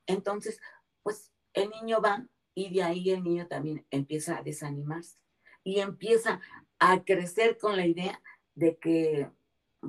Entonces, 0.06 0.60
pues 1.02 1.32
el 1.52 1.70
niño 1.70 2.00
va 2.00 2.24
y 2.54 2.72
de 2.72 2.84
ahí 2.84 3.10
el 3.10 3.24
niño 3.24 3.48
también 3.48 3.84
empieza 3.90 4.38
a 4.38 4.42
desanimarse 4.44 5.18
y 5.64 5.80
empieza 5.80 6.40
a 6.78 7.02
crecer 7.02 7.58
con 7.58 7.76
la 7.76 7.88
idea 7.88 8.22
de 8.54 8.76
que, 8.76 9.32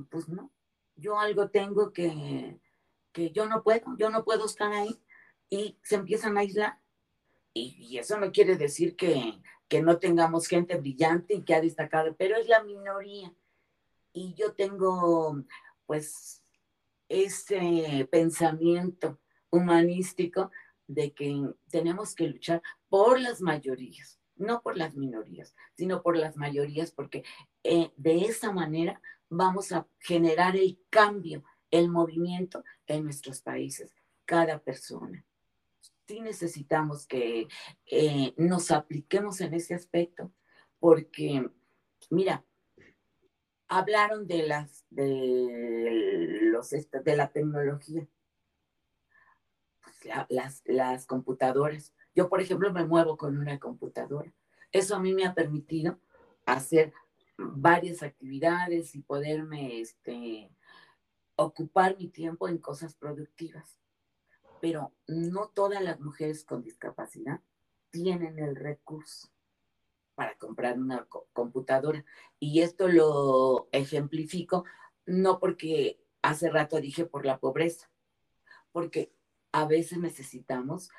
pues 0.10 0.28
no, 0.28 0.52
yo 0.96 1.20
algo 1.20 1.52
tengo 1.52 1.94
que, 1.94 2.60
que 3.12 3.32
yo 3.32 3.48
no 3.48 3.64
puedo, 3.64 3.98
yo 3.98 4.10
no 4.10 4.24
puedo 4.24 4.46
estar 4.46 4.72
ahí 4.72 5.02
y 5.50 5.78
se 5.84 5.96
empiezan 5.96 6.38
a 6.38 6.42
aislar. 6.42 6.80
Y, 7.54 7.98
eso 7.98 8.20
no 8.20 8.32
quiere 8.32 8.56
decir 8.56 8.96
que, 8.96 9.42
que 9.68 9.82
no 9.82 9.98
tengamos 9.98 10.48
gente 10.48 10.76
brillante 10.78 11.36
y 11.36 11.44
que 11.44 11.56
ha 11.56 11.62
destacado, 11.62 12.16
pero 12.16 12.38
es 12.38 12.48
la 12.48 12.64
minoría. 12.64 13.34
Y 14.14 14.34
yo 14.36 14.54
tengo, 14.54 15.44
pues, 15.86 16.44
ese 17.10 18.08
pensamiento 18.12 19.20
humanístico 19.50 20.52
de 20.88 21.14
que 21.14 21.54
tenemos 21.70 22.16
que 22.16 22.28
luchar 22.28 22.62
por 22.88 23.20
las 23.20 23.42
mayorías, 23.42 24.20
no 24.36 24.62
por 24.62 24.78
las 24.78 24.96
minorías, 24.96 25.56
sino 25.76 26.02
por 26.02 26.16
las 26.16 26.38
mayorías, 26.38 26.92
porque 26.92 27.24
eh, 27.64 27.92
de 27.98 28.22
esa 28.26 28.52
manera 28.52 29.02
vamos 29.30 29.72
a 29.72 29.88
generar 30.00 30.56
el 30.56 30.80
cambio, 30.90 31.44
el 31.72 31.90
movimiento 31.90 32.64
en 32.88 33.04
nuestros 33.04 33.42
países, 33.42 33.94
cada 34.26 34.60
persona. 34.60 35.26
Sí 36.08 36.22
necesitamos 36.22 37.06
que 37.06 37.48
eh, 37.86 38.34
nos 38.38 38.72
apliquemos 38.72 39.42
en 39.42 39.54
ese 39.54 39.76
aspecto, 39.76 40.32
porque, 40.80 41.48
mira, 42.10 42.44
hablaron 43.68 44.26
de 44.26 44.48
las 44.48 44.86
de 44.90 46.40
los 46.52 46.72
de 46.72 47.16
la 47.16 47.32
tecnología 47.32 48.08
las, 50.30 50.62
las 50.66 51.06
computadoras. 51.06 51.94
Yo, 52.16 52.30
por 52.30 52.42
ejemplo, 52.42 52.72
me 52.74 52.86
muevo 52.86 53.18
con 53.18 53.38
una 53.38 53.60
computadora. 53.60 54.34
Eso 54.72 54.96
a 54.96 55.00
mí 55.00 55.14
me 55.14 55.26
ha 55.26 55.34
permitido 55.34 56.00
hacer 56.46 56.94
varias 57.38 58.04
actividades 58.04 58.96
y 58.96 59.02
poderme 59.02 59.80
este, 59.80 60.52
ocupar 61.44 61.98
mi 61.98 62.10
tiempo 62.10 62.48
en 62.48 62.58
cosas 62.58 62.96
productivas. 62.96 63.78
pero 64.62 64.94
no 65.08 65.48
todas 65.48 65.82
las 65.82 66.02
mujeres 66.02 66.44
con 66.44 66.62
discapacidad 66.62 67.40
tienen 67.92 68.40
el 68.40 68.58
recurso 68.58 69.30
para 70.16 70.38
comprar 70.38 70.78
una 70.78 71.08
computadora. 71.32 72.04
Y 72.40 72.60
esto 72.60 72.90
lo 72.90 73.70
ejemplifico 73.72 74.66
no 75.06 75.40
porque 75.40 76.04
hace 76.22 76.50
rato 76.50 76.82
dije 76.82 77.06
por 77.06 77.26
la 77.26 77.40
pobreza, 77.40 77.90
porque 78.74 79.14
a 79.54 79.66
veces 79.66 80.00
necesitamos 80.00 80.90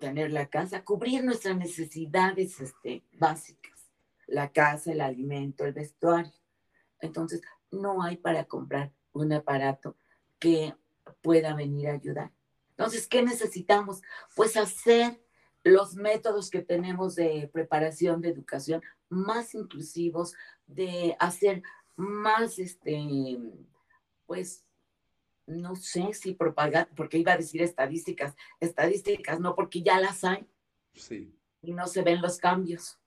tener 0.00 0.32
la 0.32 0.48
casa, 0.48 0.84
cubrir 0.84 1.22
nuestras 1.22 1.54
necesidades 1.58 2.58
este, 2.60 3.04
básicas, 3.12 3.90
la 4.26 4.50
casa, 4.52 4.92
el 4.92 5.02
alimento, 5.02 5.66
el 5.66 5.74
vestuario. 5.74 6.32
Entonces, 7.00 7.42
no 7.70 8.02
hay 8.02 8.16
para 8.16 8.44
comprar 8.44 8.90
un 9.16 9.32
aparato 9.32 9.96
que 10.38 10.74
pueda 11.22 11.54
venir 11.54 11.88
a 11.88 11.94
ayudar. 11.94 12.32
Entonces, 12.70 13.06
¿qué 13.06 13.22
necesitamos? 13.22 14.02
Pues 14.34 14.56
hacer 14.56 15.20
los 15.64 15.94
métodos 15.96 16.50
que 16.50 16.62
tenemos 16.62 17.16
de 17.16 17.50
preparación 17.52 18.20
de 18.20 18.28
educación 18.28 18.82
más 19.08 19.54
inclusivos, 19.54 20.34
de 20.66 21.16
hacer 21.18 21.62
más, 21.96 22.58
este, 22.58 23.38
pues, 24.26 24.64
no 25.46 25.76
sé 25.76 26.12
si 26.12 26.34
propagar, 26.34 26.88
porque 26.96 27.18
iba 27.18 27.32
a 27.32 27.36
decir 27.36 27.62
estadísticas, 27.62 28.34
estadísticas 28.60 29.40
no, 29.40 29.54
porque 29.54 29.82
ya 29.82 29.98
las 30.00 30.24
hay. 30.24 30.46
Sí. 30.94 31.34
Y 31.62 31.72
no 31.72 31.86
se 31.86 32.02
ven 32.02 32.20
los 32.20 32.38
cambios, 32.38 32.98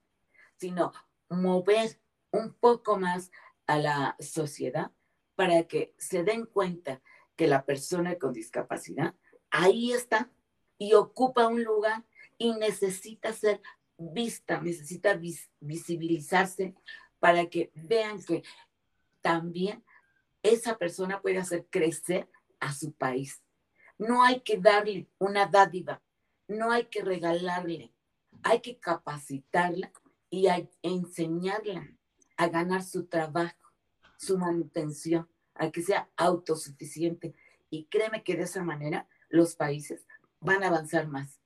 sino 0.56 0.92
mover 1.28 2.00
un 2.30 2.52
poco 2.54 2.98
más 2.98 3.30
a 3.66 3.78
la 3.78 4.16
sociedad 4.18 4.90
para 5.40 5.62
que 5.62 5.94
se 5.96 6.22
den 6.22 6.44
cuenta 6.44 7.00
que 7.34 7.46
la 7.46 7.64
persona 7.64 8.18
con 8.18 8.34
discapacidad 8.34 9.14
ahí 9.50 9.90
está 9.90 10.30
y 10.76 10.92
ocupa 10.92 11.46
un 11.46 11.64
lugar 11.64 12.04
y 12.36 12.52
necesita 12.52 13.32
ser 13.32 13.62
vista, 13.96 14.60
necesita 14.60 15.18
visibilizarse 15.58 16.74
para 17.20 17.46
que 17.46 17.72
vean 17.74 18.22
que 18.22 18.42
también 19.22 19.82
esa 20.42 20.76
persona 20.76 21.22
puede 21.22 21.38
hacer 21.38 21.66
crecer 21.70 22.28
a 22.58 22.74
su 22.74 22.92
país. 22.92 23.42
No 23.96 24.22
hay 24.22 24.40
que 24.40 24.58
darle 24.58 25.08
una 25.16 25.46
dádiva, 25.46 26.02
no 26.48 26.70
hay 26.70 26.84
que 26.84 27.02
regalarle, 27.02 27.94
hay 28.42 28.60
que 28.60 28.78
capacitarla 28.78 29.90
y 30.28 30.48
enseñarla 30.82 31.88
a 32.36 32.48
ganar 32.48 32.82
su 32.82 33.06
trabajo, 33.06 33.72
su 34.18 34.36
manutención, 34.36 35.29
a 35.54 35.70
que 35.70 35.82
sea 35.82 36.10
autosuficiente. 36.16 37.34
Y 37.70 37.86
créeme 37.86 38.22
que 38.22 38.36
de 38.36 38.42
esa 38.42 38.62
manera 38.62 39.08
los 39.28 39.54
países 39.56 40.06
van 40.40 40.64
a 40.64 40.68
avanzar 40.68 41.06
más, 41.06 41.40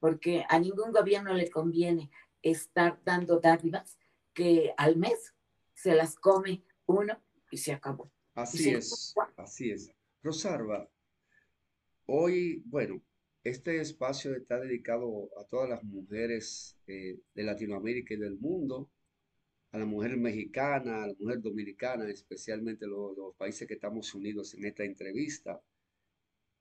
porque 0.00 0.44
a 0.48 0.58
ningún 0.58 0.92
gobierno 0.92 1.32
le 1.32 1.50
conviene 1.50 2.10
estar 2.42 3.00
dando 3.04 3.40
dádivas 3.40 3.98
que 4.34 4.74
al 4.76 4.96
mes 4.96 5.34
se 5.74 5.94
las 5.94 6.16
come 6.16 6.64
uno 6.86 7.20
y 7.50 7.58
se 7.58 7.72
acabó. 7.72 8.10
Así 8.34 8.70
es, 8.70 9.14
así 9.36 9.70
es. 9.70 9.90
Rosalba, 10.22 10.88
hoy, 12.06 12.62
bueno, 12.66 13.02
este 13.44 13.80
espacio 13.80 14.34
está 14.36 14.60
dedicado 14.60 15.28
a 15.40 15.44
todas 15.44 15.68
las 15.68 15.82
mujeres 15.82 16.78
eh, 16.86 17.18
de 17.34 17.42
Latinoamérica 17.42 18.14
y 18.14 18.18
del 18.18 18.38
mundo, 18.38 18.90
a 19.72 19.78
la 19.78 19.86
mujer 19.86 20.16
mexicana, 20.16 21.04
a 21.04 21.06
la 21.08 21.14
mujer 21.18 21.40
dominicana, 21.40 22.08
especialmente 22.08 22.86
los, 22.86 23.34
países 23.36 23.66
que 23.66 23.74
estamos 23.74 24.14
unidos 24.14 24.54
en 24.54 24.66
esta 24.66 24.84
entrevista. 24.84 25.60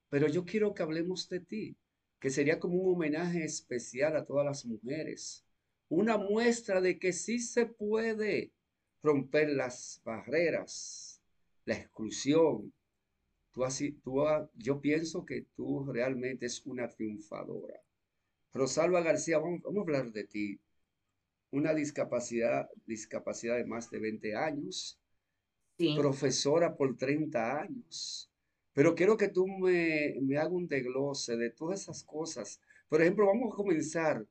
Pero 0.09 0.27
yo 0.27 0.45
quiero 0.45 0.73
que 0.73 0.83
hablemos 0.83 1.29
de 1.29 1.41
ti, 1.41 1.77
que 2.19 2.29
sería 2.29 2.59
como 2.59 2.75
un 2.75 2.95
homenaje 2.95 3.43
especial 3.43 4.15
a 4.15 4.25
todas 4.25 4.45
las 4.45 4.65
mujeres, 4.65 5.45
una 5.89 6.17
muestra 6.17 6.81
de 6.81 6.97
que 6.99 7.13
sí 7.13 7.39
se 7.39 7.65
puede 7.65 8.51
romper 9.03 9.49
las 9.49 10.01
barreras 10.03 11.11
la 11.65 11.75
exclusión. 11.75 12.73
Tú 13.51 13.65
así, 13.65 13.93
tú, 13.93 14.23
yo 14.55 14.79
pienso 14.79 15.25
que 15.25 15.45
tú 15.55 15.85
realmente 15.91 16.45
es 16.45 16.65
una 16.65 16.87
triunfadora. 16.89 17.81
Rosalba 18.53 19.01
García, 19.01 19.39
vamos, 19.39 19.61
a 19.65 19.81
hablar 19.81 20.11
de 20.11 20.25
ti. 20.25 20.59
Una 21.51 21.73
discapacidad, 21.73 22.69
discapacidad 22.85 23.57
de 23.57 23.65
más 23.65 23.89
de 23.89 23.99
20 23.99 24.35
años, 24.35 24.99
profesora 25.95 26.75
por 26.75 26.97
30 26.97 27.61
años. 27.61 28.29
Pero 28.73 28.95
quiero 28.95 29.17
que 29.17 29.27
tú 29.27 29.47
me, 29.47 30.15
me 30.21 30.37
hagas 30.37 30.53
un 30.53 30.67
desglose 30.67 31.35
de 31.35 31.49
todas 31.49 31.81
esas 31.81 32.03
cosas. 32.03 32.61
Por 32.87 33.01
ejemplo, 33.01 33.25
vamos 33.25 33.53
a 33.53 33.55
comenzar 33.55 34.25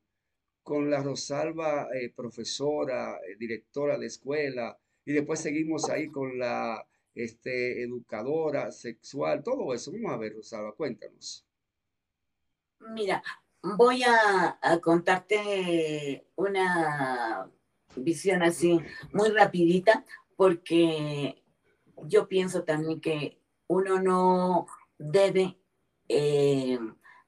con 0.63 0.91
la 0.91 1.03
Rosalba, 1.03 1.89
eh, 1.95 2.13
profesora, 2.15 3.17
eh, 3.17 3.37
directora 3.39 3.99
de 3.99 4.07
escuela, 4.07 4.79
y 5.05 5.13
después 5.13 5.41
seguimos 5.41 5.91
ahí 5.91 6.09
con 6.09 6.39
la 6.39 6.87
este, 7.15 7.83
educadora, 7.83 8.71
sexual, 8.71 9.43
todo 9.43 9.75
eso. 9.75 9.91
Vamos 9.93 10.13
a 10.13 10.17
ver, 10.19 10.35
Rosada, 10.35 10.73
cuéntanos. 10.73 11.45
Mira, 12.95 13.23
voy 13.63 14.03
a, 14.05 14.59
contarte 14.81 16.27
una 16.37 17.51
visión 17.97 18.43
así 18.43 18.81
muy 19.13 19.31
rapidita, 19.31 20.05
porque 20.37 21.43
yo 22.05 22.29
pienso 22.29 22.65
también 22.65 23.01
que 23.01 23.41
uno 23.67 24.01
no 24.01 24.67
debe 24.99 25.59
eh, 26.09 26.79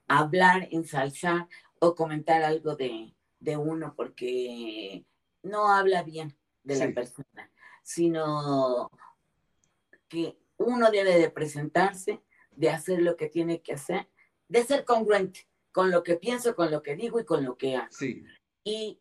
hablar, 0.09 0.69
ensalzar 0.71 1.49
o 1.79 1.95
comentar 1.95 2.43
algo 2.43 2.77
de, 2.77 3.15
uno, 3.57 3.95
porque 3.97 5.05
no 5.43 5.69
habla 5.69 6.03
bien 6.03 6.37
de 6.63 6.77
la 6.77 6.95
persona, 6.95 7.51
sino 7.83 8.89
que 10.09 10.39
uno 10.59 10.91
debe 10.91 11.19
de 11.19 11.29
presentarse, 11.29 12.23
de 12.53 12.71
hacer 12.71 13.03
lo 13.03 13.17
que 13.17 13.29
tiene 13.29 13.63
que 13.63 13.73
hacer, 13.75 14.09
de 14.49 14.63
ser 14.63 14.85
congruente 14.85 15.49
con 15.73 15.91
lo 15.91 16.03
que 16.03 16.17
pienso, 16.17 16.55
con 16.55 16.71
lo 16.71 16.83
que 16.83 16.97
digo 16.97 17.19
y 17.21 17.25
con 17.25 17.45
lo 17.45 17.57
que 17.57 17.77
hago. 17.77 17.89
Y 18.65 19.01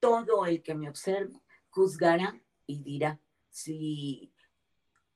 todo 0.00 0.46
el 0.46 0.62
que 0.62 0.74
me 0.74 0.88
observe 0.88 1.40
juzgará 1.70 2.40
y 2.66 2.82
dirá 2.82 3.20
si 3.50 4.32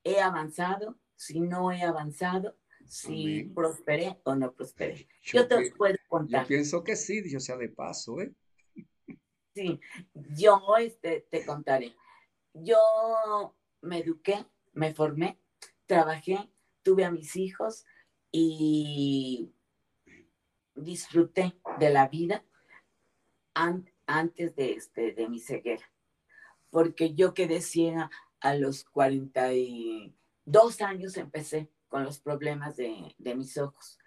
he 0.04 0.20
avanzado, 0.20 0.98
si 1.16 1.40
no 1.40 1.72
he 1.72 1.82
avanzado, 1.82 2.56
si 2.86 3.44
prosperé 3.54 4.20
o 4.24 4.34
no 4.34 4.52
prosperé. 4.52 5.08
Yo, 5.22 5.46
te 5.46 5.70
puedo 5.72 5.96
contar. 6.08 6.42
Yo 6.42 6.48
pienso 6.48 6.84
que 6.84 6.96
sí, 6.96 7.22
yo 7.30 7.40
sea 7.40 7.56
de 7.56 7.68
paso, 7.68 8.20
¿eh? 8.20 8.34
Sí, 9.54 9.80
yo 10.14 10.60
este, 10.78 11.26
te 11.30 11.44
contaré. 11.44 11.94
Yo 12.54 13.56
me 13.82 13.98
eduqué 13.98 14.46
me 14.72 14.94
formé, 14.94 15.38
trabajé, 15.86 16.50
tuve 16.82 17.04
a 17.04 17.10
mis 17.10 17.36
hijos 17.36 17.84
y 18.30 19.52
disfruté 20.74 21.56
de 21.78 21.90
la 21.90 22.08
vida 22.08 22.44
antes 24.06 24.56
de, 24.56 24.72
este, 24.72 25.12
de 25.12 25.28
mi 25.28 25.38
ceguera, 25.40 25.90
porque 26.70 27.14
yo 27.14 27.34
quedé 27.34 27.60
ciega 27.60 28.10
a 28.40 28.54
los 28.54 28.84
42 28.84 30.80
años, 30.80 31.16
empecé 31.16 31.68
con 31.88 32.04
los 32.04 32.18
problemas 32.20 32.76
de, 32.76 33.14
mis 33.18 33.58
ojos 33.58 33.98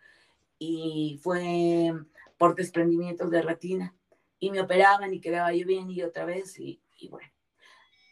y 0.58 1.20
fue 1.22 1.94
por 2.38 2.56
desprendimientos 2.56 3.30
de 3.30 3.42
retina 3.42 3.96
y 4.40 4.52
me 4.52 4.62
operaban 4.62 5.14
y 5.14 5.22
quedaba 5.22 5.54
yo 5.54 5.66
bien 5.68 5.90
y 5.90 6.02
otra 6.02 6.26
vez 6.26 6.60
y, 6.60 6.82
y 6.98 7.10
bueno, 7.10 7.30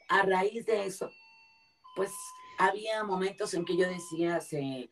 a 0.09 0.21
raíz 0.21 0.65
de 0.65 0.85
eso, 0.85 1.09
pues 1.95 2.11
había 2.59 3.03
momentos 3.03 3.53
en 3.53 3.65
que 3.65 3.75
yo 3.75 3.87
decía, 3.87 4.39
se, 4.39 4.89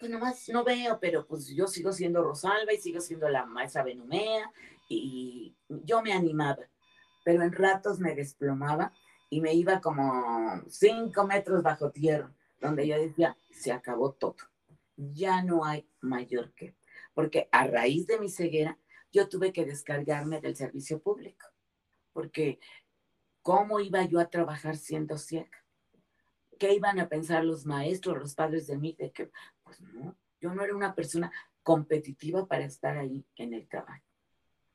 pues 0.00 0.10
nomás 0.10 0.48
no 0.48 0.64
veo, 0.64 0.98
pero 0.98 1.26
pues 1.26 1.46
yo 1.48 1.66
sigo 1.66 1.92
siendo 1.92 2.24
Rosalba 2.24 2.72
y 2.72 2.78
sigo 2.78 3.00
siendo 3.02 3.28
la 3.28 3.44
maestra 3.44 3.84
Benumea 3.84 4.50
y 4.88 5.54
yo 5.68 6.00
me 6.00 6.14
animaba, 6.14 6.66
pero 7.22 7.42
en 7.42 7.52
ratos 7.52 8.00
me 8.00 8.14
desplomaba 8.14 8.94
y 9.28 9.42
me 9.42 9.52
iba 9.52 9.82
como 9.82 10.62
cinco 10.68 11.26
metros 11.26 11.62
bajo 11.62 11.90
tierra, 11.90 12.32
donde 12.60 12.88
yo 12.88 12.98
decía, 12.98 13.36
se 13.52 13.72
acabó 13.72 14.12
todo, 14.12 14.36
ya 14.96 15.42
no 15.42 15.66
hay 15.66 15.86
mayor 16.00 16.50
que, 16.54 16.74
porque 17.12 17.50
a 17.52 17.66
raíz 17.66 18.06
de 18.06 18.18
mi 18.18 18.30
ceguera, 18.30 18.78
yo 19.12 19.28
tuve 19.28 19.52
que 19.52 19.66
descargarme 19.66 20.40
del 20.40 20.56
servicio 20.56 20.98
público, 21.00 21.46
porque 22.14 22.58
¿cómo 23.42 23.80
iba 23.80 24.02
yo 24.06 24.18
a 24.18 24.30
trabajar 24.30 24.76
siendo 24.76 25.18
ciega? 25.18 25.60
¿qué 26.60 26.74
iban 26.74 27.00
a 27.00 27.08
pensar 27.08 27.42
los 27.44 27.64
maestros, 27.64 28.18
los 28.18 28.34
padres 28.34 28.66
de 28.68 28.76
mí? 28.76 28.94
De 28.96 29.10
que, 29.10 29.30
pues 29.78 29.94
no, 29.94 30.16
yo 30.40 30.54
no 30.54 30.62
era 30.62 30.74
una 30.74 30.94
persona 30.94 31.30
competitiva 31.62 32.46
para 32.46 32.64
estar 32.64 32.96
ahí 32.96 33.24
en 33.36 33.54
el 33.54 33.68
trabajo. 33.68 34.04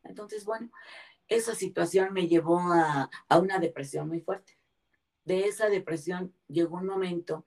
Entonces, 0.03 0.45
bueno, 0.45 0.71
esa 1.27 1.55
situación 1.55 2.13
me 2.13 2.27
llevó 2.27 2.59
a, 2.59 3.09
a 3.27 3.39
una 3.39 3.59
depresión 3.59 4.07
muy 4.07 4.21
fuerte. 4.21 4.57
De 5.23 5.47
esa 5.47 5.69
depresión 5.69 6.33
llegó 6.47 6.77
un 6.77 6.85
momento 6.85 7.45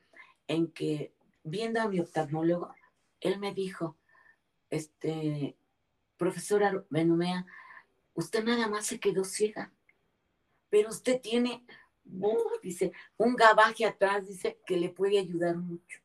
en 0.49 0.72
que, 0.72 1.14
viendo 1.44 1.80
a 1.80 1.88
mi 1.88 2.01
oftalmólogo, 2.01 2.74
él 3.20 3.38
me 3.38 3.55
dijo, 3.55 3.96
este, 4.70 5.57
profesora 6.16 6.84
Benumea, 6.90 7.46
usted 8.14 8.44
nada 8.44 8.68
más 8.68 8.86
se 8.86 8.99
quedó 8.99 9.24
ciega, 9.24 9.72
pero 10.68 10.90
usted 10.90 11.20
tiene, 11.20 11.64
dice, 12.62 12.92
un 13.16 13.36
gabaje 13.36 13.86
atrás, 13.86 14.26
dice, 14.26 14.59
que 14.66 14.76
le 14.76 14.90
puede 14.90 15.18
ayudar 15.18 15.57
mucho. 15.57 16.01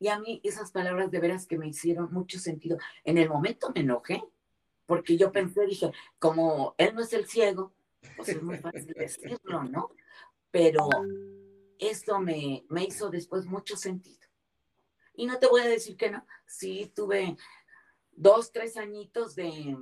Y 0.00 0.08
a 0.08 0.18
mí 0.18 0.40
esas 0.44 0.70
palabras 0.70 1.10
de 1.10 1.20
veras 1.20 1.46
que 1.46 1.58
me 1.58 1.68
hicieron 1.68 2.12
mucho 2.12 2.38
sentido. 2.38 2.78
En 3.04 3.18
el 3.18 3.28
momento 3.28 3.72
me 3.74 3.80
enojé, 3.80 4.22
porque 4.86 5.16
yo 5.16 5.32
pensé, 5.32 5.66
dije, 5.66 5.92
como 6.18 6.74
él 6.78 6.94
no 6.94 7.02
es 7.02 7.12
el 7.12 7.26
ciego, 7.26 7.72
pues 8.16 8.28
es 8.30 8.42
muy 8.42 8.58
fácil 8.58 8.94
decirlo, 8.94 9.64
¿no? 9.64 9.90
Pero 10.50 10.88
esto 11.78 12.20
me, 12.20 12.64
me 12.68 12.84
hizo 12.84 13.10
después 13.10 13.46
mucho 13.46 13.76
sentido. 13.76 14.18
Y 15.14 15.26
no 15.26 15.38
te 15.38 15.48
voy 15.48 15.62
a 15.62 15.68
decir 15.68 15.96
que 15.96 16.10
no, 16.10 16.24
sí 16.46 16.92
tuve 16.94 17.36
dos, 18.12 18.52
tres 18.52 18.76
añitos 18.76 19.34
de, 19.34 19.76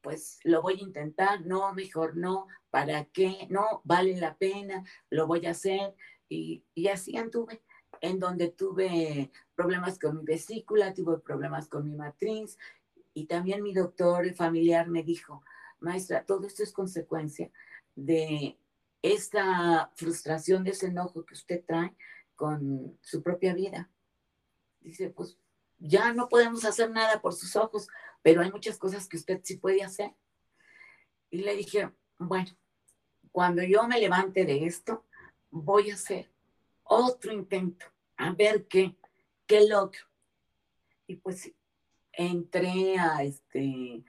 pues 0.00 0.38
lo 0.42 0.60
voy 0.60 0.74
a 0.74 0.82
intentar, 0.82 1.46
no, 1.46 1.72
mejor 1.72 2.16
no, 2.16 2.48
¿para 2.70 3.04
qué? 3.06 3.46
No, 3.48 3.80
vale 3.84 4.16
la 4.16 4.36
pena, 4.36 4.84
lo 5.08 5.26
voy 5.28 5.46
a 5.46 5.50
hacer. 5.50 5.94
Y, 6.28 6.64
y 6.74 6.88
así 6.88 7.16
anduve 7.16 7.62
en 8.04 8.18
donde 8.18 8.50
tuve 8.50 9.30
problemas 9.54 9.98
con 9.98 10.18
mi 10.18 10.24
vesícula, 10.24 10.92
tuve 10.92 11.18
problemas 11.20 11.68
con 11.68 11.88
mi 11.88 11.96
matriz 11.96 12.58
y 13.14 13.24
también 13.24 13.62
mi 13.62 13.72
doctor 13.72 14.30
familiar 14.34 14.88
me 14.88 15.02
dijo, 15.02 15.42
maestra, 15.80 16.26
todo 16.26 16.46
esto 16.46 16.62
es 16.62 16.72
consecuencia 16.72 17.50
de 17.94 18.58
esta 19.00 19.90
frustración, 19.96 20.64
de 20.64 20.72
ese 20.72 20.88
enojo 20.88 21.24
que 21.24 21.32
usted 21.32 21.64
trae 21.64 21.96
con 22.36 22.98
su 23.00 23.22
propia 23.22 23.54
vida. 23.54 23.88
Dice, 24.80 25.08
pues 25.08 25.38
ya 25.78 26.12
no 26.12 26.28
podemos 26.28 26.66
hacer 26.66 26.90
nada 26.90 27.22
por 27.22 27.32
sus 27.32 27.56
ojos, 27.56 27.88
pero 28.20 28.42
hay 28.42 28.52
muchas 28.52 28.76
cosas 28.76 29.08
que 29.08 29.16
usted 29.16 29.40
sí 29.44 29.56
puede 29.56 29.82
hacer. 29.82 30.14
Y 31.30 31.38
le 31.38 31.56
dije, 31.56 31.90
bueno, 32.18 32.50
cuando 33.32 33.62
yo 33.62 33.88
me 33.88 33.98
levante 33.98 34.44
de 34.44 34.66
esto, 34.66 35.06
voy 35.50 35.90
a 35.90 35.94
hacer 35.94 36.30
otro 36.82 37.32
intento, 37.32 37.86
a 38.16 38.32
ver 38.32 38.66
qué, 38.66 38.96
qué 39.46 39.66
logro. 39.68 40.00
Y 41.06 41.16
pues 41.16 41.52
entré 42.12 42.98
a 42.98 43.22
este, 43.22 44.04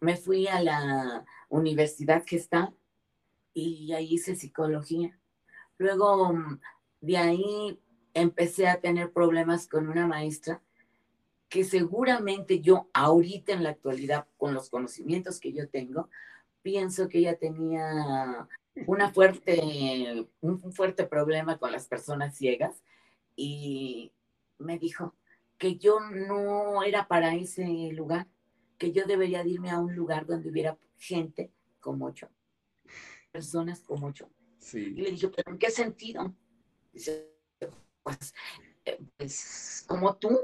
me 0.00 0.16
fui 0.16 0.46
a 0.48 0.62
la 0.62 1.24
universidad 1.48 2.24
que 2.24 2.36
está 2.36 2.72
y 3.52 3.92
ahí 3.92 4.14
hice 4.14 4.36
psicología. 4.36 5.18
Luego 5.78 6.34
de 7.00 7.16
ahí 7.16 7.80
empecé 8.14 8.68
a 8.68 8.80
tener 8.80 9.12
problemas 9.12 9.66
con 9.66 9.88
una 9.88 10.06
maestra 10.06 10.62
que 11.48 11.64
seguramente 11.64 12.60
yo 12.60 12.88
ahorita 12.92 13.52
en 13.52 13.64
la 13.64 13.70
actualidad, 13.70 14.26
con 14.36 14.54
los 14.54 14.70
conocimientos 14.70 15.40
que 15.40 15.52
yo 15.52 15.68
tengo, 15.68 16.08
pienso 16.62 17.08
que 17.08 17.18
ella 17.18 17.36
tenía 17.38 18.48
una 18.86 19.10
fuerte, 19.10 20.28
un 20.40 20.72
fuerte 20.72 21.04
problema 21.06 21.58
con 21.58 21.72
las 21.72 21.88
personas 21.88 22.36
ciegas 22.36 22.82
y 23.42 24.12
me 24.58 24.78
dijo 24.78 25.16
que 25.56 25.76
yo 25.76 25.98
no 25.98 26.82
era 26.82 27.08
para 27.08 27.34
ese 27.34 27.64
lugar, 27.92 28.28
que 28.76 28.92
yo 28.92 29.06
debería 29.06 29.46
irme 29.46 29.70
a 29.70 29.78
un 29.78 29.96
lugar 29.96 30.26
donde 30.26 30.50
hubiera 30.50 30.76
gente 30.98 31.50
como 31.80 32.12
yo, 32.12 32.28
personas 33.32 33.80
como 33.80 34.12
yo. 34.12 34.28
Y 34.74 34.90
le 34.90 35.12
dije, 35.12 35.28
¿pero 35.28 35.52
en 35.52 35.58
qué 35.58 35.70
sentido? 35.70 36.34
Dice, 36.92 37.30
pues, 38.02 38.34
eh, 38.84 39.00
pues 39.16 39.84
como 39.88 40.16
tú. 40.16 40.38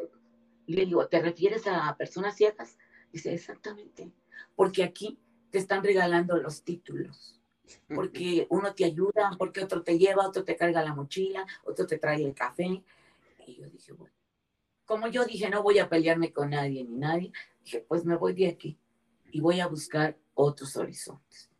Y 0.65 0.75
le 0.75 0.87
digo, 0.87 1.07
¿te 1.07 1.21
refieres 1.21 1.67
a 1.67 1.95
personas 1.99 2.35
ciegas? 2.35 2.79
Dice, 3.13 3.35
exactamente, 3.35 4.11
porque 4.55 4.83
aquí 4.83 5.21
te 5.51 5.59
están 5.59 5.85
regalando 5.85 6.39
los 6.39 6.63
títulos 6.63 7.36
porque 7.95 8.47
uno 8.51 8.75
te 8.75 8.85
ayuda, 8.85 9.33
porque 9.39 9.63
otro 9.65 9.83
te 9.83 9.99
lleva, 9.99 10.27
otro 10.27 10.45
te 10.45 10.57
carga 10.57 10.83
la 10.83 10.95
mochila, 10.95 11.47
otro 11.65 11.87
te 11.87 11.99
trae 11.99 12.23
el 12.23 12.35
café. 12.35 12.83
Y 13.47 13.57
yo 13.57 13.69
dije, 13.69 13.93
bueno, 13.93 14.15
como 14.85 15.09
yo 15.09 15.25
dije, 15.25 15.51
no 15.51 15.63
voy 15.63 15.79
a 15.79 15.89
pelearme 15.89 16.33
con 16.33 16.51
nadie 16.51 16.85
ni 16.85 16.97
nadie, 16.97 17.33
dije, 17.65 17.85
pues 17.87 18.05
me 18.05 18.17
voy 18.17 18.35
de 18.35 18.49
aquí 18.49 18.79
y 19.33 19.41
voy 19.41 19.61
a 19.61 19.67
buscar 19.67 20.17
otros 20.35 20.77
horizontes. 20.77 21.51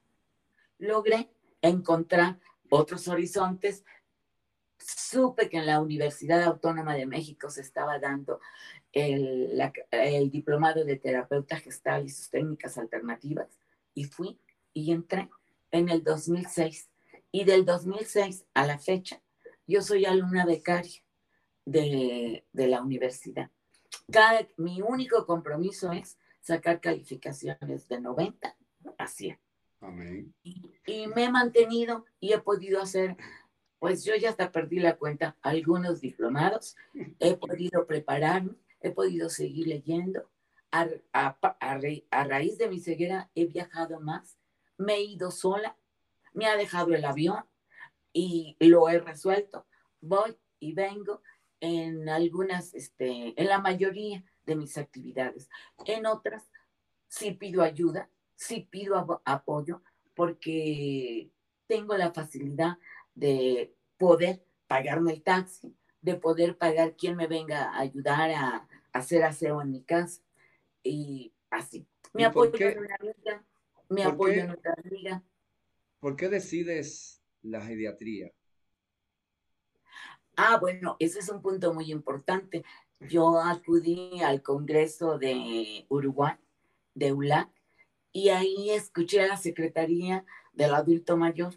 Logré 0.79 1.31
encontrar 1.61 2.39
otros 2.71 3.09
horizontes. 3.09 3.85
Supe 4.79 5.49
que 5.49 5.59
en 5.59 5.67
la 5.67 5.81
Universidad 5.81 6.43
Autónoma 6.43 6.95
de 6.95 7.07
México 7.07 7.51
se 7.51 7.63
estaba 7.63 7.99
dando 7.99 8.41
el, 8.93 9.61
el 9.91 10.31
diplomado 10.31 10.85
de 10.85 10.97
terapeuta 10.97 11.57
gestal 11.57 12.05
y 12.05 12.11
sus 12.11 12.31
técnicas 12.31 12.79
alternativas 12.79 13.59
y 13.95 14.05
fui 14.05 14.39
y 14.73 14.93
entré 14.93 15.29
en 15.79 15.89
el 15.89 16.03
2006. 16.03 16.91
Y 17.33 17.45
del 17.45 17.65
2006 17.65 18.47
a 18.55 18.67
la 18.67 18.79
fecha, 18.79 19.23
yo 19.67 19.83
soy 19.83 20.05
alumna 20.05 20.47
becaria 20.47 21.03
de, 21.65 22.47
de 22.53 22.67
la 22.69 22.83
universidad. 22.83 23.51
Cada, 24.11 24.49
mi 24.57 24.81
único 24.83 25.27
compromiso 25.27 25.93
es 25.93 26.19
sacar 26.41 26.81
calificaciones 26.81 27.89
de 27.89 28.01
90 28.01 28.57
a 28.99 29.07
100. 29.07 29.39
Amén. 29.81 30.35
Y, 30.43 30.73
y, 30.87 31.07
me 31.09 31.25
he 31.25 31.31
mantenido 31.31 32.07
y 32.21 32.33
he 32.33 32.39
podido 32.39 32.81
hacer, 32.81 33.17
pues 33.79 34.05
yo 34.05 34.15
ya 34.17 34.31
hasta 34.31 34.53
perdí 34.53 34.79
la 34.79 34.97
cuenta, 34.97 35.37
algunos 35.43 36.01
diplomados, 36.01 36.77
he 37.19 37.37
podido 37.37 37.87
prepararme, 37.87 38.55
he 38.81 38.91
podido 38.91 39.29
seguir 39.29 39.67
leyendo. 39.67 40.31
A, 40.73 40.89
a, 41.13 41.39
a, 41.61 41.81
a 42.11 42.25
raíz 42.25 42.59
de 42.59 42.69
mi 42.69 42.81
ceguera 42.81 43.31
he 43.35 43.47
viajado 43.47 44.01
más 44.01 44.37
me 44.79 44.95
he 44.95 45.03
ido 45.03 45.31
sola, 45.31 45.77
me 46.33 46.47
ha 46.47 46.57
dejado 46.57 46.95
el 46.95 47.05
avión 47.05 47.45
y 48.13 48.57
lo 48.61 48.89
he 48.89 48.99
resuelto. 48.99 49.67
Voy 50.01 50.37
y 50.59 50.73
vengo 50.73 51.23
en 51.61 52.09
algunas, 52.09 52.75
este, 52.75 53.41
en 53.41 53.49
la 53.49 53.59
mayoría 53.61 54.25
de 54.45 54.57
mis 54.57 54.79
actividades. 54.79 55.49
En 55.85 56.07
otras 56.07 56.49
sí 57.09 57.33
pido 57.33 57.63
ayuda, 57.63 58.11
sí 58.35 58.67
pido 58.71 59.21
apoyo 59.25 59.83
porque 60.15 61.31
tengo 61.67 61.97
la 61.97 62.13
facilidad 62.13 62.79
de 63.15 63.75
poder 63.99 64.45
pagarme 64.67 65.13
el 65.13 65.23
taxi, 65.23 65.77
de 66.01 66.15
poder 66.15 66.57
pagar 66.57 66.97
quien 66.97 67.17
me 67.17 67.27
venga 67.27 67.71
a 67.71 67.81
ayudar 67.81 68.31
a, 68.31 68.69
hacer 68.93 69.25
aseo 69.25 69.61
en 69.61 69.71
mi 69.71 69.83
casa 69.83 70.23
y 70.83 71.35
así. 71.51 71.87
Me 72.15 72.25
apoyo 72.25 72.67
en 72.67 72.79
una 72.79 72.97
vida 72.97 73.45
mi 73.89 74.03
apoyo 74.03 74.41
en 74.41 74.47
nuestra 74.49 74.75
amiga. 74.85 75.23
¿Por 76.01 76.17
qué 76.17 76.29
decides 76.29 77.23
la 77.43 77.61
geriatría? 77.61 78.33
Ah, 80.37 80.59
bueno, 80.61 80.97
ese 80.99 81.21
es 81.21 81.29
un 81.31 81.41
punto 81.41 81.73
muy 81.73 81.91
importante. 81.91 82.65
Yo 83.01 83.41
acudí 83.41 84.21
al 84.23 84.43
Congreso 84.43 85.19
de 85.19 85.87
Uruguay, 85.89 86.35
de 86.95 87.13
ULAC, 87.13 87.51
y 88.13 88.31
ahí 88.31 88.71
escuché 88.71 89.23
a 89.23 89.29
la 89.29 89.37
Secretaría 89.37 90.25
del 90.53 90.75
Adulto 90.75 91.17
Mayor 91.17 91.55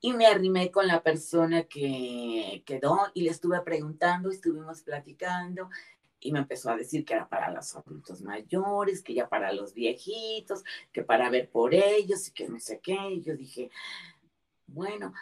y 0.00 0.12
me 0.12 0.26
arrimé 0.26 0.70
con 0.70 0.86
la 0.86 1.02
persona 1.02 1.64
que 1.64 2.62
quedó 2.66 2.98
y 3.14 3.22
le 3.22 3.30
estuve 3.30 3.60
preguntando, 3.62 4.30
estuvimos 4.30 4.82
platicando 4.82 5.70
y 6.20 6.32
me 6.32 6.40
empezó 6.40 6.70
a 6.70 6.76
decir 6.76 7.04
que 7.04 7.14
era 7.14 7.28
para 7.28 7.50
los 7.50 7.74
adultos 7.74 8.20
mayores, 8.20 9.02
que 9.02 9.14
ya 9.14 9.28
para 9.28 9.52
los 9.52 9.72
viejitos, 9.72 10.62
que 10.92 11.02
para 11.02 11.30
ver 11.30 11.50
por 11.50 11.74
ellos 11.74 12.28
y 12.28 12.32
que 12.32 12.48
no 12.48 12.60
sé 12.60 12.80
qué. 12.80 12.98
Y 13.10 13.22
yo 13.22 13.34
dije, 13.34 13.70
bueno, 14.66 15.14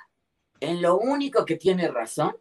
en 0.61 0.83
lo 0.83 0.99
único 0.99 1.45
que 1.45 1.57
tiene 1.57 1.89
razón, 1.89 2.37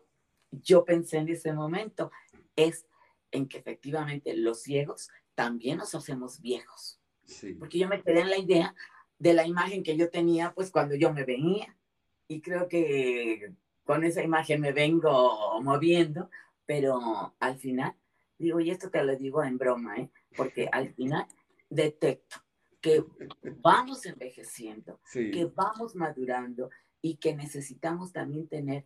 yo 0.51 0.83
pensé 0.83 1.17
en 1.17 1.29
ese 1.29 1.53
momento, 1.53 2.11
es 2.55 2.87
en 3.31 3.47
que 3.47 3.59
efectivamente 3.59 4.35
los 4.35 4.63
ciegos 4.63 5.09
también 5.35 5.77
nos 5.77 5.93
hacemos 5.93 6.41
viejos. 6.41 6.99
Porque 7.59 7.77
yo 7.77 7.87
me 7.87 8.01
quedé 8.01 8.21
en 8.21 8.29
la 8.29 8.37
idea 8.37 8.75
de 9.19 9.33
la 9.33 9.45
imagen 9.45 9.83
que 9.83 9.97
yo 9.97 10.09
tenía, 10.09 10.53
pues 10.53 10.71
cuando 10.71 10.95
yo 10.95 11.13
me 11.13 11.25
venía. 11.25 11.77
Y 12.27 12.41
creo 12.41 12.67
que 12.67 13.51
con 13.83 14.03
esa 14.03 14.23
imagen 14.23 14.61
me 14.61 14.71
vengo 14.71 15.61
moviendo, 15.61 16.29
pero 16.65 17.35
al 17.39 17.57
final 17.57 17.95
Digo, 18.37 18.59
y 18.59 18.69
esto 18.69 18.89
te 18.89 19.03
lo 19.03 19.15
digo 19.15 19.43
en 19.43 19.57
broma, 19.57 19.97
¿eh? 19.97 20.09
porque 20.35 20.69
al 20.71 20.93
final 20.95 21.27
detecto 21.69 22.37
que 22.81 23.03
vamos 23.61 24.05
envejeciendo, 24.05 24.99
que 25.11 25.45
vamos 25.53 25.95
madurando 25.95 26.69
y 27.01 27.17
que 27.17 27.35
necesitamos 27.35 28.13
también 28.13 28.47
tener 28.47 28.85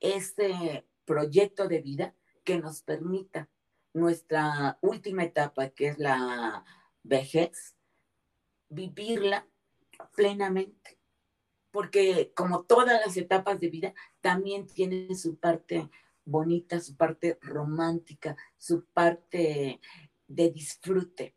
este 0.00 0.86
proyecto 1.04 1.68
de 1.68 1.80
vida 1.80 2.14
que 2.44 2.58
nos 2.58 2.82
permita 2.82 3.48
nuestra 3.92 4.78
última 4.80 5.24
etapa, 5.24 5.68
que 5.70 5.88
es 5.88 5.98
la 5.98 6.64
vejez, 7.02 7.76
vivirla 8.68 9.46
plenamente. 10.14 10.98
Porque 11.70 12.32
como 12.34 12.62
todas 12.62 13.00
las 13.04 13.16
etapas 13.16 13.60
de 13.60 13.68
vida, 13.68 13.94
también 14.20 14.66
tienen 14.66 15.16
su 15.16 15.36
parte 15.38 15.90
bonita, 16.28 16.78
su 16.80 16.96
parte 16.96 17.38
romántica, 17.40 18.36
su 18.56 18.84
parte 18.84 19.80
de 20.26 20.50
disfrute. 20.50 21.34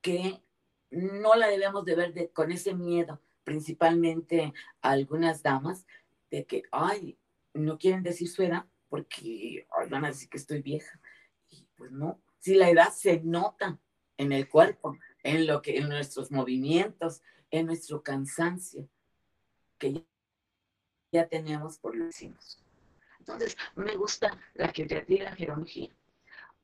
que 0.00 0.42
no 0.90 1.36
la 1.36 1.46
debemos 1.46 1.84
de 1.84 1.94
ver 1.94 2.32
con 2.32 2.50
ese 2.50 2.74
miedo, 2.74 3.20
principalmente 3.44 4.52
a 4.82 4.90
algunas 4.90 5.42
damas, 5.42 5.86
de 6.30 6.44
que, 6.44 6.64
ay, 6.72 7.16
no 7.54 7.78
quieren 7.78 8.02
decir 8.02 8.28
su 8.28 8.42
edad 8.42 8.66
porque 8.88 9.66
van 9.88 10.04
a 10.04 10.08
decir 10.08 10.28
que 10.28 10.38
estoy 10.38 10.60
vieja. 10.60 11.00
Y 11.50 11.66
pues 11.76 11.92
no, 11.92 12.20
si 12.40 12.56
la 12.56 12.68
edad 12.68 12.92
se 12.92 13.20
nota 13.20 13.78
en 14.16 14.32
el 14.32 14.48
cuerpo, 14.48 14.98
en 15.22 15.46
lo 15.46 15.62
que, 15.62 15.78
en 15.78 15.88
nuestros 15.88 16.30
movimientos, 16.30 17.22
en 17.50 17.66
nuestro 17.66 18.02
cansancio, 18.02 18.88
que 19.78 20.04
ya 21.12 21.28
tenemos 21.28 21.78
por 21.78 21.94
los 21.94 22.08
hicimos. 22.10 22.62
Entonces, 23.22 23.56
me 23.76 23.94
gusta 23.94 24.36
la 24.54 24.68
geriatría 24.72 25.18
y 25.20 25.24
la 25.24 25.36
gerontología. 25.36 25.90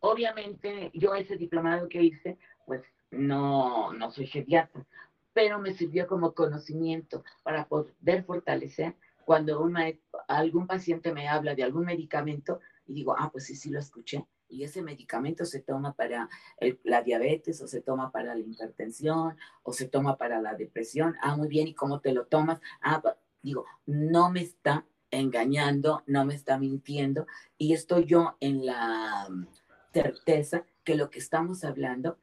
Obviamente, 0.00 0.90
yo 0.92 1.14
ese 1.14 1.36
diplomado 1.36 1.88
que 1.88 2.02
hice, 2.02 2.36
pues 2.66 2.82
no, 3.12 3.92
no 3.92 4.10
soy 4.10 4.26
geriatra, 4.26 4.84
pero 5.32 5.60
me 5.60 5.72
sirvió 5.72 6.08
como 6.08 6.34
conocimiento 6.34 7.22
para 7.44 7.68
poder 7.68 8.24
fortalecer 8.24 8.96
cuando 9.24 9.60
una, 9.60 9.86
algún 10.26 10.66
paciente 10.66 11.12
me 11.12 11.28
habla 11.28 11.54
de 11.54 11.62
algún 11.62 11.84
medicamento 11.84 12.58
y 12.86 12.94
digo, 12.94 13.14
ah, 13.16 13.30
pues 13.30 13.44
sí, 13.44 13.54
sí 13.54 13.70
lo 13.70 13.78
escuché. 13.78 14.26
Y 14.48 14.64
ese 14.64 14.82
medicamento 14.82 15.44
se 15.44 15.60
toma 15.60 15.92
para 15.92 16.28
la 16.82 17.02
diabetes 17.02 17.60
o 17.60 17.68
se 17.68 17.82
toma 17.82 18.10
para 18.10 18.34
la 18.34 18.40
hipertensión 18.40 19.36
o 19.62 19.72
se 19.72 19.88
toma 19.88 20.16
para 20.16 20.40
la 20.40 20.54
depresión. 20.54 21.14
Ah, 21.20 21.36
muy 21.36 21.46
bien, 21.46 21.68
¿y 21.68 21.74
cómo 21.74 22.00
te 22.00 22.12
lo 22.12 22.26
tomas? 22.26 22.60
Ah, 22.80 23.00
digo, 23.42 23.64
no 23.86 24.30
me 24.30 24.40
está 24.40 24.84
engañando, 25.10 26.02
no 26.06 26.24
me 26.24 26.34
está 26.34 26.58
mintiendo 26.58 27.26
y 27.56 27.72
estoy 27.72 28.04
yo 28.04 28.36
en 28.40 28.66
la 28.66 29.28
certeza 29.92 30.64
que 30.84 30.96
lo 30.96 31.10
que 31.10 31.18
estamos 31.18 31.64
hablando 31.64 32.18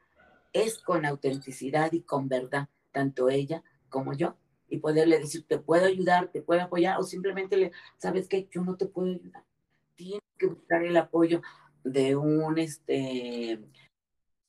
es 0.53 0.77
con 0.79 1.05
autenticidad 1.05 1.91
y 1.91 2.01
con 2.01 2.29
verdad, 2.29 2.69
tanto 2.91 3.29
ella 3.29 3.63
como 3.89 4.13
yo, 4.13 4.38
y 4.69 4.77
poderle 4.77 5.19
decir, 5.19 5.45
te 5.47 5.59
puedo 5.59 5.86
ayudar, 5.86 6.31
te 6.31 6.41
puedo 6.41 6.61
apoyar, 6.61 6.99
o 6.99 7.03
simplemente 7.03 7.57
le, 7.57 7.71
sabes 7.97 8.27
que 8.27 8.47
yo 8.51 8.61
no 8.63 8.77
te 8.77 8.86
puedo 8.86 9.09
ayudar. 9.09 9.43
Tienes 9.95 10.23
que 10.38 10.47
buscar 10.47 10.83
el 10.83 10.97
apoyo 10.97 11.41
de 11.83 12.15
un 12.15 12.57
este, 12.57 13.59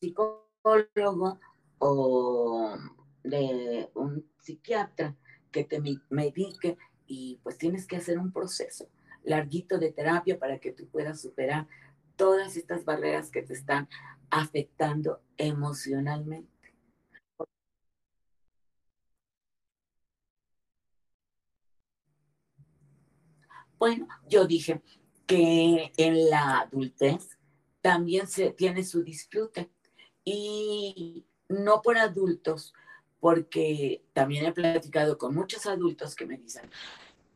psicólogo 0.01 1.39
o 1.78 2.76
de 3.22 3.91
un 3.95 4.30
psiquiatra 4.39 5.16
que 5.51 5.64
te 5.64 5.80
medique 6.09 6.76
y 7.07 7.40
pues 7.42 7.59
tienes 7.59 7.86
que 7.86 7.96
hacer 7.96 8.18
un 8.18 8.32
proceso 8.32 8.88
larguito 9.24 9.78
de 9.78 9.92
terapia 9.92 10.38
para 10.38 10.59
que 10.59 10.72
tú 10.72 10.86
puedas 10.88 11.20
superar 11.20 11.66
todas 12.16 12.57
estas 12.57 12.84
barreras 12.84 13.30
que 13.30 13.42
te 13.42 13.52
están 13.52 13.88
afectando 14.30 15.20
emocionalmente. 15.36 16.57
Bueno, 23.78 24.09
yo 24.28 24.46
dije 24.46 24.80
que 25.26 25.92
en 25.96 26.30
la 26.30 26.61
adultez 26.61 27.38
también 27.82 28.26
se 28.26 28.50
tiene 28.50 28.84
su 28.84 29.02
disfrute 29.02 29.70
y 30.24 31.26
no 31.48 31.82
por 31.82 31.98
adultos, 31.98 32.72
porque 33.21 34.03
también 34.12 34.47
he 34.47 34.53
platicado 34.53 35.19
con 35.19 35.35
muchos 35.35 35.67
adultos 35.67 36.14
que 36.14 36.27
me 36.27 36.37
dicen, 36.37 36.71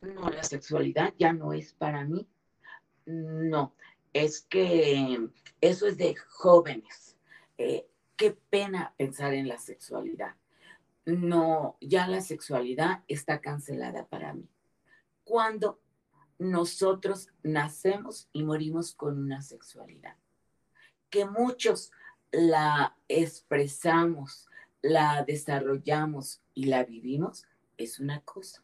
no, 0.02 0.30
la 0.30 0.42
sexualidad 0.42 1.14
ya 1.18 1.32
no 1.32 1.52
es 1.52 1.72
para 1.74 2.04
mí. 2.04 2.26
No, 3.06 3.74
es 4.12 4.42
que 4.42 5.28
eso 5.60 5.86
es 5.86 5.98
de 5.98 6.14
jóvenes. 6.14 7.16
Eh, 7.58 7.86
qué 8.16 8.36
pena 8.50 8.94
pensar 8.96 9.34
en 9.34 9.48
la 9.48 9.58
sexualidad. 9.58 10.34
No, 11.06 11.76
ya 11.80 12.06
la 12.06 12.20
sexualidad 12.20 13.02
está 13.08 13.40
cancelada 13.40 14.06
para 14.06 14.32
mí. 14.32 14.48
Cuando 15.24 15.80
nosotros 16.38 17.28
nacemos 17.42 18.28
y 18.32 18.44
morimos 18.44 18.94
con 18.94 19.18
una 19.18 19.42
sexualidad, 19.42 20.16
que 21.10 21.24
muchos 21.24 21.92
la 22.30 22.96
expresamos, 23.08 24.48
la 24.82 25.24
desarrollamos 25.24 26.40
y 26.54 26.64
la 26.64 26.84
vivimos, 26.84 27.46
es 27.76 28.00
una 28.00 28.20
cosa. 28.20 28.62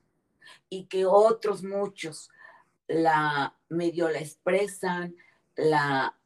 Y 0.69 0.85
que 0.85 1.07
otros 1.07 1.63
muchos 1.63 2.31
la 2.89 3.57
medio 3.69 4.09
la 4.09 4.21
expresan, 4.21 5.17
la 5.57 6.17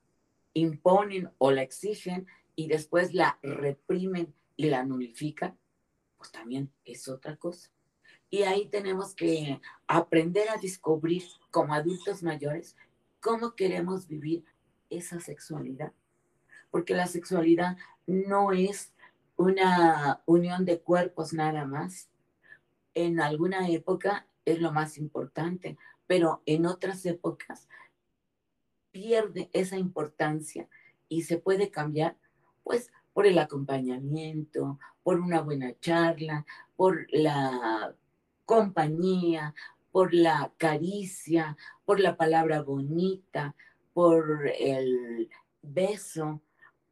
imponen 0.53 1.31
o 1.39 1.51
la 1.51 1.63
exigen 1.63 2.27
y 2.55 2.69
después 2.69 3.15
la 3.15 3.39
reprimen 3.43 4.35
y 4.57 4.67
la 4.67 4.85
nulifican, 4.85 5.59
pues 6.19 6.31
también 6.31 6.71
es 6.85 7.09
otra 7.09 7.37
cosa. 7.37 7.71
Y 8.29 8.43
ahí 8.43 8.69
tenemos 8.69 9.15
que 9.15 9.61
aprender 9.87 10.49
a 10.51 10.61
descubrir 10.61 11.25
como 11.51 11.75
adultos 11.75 12.23
mayores 12.23 12.77
cómo 13.21 13.55
queremos 13.55 14.07
vivir 14.07 14.45
esa 14.89 15.21
sexualidad. 15.21 15.93
Porque 16.71 16.95
la 16.95 17.07
sexualidad 17.07 17.77
no 18.07 18.53
es 18.53 18.93
una 19.41 20.23
unión 20.27 20.67
de 20.67 20.81
cuerpos 20.83 21.33
nada 21.33 21.65
más. 21.65 22.11
En 22.93 23.21
alguna 23.21 23.69
época 23.71 24.27
es 24.45 24.61
lo 24.61 24.71
más 24.71 24.99
importante, 24.99 25.79
pero 26.07 26.43
en 26.45 26.67
otras 26.67 27.07
épocas 27.07 27.67
pierde 28.91 29.49
esa 29.55 29.79
importancia 29.79 30.69
y 31.09 31.23
se 31.23 31.39
puede 31.39 31.71
cambiar, 31.71 32.19
pues, 32.63 32.93
por 33.15 33.27
el 33.27 33.39
acompañamiento, 33.39 34.79
por 35.03 35.19
una 35.19 35.41
buena 35.41 35.73
charla, 35.81 36.45
por 36.77 37.07
la 37.11 37.95
compañía, 38.45 39.55
por 39.91 40.13
la 40.13 40.53
caricia, 40.59 41.57
por 41.87 41.99
la 41.99 42.15
palabra 42.15 42.61
bonita, 42.61 43.57
por 43.95 44.49
el 44.59 45.31
beso, 45.63 46.43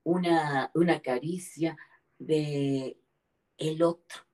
una, 0.03 0.71
una 0.73 1.01
caricia, 1.01 1.77
de 2.19 2.97
el 3.59 3.83
otro, 3.83 4.25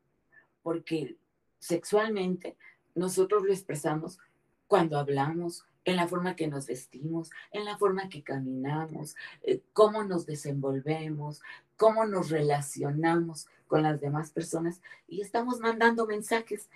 porque 0.62 1.16
sexualmente 1.58 2.56
nosotros 2.94 3.44
lo 3.44 3.52
expresamos 3.52 4.18
cuando 4.66 4.98
hablamos, 4.98 5.64
en 5.84 5.96
la 5.96 6.08
forma 6.08 6.34
que 6.34 6.48
nos 6.48 6.66
vestimos, 6.66 7.30
en 7.52 7.64
la 7.64 7.76
forma 7.76 8.08
que 8.08 8.22
caminamos, 8.22 9.16
eh, 9.42 9.60
cómo 9.72 10.02
nos 10.04 10.26
desenvolvemos, 10.26 11.42
cómo 11.76 12.06
nos 12.06 12.30
relacionamos 12.30 13.48
con 13.66 13.82
las 13.82 14.00
demás 14.00 14.30
personas 14.30 14.80
y 15.06 15.20
estamos 15.20 15.60
mandando 15.60 16.06
mensajes. 16.06 16.68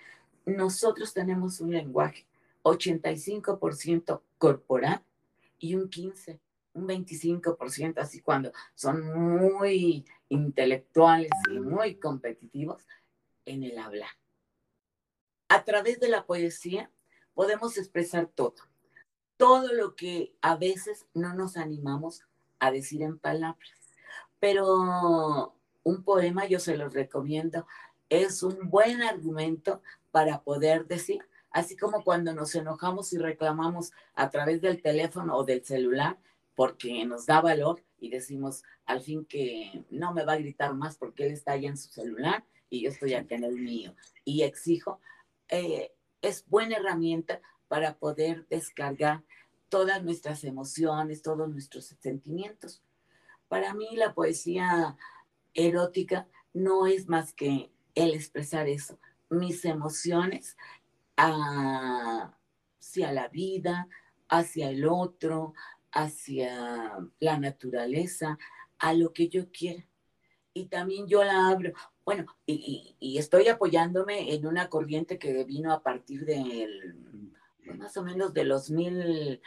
Nosotros 0.45 1.13
tenemos 1.13 1.59
un 1.59 1.71
lenguaje 1.71 2.25
85% 2.63 4.21
corporal 4.37 5.01
y 5.57 5.75
un 5.75 5.89
15% 5.89 6.39
un 6.79 6.87
25%, 6.87 7.99
así 7.99 8.21
cuando 8.21 8.51
son 8.75 9.03
muy 9.13 10.05
intelectuales 10.29 11.31
y 11.51 11.59
muy 11.59 11.95
competitivos 11.95 12.87
en 13.45 13.63
el 13.63 13.77
hablar. 13.77 14.09
A 15.49 15.63
través 15.63 15.99
de 15.99 16.09
la 16.09 16.25
poesía 16.25 16.91
podemos 17.33 17.77
expresar 17.77 18.27
todo, 18.27 18.55
todo 19.37 19.73
lo 19.73 19.95
que 19.95 20.35
a 20.41 20.55
veces 20.55 21.07
no 21.13 21.33
nos 21.33 21.57
animamos 21.57 22.25
a 22.59 22.71
decir 22.71 23.01
en 23.01 23.17
palabras. 23.17 23.71
Pero 24.39 25.55
un 25.83 26.03
poema, 26.03 26.45
yo 26.45 26.59
se 26.59 26.77
los 26.77 26.93
recomiendo, 26.93 27.65
es 28.09 28.43
un 28.43 28.69
buen 28.69 29.01
argumento 29.01 29.81
para 30.11 30.41
poder 30.41 30.87
decir, 30.87 31.21
así 31.51 31.77
como 31.77 32.03
cuando 32.03 32.33
nos 32.33 32.53
enojamos 32.55 33.13
y 33.13 33.17
reclamamos 33.17 33.91
a 34.15 34.29
través 34.29 34.61
del 34.61 34.81
teléfono 34.81 35.35
o 35.35 35.43
del 35.43 35.63
celular, 35.63 36.17
porque 36.59 37.05
nos 37.05 37.25
da 37.25 37.39
valor 37.39 37.81
y 38.01 38.09
decimos 38.09 38.63
al 38.85 38.99
fin 38.99 39.23
que 39.23 39.85
no 39.91 40.13
me 40.13 40.25
va 40.25 40.33
a 40.33 40.39
gritar 40.39 40.73
más 40.73 40.97
porque 40.97 41.25
él 41.25 41.31
está 41.31 41.53
allá 41.53 41.69
en 41.69 41.77
su 41.77 41.87
celular 41.87 42.43
y 42.69 42.81
yo 42.81 42.89
estoy 42.89 43.13
aquí 43.13 43.35
en 43.35 43.45
el 43.45 43.55
mío. 43.55 43.95
Y 44.25 44.41
exijo, 44.41 44.99
eh, 45.47 45.93
es 46.21 46.45
buena 46.47 46.75
herramienta 46.75 47.39
para 47.69 47.97
poder 47.97 48.45
descargar 48.49 49.23
todas 49.69 50.03
nuestras 50.03 50.43
emociones, 50.43 51.21
todos 51.21 51.47
nuestros 51.47 51.95
sentimientos. 52.01 52.83
Para 53.47 53.73
mí 53.73 53.95
la 53.95 54.13
poesía 54.13 54.97
erótica 55.53 56.27
no 56.51 56.87
es 56.87 57.07
más 57.07 57.31
que 57.31 57.71
el 57.95 58.13
expresar 58.13 58.67
eso, 58.67 58.99
mis 59.29 59.63
emociones 59.63 60.57
hacia 61.15 62.33
la 63.13 63.29
vida, 63.29 63.87
hacia 64.27 64.69
el 64.69 64.85
otro, 64.85 65.53
hacia 65.91 66.97
la 67.19 67.39
naturaleza, 67.39 68.37
a 68.77 68.93
lo 68.93 69.13
que 69.13 69.29
yo 69.29 69.51
quiera. 69.51 69.85
Y 70.53 70.65
también 70.65 71.07
yo 71.07 71.23
la 71.23 71.49
abro. 71.49 71.73
Bueno, 72.05 72.25
y, 72.45 73.17
estoy 73.17 73.47
apoyándome 73.47 74.33
en 74.33 74.47
una 74.47 74.69
corriente 74.69 75.19
que 75.19 75.43
vino 75.43 75.71
a 75.71 75.83
partir 75.83 76.25
del, 76.25 76.95
pues, 77.63 77.77
más 77.77 77.95
o 77.97 78.03
menos 78.03 78.33
de 78.33 78.45
los 78.45 78.71
mil, 78.71 79.41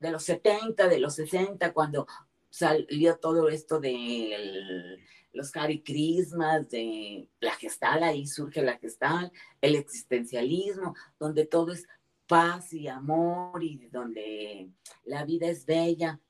de 0.00 0.10
los 0.10 0.24
70, 0.24 0.88
de 0.88 0.98
los 0.98 1.14
60, 1.14 1.72
cuando 1.72 2.06
salió 2.48 3.16
todo 3.18 3.48
esto 3.48 3.78
de 3.78 4.98
los 5.32 5.54
Hare 5.54 5.82
de 5.84 7.28
la 7.38 7.52
gestal, 7.52 8.02
ahí 8.02 8.26
surge 8.26 8.62
la 8.62 8.78
gestal, 8.78 9.30
el 9.60 9.76
existencialismo, 9.76 10.94
donde 11.18 11.46
todo 11.46 11.72
es 11.72 11.86
paz 12.30 12.72
y 12.72 12.86
amor 12.86 13.60
y 13.60 13.88
donde 13.88 14.70
la 15.04 15.24
vida 15.24 15.48
es 15.48 15.66
bella, 15.66 16.20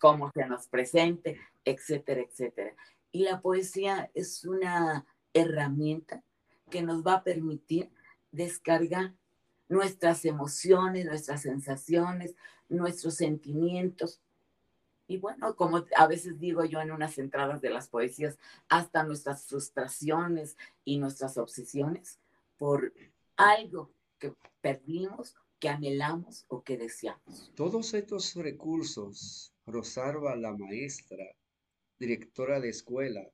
como 0.00 0.32
se 0.32 0.44
nos 0.44 0.66
presente, 0.66 1.40
etcétera, 1.64 2.22
etcétera. 2.22 2.74
Y 3.12 3.22
la 3.22 3.40
poesía 3.40 4.10
es 4.12 4.44
una 4.44 5.06
herramienta 5.32 6.24
que 6.68 6.82
nos 6.82 7.06
va 7.06 7.14
a 7.14 7.22
permitir 7.22 7.92
descargar 8.32 9.14
nuestras 9.68 10.24
emociones, 10.24 11.06
nuestras 11.06 11.42
sensaciones, 11.42 12.34
nuestros 12.68 13.14
sentimientos. 13.14 14.20
Y 15.06 15.18
bueno, 15.18 15.54
como 15.54 15.84
a 15.96 16.06
veces 16.08 16.40
digo 16.40 16.64
yo 16.64 16.80
en 16.80 16.90
unas 16.90 17.18
entradas 17.18 17.60
de 17.60 17.70
las 17.70 17.86
poesías, 17.86 18.36
hasta 18.68 19.04
nuestras 19.04 19.44
frustraciones 19.44 20.56
y 20.84 20.98
nuestras 20.98 21.38
obsesiones 21.38 22.18
por 22.58 22.92
algo 23.36 23.92
que 24.18 24.32
perdimos, 24.60 25.34
que 25.58 25.68
anhelamos 25.68 26.44
o 26.48 26.62
que 26.62 26.76
deseamos. 26.76 27.52
Todos 27.54 27.94
estos 27.94 28.34
recursos, 28.34 29.52
Rosarva, 29.66 30.36
la 30.36 30.52
maestra, 30.56 31.24
directora 31.98 32.60
de 32.60 32.68
escuela, 32.68 33.28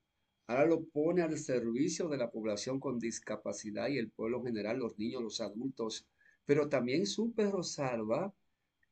ahora 0.47 0.66
lo 0.66 0.85
pone 0.85 1.22
al 1.22 1.39
servicio 1.39 2.09
de 2.09 2.18
la 2.18 2.30
población 2.30 2.80
con 2.80 2.99
discapacidad 2.99 3.89
y 3.89 3.99
el 3.99 4.11
pueblo 4.11 4.43
general, 4.43 4.78
los 4.78 4.99
niños, 4.99 5.22
los 5.22 5.41
adultos. 5.41 6.07
Pero 6.45 6.68
también 6.68 7.07
supe, 7.07 7.51
Rosalba, 7.51 8.33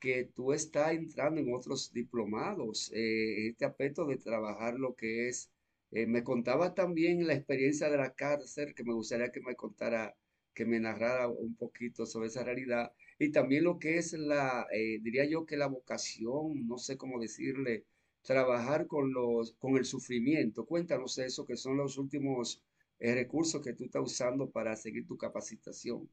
que 0.00 0.24
tú 0.34 0.52
estás 0.52 0.92
entrando 0.92 1.40
en 1.40 1.54
otros 1.54 1.92
diplomados, 1.92 2.90
eh, 2.94 3.48
este 3.48 3.66
aspecto 3.66 4.06
de 4.06 4.16
trabajar 4.16 4.74
lo 4.74 4.94
que 4.94 5.28
es. 5.28 5.50
Eh, 5.92 6.06
me 6.06 6.24
contaba 6.24 6.74
también 6.74 7.26
la 7.26 7.34
experiencia 7.34 7.90
de 7.90 7.98
la 7.98 8.14
cárcel, 8.14 8.74
que 8.74 8.84
me 8.84 8.94
gustaría 8.94 9.30
que 9.30 9.40
me 9.40 9.54
contara, 9.56 10.16
que 10.54 10.64
me 10.64 10.80
narrara 10.80 11.28
un 11.28 11.54
poquito 11.54 12.06
sobre 12.06 12.28
esa 12.28 12.44
realidad. 12.44 12.92
Y 13.18 13.30
también 13.32 13.64
lo 13.64 13.78
que 13.78 13.98
es 13.98 14.12
la, 14.12 14.66
eh, 14.72 14.98
diría 15.02 15.24
yo 15.24 15.46
que 15.46 15.56
la 15.56 15.66
vocación, 15.66 16.66
no 16.66 16.78
sé 16.78 16.96
cómo 16.96 17.20
decirle, 17.20 17.84
trabajar 18.22 18.86
con, 18.86 19.12
los, 19.12 19.52
con 19.58 19.76
el 19.76 19.84
sufrimiento. 19.84 20.66
Cuéntanos 20.66 21.18
eso, 21.18 21.46
que 21.46 21.56
son 21.56 21.76
los 21.76 21.98
últimos 21.98 22.62
eh, 22.98 23.14
recursos 23.14 23.62
que 23.62 23.72
tú 23.72 23.84
estás 23.84 24.02
usando 24.02 24.50
para 24.50 24.76
seguir 24.76 25.06
tu 25.06 25.16
capacitación. 25.16 26.08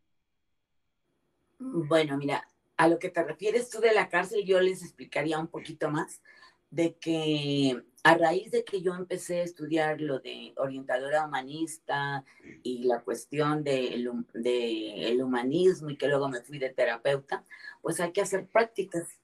Bueno, 1.60 2.18
mira, 2.18 2.48
a 2.78 2.88
lo 2.88 3.00
que 3.00 3.10
te 3.10 3.24
refieres 3.24 3.70
tú 3.70 3.80
de 3.80 3.94
la 3.94 4.10
cárcel, 4.10 4.46
yo 4.46 4.62
les 4.62 4.84
explicaría 4.84 5.40
un 5.40 5.48
poquito 5.48 5.90
más 5.90 6.22
de 6.70 6.96
que 6.96 7.82
a 8.08 8.16
raíz 8.16 8.52
de 8.52 8.64
que 8.64 8.82
yo 8.82 8.96
empecé 8.96 9.42
a 9.42 9.44
estudiar 9.44 10.00
lo 10.00 10.20
de 10.20 10.54
orientadora 10.56 11.26
humanista 11.26 12.24
y 12.64 12.86
la 12.86 13.02
cuestión 13.02 13.66
del 13.66 14.10
de 14.34 15.20
humanismo 15.22 15.90
y 15.90 15.98
que 15.98 16.08
luego 16.08 16.30
me 16.30 16.42
fui 16.42 16.58
de 16.58 16.70
terapeuta, 16.70 17.44
pues 17.82 18.00
hay 18.00 18.14
que 18.14 18.22
hacer 18.22 18.48
prácticas. 18.48 19.20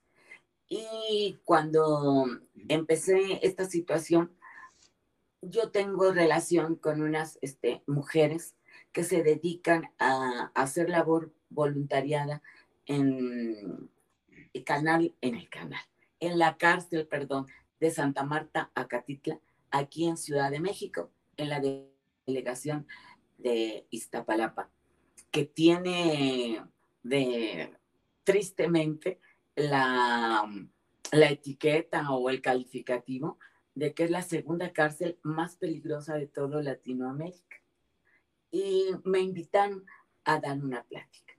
Y 0.68 1.38
cuando 1.46 2.26
empecé 2.68 3.40
esta 3.42 3.64
situación, 3.64 4.30
yo 5.40 5.70
tengo 5.70 6.12
relación 6.12 6.76
con 6.76 7.00
unas 7.00 7.38
este, 7.40 7.82
mujeres 7.86 8.54
que 8.92 9.02
se 9.02 9.22
dedican 9.22 9.92
a, 9.98 10.52
hacer 10.54 10.90
labor 10.90 11.32
voluntariada 11.48 12.42
en 12.84 13.88
el 14.52 14.64
canal, 14.64 15.14
en 15.22 15.36
el 15.36 15.48
canal, 15.48 15.84
en 16.20 16.38
la 16.38 16.58
cárcel, 16.58 17.06
perdón, 17.06 17.46
de 17.80 17.90
Santa 17.90 18.24
Marta, 18.24 18.70
Acatitla, 18.74 19.40
aquí 19.70 20.06
en 20.06 20.16
Ciudad 20.16 20.50
de 20.50 20.60
México, 20.60 21.10
en 21.36 21.48
la 21.48 21.60
delegación 22.26 22.86
de 23.38 23.86
Iztapalapa, 23.90 24.70
que 25.30 25.44
tiene 25.44 26.64
de, 27.02 27.76
tristemente, 28.24 29.20
la, 29.56 30.50
la 31.12 31.30
etiqueta 31.30 32.10
o 32.10 32.28
el 32.30 32.40
calificativo 32.40 33.38
de 33.74 33.92
que 33.94 34.04
es 34.04 34.10
la 34.10 34.22
segunda 34.22 34.72
cárcel 34.72 35.18
más 35.22 35.56
peligrosa 35.56 36.14
de 36.14 36.26
todo 36.26 36.62
Latinoamérica. 36.62 37.56
Y 38.50 38.86
me 39.02 39.20
invitan 39.20 39.84
a 40.24 40.38
dar 40.38 40.58
una 40.58 40.84
plática. 40.84 41.34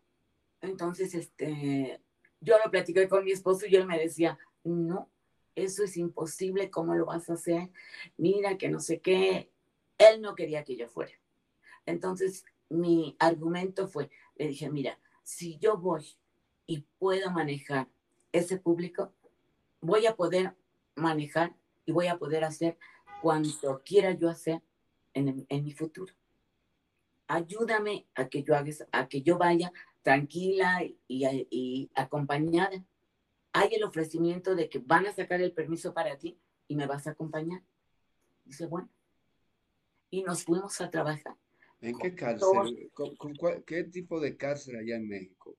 Entonces, 0.61 1.13
este, 1.15 2.01
yo 2.41 2.57
lo 2.63 2.69
platiqué 2.69 3.07
con 3.07 3.23
mi 3.23 3.31
esposo 3.31 3.65
y 3.67 3.75
él 3.75 3.85
me 3.85 3.97
decía, 3.97 4.37
no, 4.63 5.09
eso 5.55 5.83
es 5.83 5.97
imposible, 5.97 6.69
¿cómo 6.69 6.95
lo 6.95 7.05
vas 7.05 7.29
a 7.29 7.33
hacer? 7.33 7.69
Mira 8.17 8.57
que 8.57 8.69
no 8.69 8.79
sé 8.79 8.99
qué. 8.99 9.49
Él 9.97 10.21
no 10.21 10.35
quería 10.35 10.63
que 10.63 10.75
yo 10.75 10.87
fuera. 10.87 11.13
Entonces, 11.85 12.45
mi 12.69 13.15
argumento 13.19 13.87
fue, 13.87 14.09
le 14.35 14.47
dije, 14.47 14.69
mira, 14.69 14.99
si 15.23 15.57
yo 15.57 15.77
voy 15.77 16.05
y 16.65 16.85
puedo 16.99 17.31
manejar 17.31 17.87
ese 18.31 18.57
público, 18.57 19.13
voy 19.81 20.05
a 20.05 20.15
poder 20.15 20.55
manejar 20.95 21.55
y 21.85 21.91
voy 21.91 22.07
a 22.07 22.17
poder 22.17 22.43
hacer 22.43 22.77
cuanto 23.21 23.81
quiera 23.83 24.11
yo 24.11 24.29
hacer 24.29 24.61
en, 25.13 25.45
mi 25.63 25.71
futuro. 25.71 26.13
Ayúdame 27.27 28.05
a 28.13 28.27
que 28.27 28.43
yo 28.43 28.55
haga, 28.55 28.71
a 28.91 29.07
que 29.07 29.21
yo 29.21 29.37
vaya 29.37 29.71
tranquila 30.01 30.83
y, 31.07 31.89
acompañada. 31.95 32.83
Hay 33.57 33.69
el 33.73 33.85
ofrecimiento 33.85 34.53
de 34.53 34.67
que 34.67 34.79
van 34.79 35.07
a 35.07 35.13
sacar 35.13 35.39
el 35.39 35.53
permiso 35.53 35.93
para 35.93 36.17
ti 36.17 36.37
y 36.67 36.75
me 36.75 36.87
vas 36.87 37.07
a 37.07 37.11
acompañar. 37.11 37.63
Dice, 38.43 38.65
bueno. 38.65 38.89
Y 40.09 40.23
nos 40.23 40.43
fuimos 40.43 40.81
a 40.81 40.89
trabajar. 40.89 41.37
¿En 41.79 41.97
qué 41.97 42.13
cárcel? 42.13 42.91
¿Qué 43.65 43.85
tipo 43.85 44.19
de 44.19 44.35
cárcel 44.35 44.75
allá 44.75 44.97
en 44.97 45.07
México? 45.07 45.55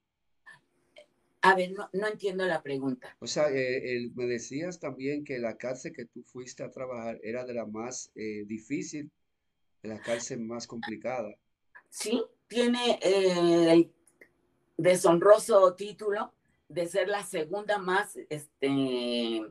A 1.40 1.54
ver, 1.54 1.72
no, 1.72 1.88
no 1.94 2.06
entiendo 2.06 2.44
la 2.44 2.62
pregunta. 2.62 3.16
O 3.18 3.26
sea, 3.26 3.48
eh, 3.50 4.10
me 4.14 4.26
decías 4.26 4.78
también 4.78 5.24
que 5.24 5.38
la 5.38 5.56
cárcel 5.56 5.94
que 5.94 6.04
tú 6.04 6.22
fuiste 6.22 6.62
a 6.62 6.70
trabajar 6.70 7.18
era 7.22 7.46
de 7.46 7.54
la 7.54 7.64
más 7.64 8.12
eh, 8.14 8.44
difícil, 8.46 9.10
de 9.82 9.88
la 9.88 10.02
cárcel 10.02 10.40
más 10.40 10.66
complicada. 10.66 11.34
Sí, 11.88 12.22
tiene 12.46 12.98
eh, 13.00 13.72
el 13.72 13.90
deshonroso 14.76 15.74
título 15.74 16.35
de 16.68 16.86
ser 16.86 17.08
la 17.08 17.22
segunda 17.22 17.78
más 17.78 18.16
este, 18.28 19.42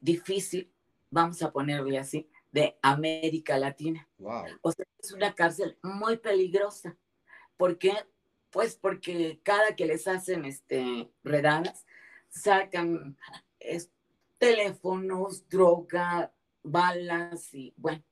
difícil, 0.00 0.72
vamos 1.10 1.42
a 1.42 1.52
ponerle 1.52 1.98
así, 1.98 2.28
de 2.52 2.78
América 2.82 3.58
Latina. 3.58 4.08
Wow. 4.18 4.44
O 4.62 4.72
sea, 4.72 4.84
es 4.98 5.12
una 5.12 5.34
cárcel 5.34 5.78
muy 5.82 6.16
peligrosa. 6.16 6.96
¿Por 7.56 7.78
qué? 7.78 7.92
Pues 8.50 8.76
porque 8.76 9.40
cada 9.42 9.76
que 9.76 9.86
les 9.86 10.08
hacen 10.08 10.44
este, 10.44 11.10
redadas, 11.22 11.86
sacan 12.28 13.16
teléfonos, 14.38 15.48
droga, 15.48 16.32
balas 16.62 17.54
y 17.54 17.72
bueno, 17.76 18.02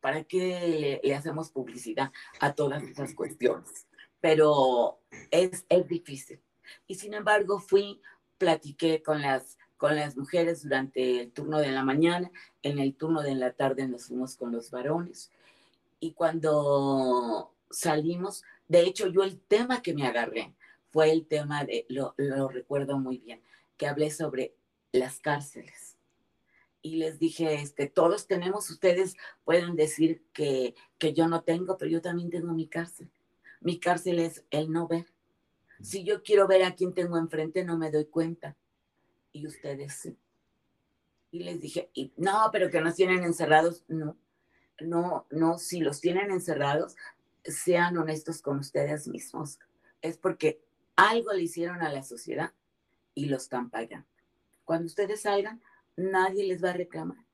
¿para 0.00 0.24
qué 0.24 1.00
le, 1.02 1.14
hacemos 1.14 1.50
publicidad 1.50 2.12
a 2.40 2.54
todas 2.54 2.82
esas 2.82 3.14
cuestiones? 3.14 3.86
Pero 4.20 5.00
es, 5.30 5.64
es 5.68 5.88
difícil. 5.88 6.43
Y 6.86 6.96
sin 6.96 7.14
embargo, 7.14 7.58
fui, 7.58 8.00
platiqué 8.38 9.02
con 9.02 9.22
las, 9.22 9.58
con 9.76 9.96
las 9.96 10.16
mujeres 10.16 10.62
durante 10.62 11.20
el 11.20 11.32
turno 11.32 11.58
de 11.58 11.70
la 11.70 11.84
mañana, 11.84 12.30
en 12.62 12.78
el 12.78 12.94
turno 12.94 13.22
de 13.22 13.34
la 13.34 13.52
tarde 13.52 13.86
nos 13.88 14.06
fuimos 14.06 14.36
con 14.36 14.52
los 14.52 14.70
varones. 14.70 15.30
Y 16.00 16.12
cuando 16.12 17.54
salimos, 17.70 18.44
de 18.68 18.82
hecho, 18.82 19.08
yo 19.08 19.22
el 19.22 19.40
tema 19.40 19.82
que 19.82 19.94
me 19.94 20.06
agarré 20.06 20.54
fue 20.90 21.10
el 21.10 21.26
tema 21.26 21.64
de, 21.64 21.86
lo, 21.88 22.14
recuerdo 22.48 22.98
muy 22.98 23.18
bien, 23.18 23.42
que 23.76 23.86
hablé 23.86 24.10
sobre 24.10 24.54
las 24.92 25.18
cárceles. 25.18 25.96
Y 26.82 26.96
les 26.96 27.18
dije, 27.18 27.54
este, 27.54 27.86
todos 27.86 28.26
tenemos, 28.26 28.68
ustedes 28.70 29.16
pueden 29.44 29.74
decir 29.74 30.22
que, 30.32 30.74
que 30.98 31.14
yo 31.14 31.26
no 31.28 31.42
tengo, 31.42 31.78
pero 31.78 31.90
yo 31.90 32.02
también 32.02 32.30
tengo 32.30 32.52
mi 32.52 32.68
cárcel. 32.68 33.10
Mi 33.60 33.80
cárcel 33.80 34.18
es 34.18 34.44
el 34.50 34.70
no 34.70 34.86
ver. 34.86 35.06
Si 35.84 36.02
yo 36.02 36.22
quiero 36.22 36.48
ver 36.48 36.62
a 36.62 36.74
quién 36.74 36.94
tengo 36.94 37.18
enfrente, 37.18 37.62
no 37.62 37.76
me 37.76 37.90
doy 37.90 38.06
cuenta. 38.06 38.56
Y 39.32 39.46
ustedes 39.46 39.92
sí. 39.92 40.16
Y 41.30 41.40
les 41.40 41.60
dije, 41.60 41.90
y, 41.92 42.10
no, 42.16 42.48
pero 42.52 42.70
que 42.70 42.80
nos 42.80 42.94
tienen 42.94 43.22
encerrados. 43.22 43.84
No, 43.86 44.16
no, 44.80 45.26
no, 45.30 45.58
si 45.58 45.80
los 45.80 46.00
tienen 46.00 46.30
encerrados, 46.30 46.96
sean 47.44 47.98
honestos 47.98 48.40
con 48.40 48.60
ustedes 48.60 49.06
mismos. 49.08 49.58
Es 50.00 50.16
porque 50.16 50.64
algo 50.96 51.34
le 51.34 51.42
hicieron 51.42 51.82
a 51.82 51.92
la 51.92 52.02
sociedad 52.02 52.54
y 53.14 53.26
lo 53.26 53.36
están 53.36 53.68
pagando. 53.68 54.08
Cuando 54.64 54.86
ustedes 54.86 55.20
salgan, 55.20 55.60
nadie 55.96 56.44
les 56.44 56.64
va 56.64 56.70
a 56.70 56.74
reclamar. 56.74 57.26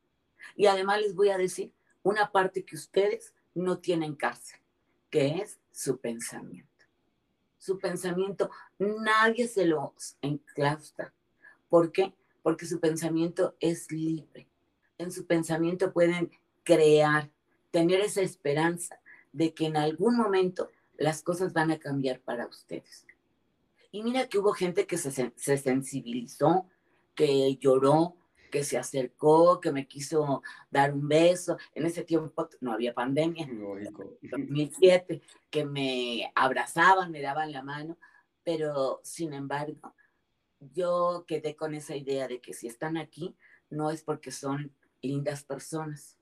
Y 0.56 0.66
además 0.66 1.00
les 1.00 1.14
voy 1.14 1.28
a 1.28 1.38
decir 1.38 1.72
una 2.02 2.32
parte 2.32 2.64
que 2.64 2.74
ustedes 2.74 3.32
no 3.54 3.78
tienen 3.78 4.16
cárcel, 4.16 4.58
que 5.08 5.36
es 5.36 5.60
su 5.70 6.00
pensamiento. 6.00 6.69
Su 7.60 7.78
pensamiento, 7.78 8.50
nadie 8.80 9.46
se 9.46 9.66
lo 9.66 9.94
enclaustra. 10.20 11.14
¿Por 11.68 11.92
qué? 11.92 12.12
porque 12.42 12.66
su 12.66 12.80
pensamiento 12.80 13.54
es 13.60 13.90
libre. 13.92 14.48
En 14.98 15.12
su 15.12 15.26
pensamiento 15.26 15.92
pueden 15.92 16.30
crear, 16.62 17.30
tener 17.70 18.00
esa 18.00 18.22
esperanza 18.22 19.00
de 19.32 19.54
que 19.54 19.66
en 19.66 19.76
algún 19.76 20.16
momento 20.16 20.70
las 20.96 21.22
cosas 21.22 21.52
van 21.52 21.70
a 21.70 21.78
cambiar 21.78 22.20
para 22.20 22.46
ustedes. 22.46 23.06
Y 23.92 24.02
mira 24.02 24.28
que 24.28 24.38
hubo 24.38 24.52
gente 24.52 24.86
que 24.86 24.98
se, 24.98 25.32
se 25.34 25.58
sensibilizó, 25.58 26.66
que 27.14 27.56
lloró, 27.56 28.16
que 28.50 28.64
se 28.64 28.76
acercó, 28.76 29.60
que 29.60 29.72
me 29.72 29.86
quiso 29.86 30.42
dar 30.70 30.92
un 30.92 31.08
beso. 31.08 31.56
En 31.74 31.86
ese 31.86 32.04
tiempo 32.04 32.48
no 32.60 32.72
había 32.72 32.92
pandemia, 32.92 33.46
Lógico. 33.46 34.18
2007, 34.22 35.22
que 35.48 35.64
me 35.64 36.30
abrazaban, 36.34 37.10
me 37.10 37.22
daban 37.22 37.52
la 37.52 37.62
mano, 37.62 37.96
pero 38.42 39.00
sin 39.02 39.32
embargo, 39.32 39.94
yo 40.60 41.24
quedé 41.26 41.56
con 41.56 41.74
esa 41.74 41.96
idea 41.96 42.28
de 42.28 42.40
que 42.40 42.52
si 42.52 42.66
están 42.66 42.96
aquí, 42.96 43.34
no 43.70 43.90
es 43.90 44.02
porque 44.02 44.30
son 44.30 44.74
lindas 45.00 45.44
personas, 45.44 46.18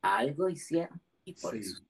algo 0.00 0.48
hicieron 0.48 1.00
y 1.24 1.34
por 1.34 1.56
eso. 1.56 1.82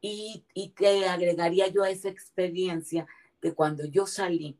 Y, 0.00 0.44
y, 0.54 0.68
te 0.70 1.06
agregaría 1.06 1.68
yo 1.68 1.84
a 1.84 1.90
esa 1.90 2.08
experiencia 2.08 3.06
que 3.40 3.54
cuando 3.54 3.86
yo 3.86 4.06
salí, 4.06 4.58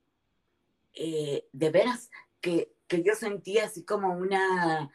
eh, 0.95 1.47
de 1.53 1.71
veras, 1.71 2.11
que 2.41 2.73
que 2.89 3.03
yo 3.03 3.15
sentía 3.15 3.67
así 3.67 3.85
como 3.85 4.17
una 4.17 4.91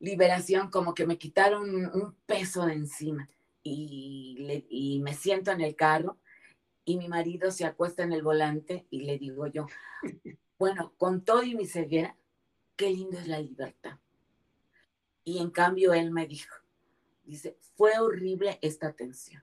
liberación, 0.00 0.70
como 0.70 0.94
que 0.94 1.06
me 1.06 1.18
quitaron 1.18 1.86
un 1.94 2.14
peso 2.26 2.66
de 2.66 2.72
encima. 2.72 3.28
Y, 3.62 4.64
y 4.70 5.00
me 5.00 5.14
siento 5.14 5.50
en 5.50 5.60
el 5.60 5.76
carro 5.76 6.16
y 6.84 6.96
mi 6.96 7.06
marido 7.06 7.50
se 7.50 7.66
acuesta 7.66 8.02
en 8.02 8.12
el 8.12 8.22
volante 8.22 8.86
y 8.88 9.02
le 9.02 9.18
digo 9.18 9.46
yo, 9.46 9.66
bueno, 10.58 10.94
con 10.96 11.22
todo 11.22 11.42
y 11.42 11.54
mi 11.54 11.66
ceguera, 11.66 12.16
qué 12.76 12.90
lindo 12.90 13.18
es 13.18 13.28
la 13.28 13.40
libertad. 13.40 13.98
Y 15.22 15.38
en 15.38 15.50
cambio 15.50 15.92
él 15.92 16.10
me 16.10 16.26
dijo, 16.26 16.56
dice, 17.24 17.58
fue 17.76 17.98
horrible 17.98 18.58
esta 18.62 18.94
tensión. 18.94 19.42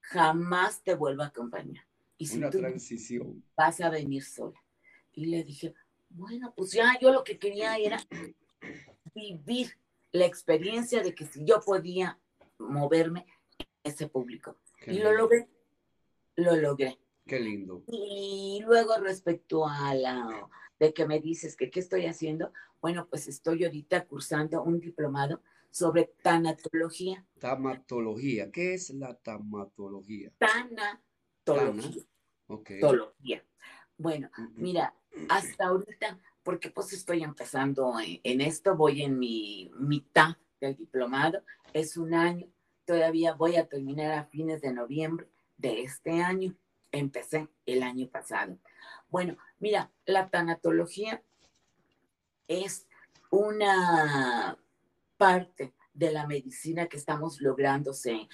Jamás 0.00 0.82
te 0.82 0.94
vuelvo 0.94 1.22
a 1.22 1.26
acompañar. 1.26 1.84
Y 2.16 2.26
si 2.26 2.38
Una 2.38 2.48
transición. 2.48 3.44
Vas 3.56 3.80
a 3.82 3.90
venir 3.90 4.24
sola. 4.24 4.58
Y 5.12 5.26
le 5.26 5.44
dije, 5.44 5.74
bueno, 6.14 6.54
pues 6.56 6.72
ya 6.72 6.96
yo 7.00 7.12
lo 7.12 7.24
que 7.24 7.38
quería 7.38 7.76
era 7.76 8.00
vivir 9.14 9.78
la 10.12 10.26
experiencia 10.26 11.02
de 11.02 11.14
que 11.14 11.26
si 11.26 11.44
yo 11.44 11.60
podía 11.60 12.18
moverme 12.58 13.26
ese 13.82 14.08
público. 14.08 14.56
y 14.86 14.98
lo 14.98 15.12
logré, 15.12 15.48
lo 16.36 16.56
logré. 16.56 16.98
Qué 17.26 17.40
lindo. 17.40 17.82
Y 17.88 18.60
luego 18.64 18.96
respecto 18.98 19.66
a 19.66 19.94
la 19.94 20.48
de 20.78 20.92
que 20.92 21.06
me 21.06 21.20
dices 21.20 21.56
que 21.56 21.70
qué 21.70 21.80
estoy 21.80 22.06
haciendo, 22.06 22.52
bueno, 22.80 23.08
pues 23.08 23.28
estoy 23.28 23.64
ahorita 23.64 24.06
cursando 24.06 24.62
un 24.62 24.78
diplomado 24.78 25.40
sobre 25.70 26.12
tanatología. 26.22 27.26
Tamatología, 27.38 28.52
¿qué 28.52 28.74
es 28.74 28.90
la 28.90 29.14
tamatología? 29.14 30.32
Tanatología. 30.38 32.04
Tana. 32.80 33.44
Bueno, 34.04 34.28
mira, 34.54 34.92
hasta 35.30 35.68
ahorita, 35.68 36.18
porque 36.42 36.68
pues 36.68 36.92
estoy 36.92 37.22
empezando 37.22 37.94
en, 37.98 38.42
esto, 38.42 38.76
voy 38.76 39.00
en 39.00 39.18
mi 39.18 39.70
mitad 39.78 40.36
del 40.60 40.76
diplomado, 40.76 41.42
es 41.72 41.96
un 41.96 42.12
año, 42.12 42.46
todavía 42.84 43.32
voy 43.32 43.56
a 43.56 43.66
terminar 43.66 44.12
a 44.12 44.26
fines 44.26 44.60
de 44.60 44.74
noviembre 44.74 45.26
de 45.56 45.84
este 45.84 46.22
año, 46.22 46.54
empecé 46.92 47.48
el 47.64 47.82
año 47.82 48.06
pasado. 48.08 48.58
Bueno, 49.08 49.38
mira, 49.58 49.90
la 50.04 50.28
tanatología 50.28 51.22
es 52.46 52.86
una 53.30 54.58
parte 55.16 55.72
de 55.94 56.12
la 56.12 56.26
medicina 56.26 56.88
que 56.88 56.98
estamos 56.98 57.40
logrando 57.40 57.94
se 57.94 58.28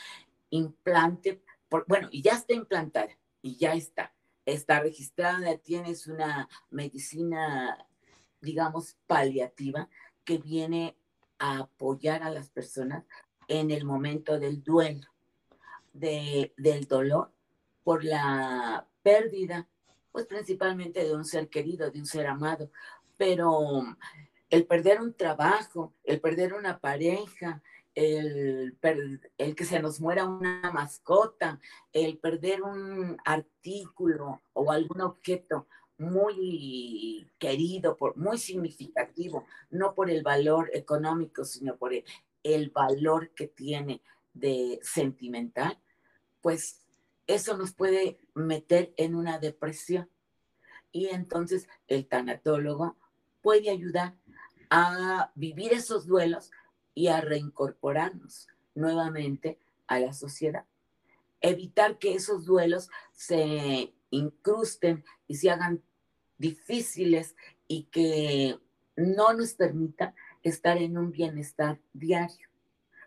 implante, 0.51 1.41
por, 1.69 1.85
bueno, 1.87 2.09
y 2.11 2.23
ya 2.23 2.33
está 2.33 2.55
implantada, 2.55 3.17
y 3.41 3.57
ya 3.57 3.75
está, 3.75 4.13
está 4.45 4.81
registrada, 4.81 5.57
tienes 5.59 6.07
una 6.07 6.49
medicina, 6.71 7.87
digamos, 8.41 8.97
paliativa 9.07 9.89
que 10.25 10.39
viene 10.39 10.97
a 11.39 11.61
apoyar 11.61 12.23
a 12.23 12.31
las 12.31 12.51
personas 12.51 13.05
en 13.49 13.71
el 13.71 13.85
momento 13.85 14.39
del 14.39 14.63
duelo, 14.63 15.09
de, 15.93 16.53
del 16.57 16.87
dolor 16.87 17.33
por 17.83 18.05
la 18.05 18.87
pérdida, 19.03 19.67
pues 20.13 20.27
principalmente 20.27 21.05
de 21.05 21.15
un 21.15 21.25
ser 21.25 21.49
querido, 21.49 21.91
de 21.91 21.99
un 21.99 22.07
ser 22.07 22.27
amado, 22.27 22.71
pero 23.17 23.83
el 24.51 24.67
perder 24.67 25.01
un 25.01 25.15
trabajo, 25.15 25.95
el 26.05 26.21
perder 26.21 26.55
una 26.55 26.79
pareja, 26.79 27.63
el, 27.95 28.79
el, 29.39 29.57
que 29.57 29.65
se 29.65 29.81
nos 29.81 30.01
muera 30.01 30.27
una 30.27 30.71
mascota, 30.73 31.61
el 31.93 32.19
perder 32.19 32.63
un 32.63 33.17
artículo 33.25 34.43
o 34.53 34.71
algún 34.71 35.01
objeto 35.01 35.67
muy 35.99 37.31
querido, 37.39 37.97
por, 37.97 38.17
muy 38.17 38.39
significativo, 38.39 39.45
no 39.71 39.95
por 39.95 40.11
el 40.11 40.23
valor 40.23 40.71
económico, 40.73 41.45
sino 41.45 41.77
por 41.77 41.93
el, 41.93 42.05
el 42.43 42.71
valor 42.71 43.31
que 43.35 43.49
tiene 43.49 44.03
de 44.33 44.79
sentimental, 44.83 45.79
pues 46.41 46.81
eso 47.27 47.57
nos 47.57 47.73
puede 47.73 48.19
meter 48.35 48.95
en 48.97 49.15
una 49.15 49.39
depresión. 49.39 50.09
Y 50.93 51.09
entonces 51.09 51.69
el 51.87 52.07
tanatólogo 52.07 52.97
puede 53.43 53.71
ayudar 53.71 54.17
a 54.71 55.33
vivir 55.35 55.73
esos 55.73 56.07
duelos 56.07 56.51
y 56.95 57.09
a 57.09 57.21
reincorporarnos 57.21 58.49
nuevamente 58.75 59.59
a 59.87 59.99
la 59.99 60.13
sociedad. 60.13 60.65
Evitar 61.41 61.99
que 61.99 62.15
esos 62.15 62.45
duelos 62.45 62.91
se 63.13 63.93
incrusten 64.11 65.05
y 65.27 65.37
se 65.37 65.51
hagan 65.51 65.83
difíciles 66.39 67.37
y 67.69 67.85
que 67.85 68.59
no 68.97 69.33
nos 69.33 69.55
permita 69.55 70.15
estar 70.43 70.77
en 70.79 70.99
un 70.99 71.11
bienestar 71.13 71.81
diario. 71.93 72.49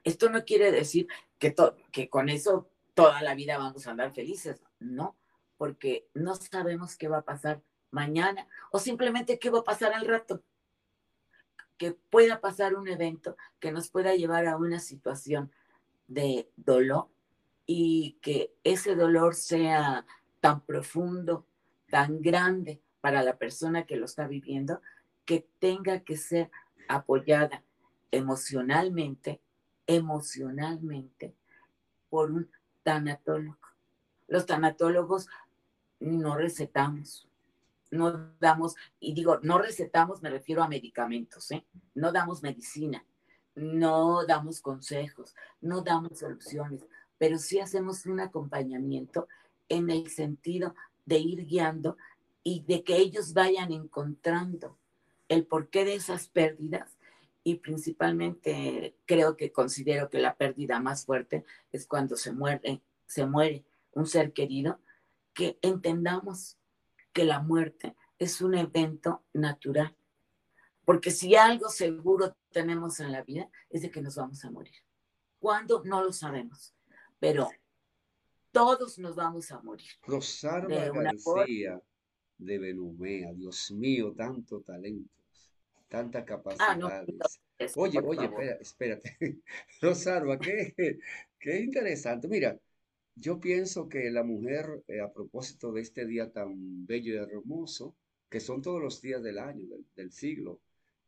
Esto 0.04 0.30
no 0.30 0.44
quiere 0.46 0.72
decir 0.72 1.08
que, 1.40 1.56
que 1.92 2.10
con 2.10 2.30
eso 2.30 2.70
toda 2.94 3.22
la 3.22 3.36
vida 3.36 3.58
vamos 3.58 3.88
a 3.88 3.92
andar 3.92 4.14
felices, 4.14 4.62
no, 4.80 5.16
porque 5.58 6.08
no 6.14 6.36
sabemos 6.36 6.96
qué 6.96 7.08
va 7.08 7.20
a 7.20 7.26
pasar 7.26 7.62
mañana 7.92 8.48
o 8.72 8.80
simplemente 8.80 9.40
qué 9.40 9.50
va 9.50 9.60
a 9.60 9.64
pasar 9.64 9.94
al 9.94 10.06
rato 10.06 10.44
que 11.78 11.92
pueda 11.92 12.40
pasar 12.42 12.76
un 12.76 12.88
evento 12.88 13.36
que 13.60 13.72
nos 13.72 13.90
pueda 13.90 14.16
llevar 14.16 14.48
a 14.48 14.58
una 14.58 14.80
situación 14.80 15.52
de 16.08 16.50
dolor 16.56 17.08
y 17.66 18.18
que 18.22 18.54
ese 18.64 18.96
dolor 18.96 19.36
sea 19.36 20.06
tan 20.40 20.62
profundo, 20.62 21.46
tan 21.90 22.22
grande 22.22 22.82
para 23.02 23.24
la 23.24 23.38
persona 23.38 23.86
que 23.86 23.96
lo 23.96 24.06
está 24.06 24.28
viviendo, 24.28 24.82
que 25.26 25.48
tenga 25.60 26.02
que 26.02 26.18
ser 26.18 26.52
apoyada 26.88 27.64
emocionalmente, 28.12 29.42
emocionalmente 29.88 31.36
por 32.10 32.32
un 32.32 32.50
tanatólogo. 32.84 33.58
Los 34.28 34.46
tanatólogos 34.46 35.28
no 36.00 36.36
recetamos, 36.36 37.28
no 37.94 38.34
damos, 38.40 38.76
y 39.00 39.14
digo, 39.14 39.40
no 39.44 39.60
recetamos, 39.60 40.22
me 40.22 40.30
refiero 40.30 40.64
a 40.64 40.68
medicamentos, 40.68 41.52
¿eh? 41.52 41.66
no 41.94 42.12
damos 42.12 42.42
medicina, 42.42 43.06
no 43.56 44.26
damos 44.26 44.62
consejos, 44.62 45.36
no 45.62 45.82
damos 45.82 46.20
soluciones, 46.20 46.86
pero 47.18 47.38
sí 47.38 47.60
hacemos 47.60 48.06
un 48.06 48.20
acompañamiento 48.20 49.28
en 49.70 49.90
el 49.90 50.10
sentido 50.10 50.76
de 51.06 51.20
ir 51.20 51.46
guiando 51.46 51.98
y 52.44 52.64
de 52.64 52.84
que 52.84 52.98
ellos 52.98 53.34
vayan 53.34 53.72
encontrando 53.72 54.78
el 55.30 55.46
porqué 55.46 55.86
de 55.86 55.96
esas 55.96 56.28
pérdidas 56.28 56.98
y 57.44 57.56
principalmente 57.56 58.96
creo 59.06 59.38
que 59.38 59.52
considero 59.52 60.10
que 60.10 60.20
la 60.20 60.36
pérdida 60.36 60.80
más 60.80 61.06
fuerte 61.06 61.46
es 61.72 61.86
cuando 61.88 62.16
se 62.16 62.32
muere, 62.32 62.82
se 63.06 63.26
muere 63.26 63.66
un 63.92 64.08
ser 64.08 64.34
querido, 64.34 64.80
que 65.34 65.58
entendamos 65.62 66.58
que 67.14 67.24
la 67.24 67.40
muerte 67.40 67.96
es 68.20 68.42
un 68.42 68.56
evento 68.56 69.24
natural. 69.34 69.96
Porque 70.86 71.12
si 71.12 71.36
algo 71.36 71.70
seguro 71.70 72.36
tenemos 72.52 73.00
en 73.00 73.12
la 73.12 73.24
vida 73.24 73.50
es 73.70 73.84
de 73.84 73.92
que 73.92 74.02
nos 74.02 74.16
vamos 74.16 74.44
a 74.44 74.52
morir. 74.52 74.76
¿Cuándo? 75.40 75.84
No 75.86 76.04
lo 76.04 76.12
sabemos. 76.12 76.74
Pero 77.20 77.50
todos 78.52 79.00
nos 79.00 79.16
vamos 79.16 79.52
a 79.52 79.62
morir. 79.62 79.90
Rosario 80.06 80.94
García 80.94 81.82
de 82.38 82.60
Benumea, 82.60 83.32
Dios 83.34 83.72
mío, 83.72 84.14
tanto 84.16 84.62
talento, 84.62 85.10
tanta 85.88 86.26
capacidad. 86.26 86.68
Ah, 86.70 86.76
no, 86.76 86.90
oye, 87.76 88.00
oye, 88.00 88.58
espérate. 88.60 89.18
Rosario, 89.82 90.38
qué, 90.40 90.74
qué 91.40 91.60
interesante. 91.62 92.28
Mira, 92.28 92.58
yo 93.16 93.40
pienso 93.40 93.90
que 93.90 94.10
la 94.12 94.24
mujer, 94.24 94.84
eh, 94.88 95.02
a 95.02 95.12
propósito 95.12 95.72
de 95.72 95.82
este 95.82 96.06
día 96.06 96.32
tan 96.32 96.86
bello 96.86 97.14
y 97.14 97.18
hermoso, 97.18 97.96
que 98.30 98.40
son 98.40 98.62
todos 98.62 98.82
los 98.82 99.02
días 99.02 99.22
del 99.24 99.38
año, 99.40 99.68
del, 99.96 100.12
siglo. 100.12 100.62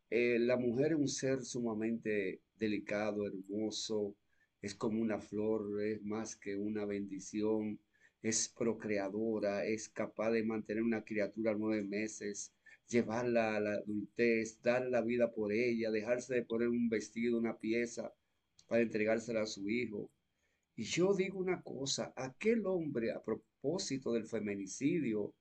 Eh, 0.10 0.38
la 0.40 0.58
mujer 0.58 0.94
es 0.94 1.00
un 1.00 1.08
ser 1.08 1.44
sumamente 1.44 2.42
delicado, 2.56 3.26
hermoso, 3.26 4.16
es 4.62 4.76
como 4.76 5.02
una 5.02 5.20
flor, 5.20 5.82
es 5.84 6.02
más 6.04 6.36
que 6.36 6.56
una 6.56 6.86
bendición, 6.86 7.80
es 8.22 8.50
procreadora, 8.50 9.66
es 9.66 9.90
capaz 9.90 10.32
de 10.32 10.44
mantener 10.44 10.84
una 10.84 11.04
criatura 11.04 11.56
nueve 11.56 11.84
meses, 11.84 12.54
llevarla 12.88 13.56
a 13.56 13.60
la 13.60 13.74
adultez, 13.74 14.62
dar 14.62 14.86
la 14.88 15.02
vida 15.02 15.32
por 15.34 15.52
ella, 15.54 15.92
dejarse 15.92 16.36
de 16.36 16.44
poner 16.44 16.70
un 16.70 16.90
vestido, 16.90 17.38
una 17.38 17.58
pieza 17.58 18.14
para 18.68 18.82
entregársela 18.82 19.42
a 19.42 19.48
su 19.48 19.70
hijo. 19.70 20.10
Y 20.76 20.84
yo 20.84 21.14
digo 21.14 21.40
una 21.40 21.62
cosa, 21.62 22.14
aquel 22.16 22.66
hombre 22.66 23.12
a 23.12 23.24
propósito 23.24 24.12
del 24.12 24.26
feminicidio 24.26 25.34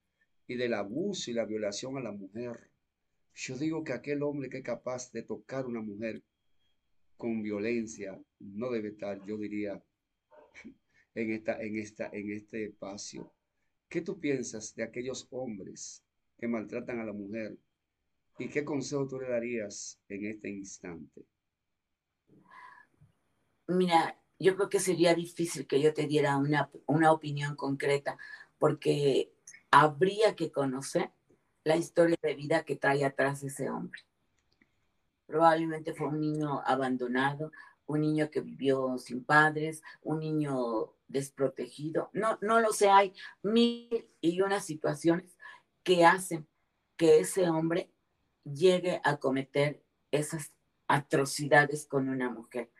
y 0.47 0.55
del 0.55 0.75
abuso 0.75 1.31
y 1.31 1.35
la 1.35 1.45
violación 1.45 1.97
a 1.97 2.01
la 2.01 2.13
mujer, 2.13 2.71
yo 3.35 3.59
digo 3.59 3.83
que 3.83 3.93
aquel 3.93 4.23
hombre 4.23 4.49
que 4.49 4.59
es 4.59 4.65
capaz 4.65 5.11
de 5.11 5.23
tocar 5.23 5.65
a 5.65 5.69
una 5.69 5.81
mujer 5.81 6.23
con 7.17 7.43
violencia 7.43 8.21
no 8.39 8.71
debe 8.71 8.91
estar, 8.91 9.25
yo 9.27 9.37
diría, 9.37 9.83
en, 11.15 11.33
esta, 11.33 11.61
en, 11.61 11.79
esta, 11.79 12.09
en 12.13 12.31
este 12.31 12.67
espacio. 12.67 13.33
¿Qué 13.89 14.03
tú 14.03 14.21
piensas 14.21 14.75
de 14.75 14.85
aquellos 14.85 15.27
hombres 15.31 16.05
que 16.39 16.47
maltratan 16.47 17.01
a 17.01 17.05
la 17.05 17.13
mujer? 17.13 17.57
¿Y 18.39 18.49
qué 18.49 18.65
consejo 18.65 19.09
tú 19.09 19.21
le 19.21 19.29
darías 19.29 20.01
en 20.09 20.27
este 20.27 20.49
instante? 20.49 21.25
Mira, 23.69 24.21
yo 24.39 24.57
creo 24.57 24.69
que 24.69 24.81
sería 24.81 25.15
difícil 25.15 25.67
que 25.67 25.81
yo 25.81 25.95
te 25.95 26.07
diera 26.07 26.37
una, 26.37 26.71
una 26.87 27.13
opinión 27.13 27.57
concreta, 27.57 28.19
porque 28.59 29.33
habría 29.71 30.35
que 30.37 30.51
conocer 30.51 31.11
la 31.65 31.77
historia 31.77 32.17
de 32.23 32.35
vida 32.35 32.65
que 32.65 32.77
trae 32.77 33.05
atrás 33.05 33.43
ese 33.43 33.71
hombre. 33.71 34.03
Probablemente 35.27 35.95
fue 35.95 36.09
un 36.09 36.21
niño 36.21 36.63
abandonado, 36.65 37.51
un 37.87 38.01
niño 38.01 38.31
que 38.31 38.41
vivió 38.41 38.99
sin 38.99 39.25
padres, 39.25 39.83
un 40.03 40.21
niño 40.21 40.93
desprotegido. 41.09 42.11
No, 42.13 42.39
no 42.43 42.61
lo 42.61 42.73
sé, 42.73 42.89
hay 42.89 43.15
mil 43.43 44.09
y 44.21 44.41
unas 44.41 44.65
situaciones 44.65 45.37
que 45.83 46.05
hacen 46.05 46.47
que 46.97 47.21
ese 47.21 47.49
hombre 47.49 47.91
llegue 48.45 49.01
a 49.05 49.17
cometer 49.17 49.83
esas 50.11 50.53
atrocidades 50.87 51.87
con 51.87 52.09
una 52.09 52.31
mujer 52.31 52.71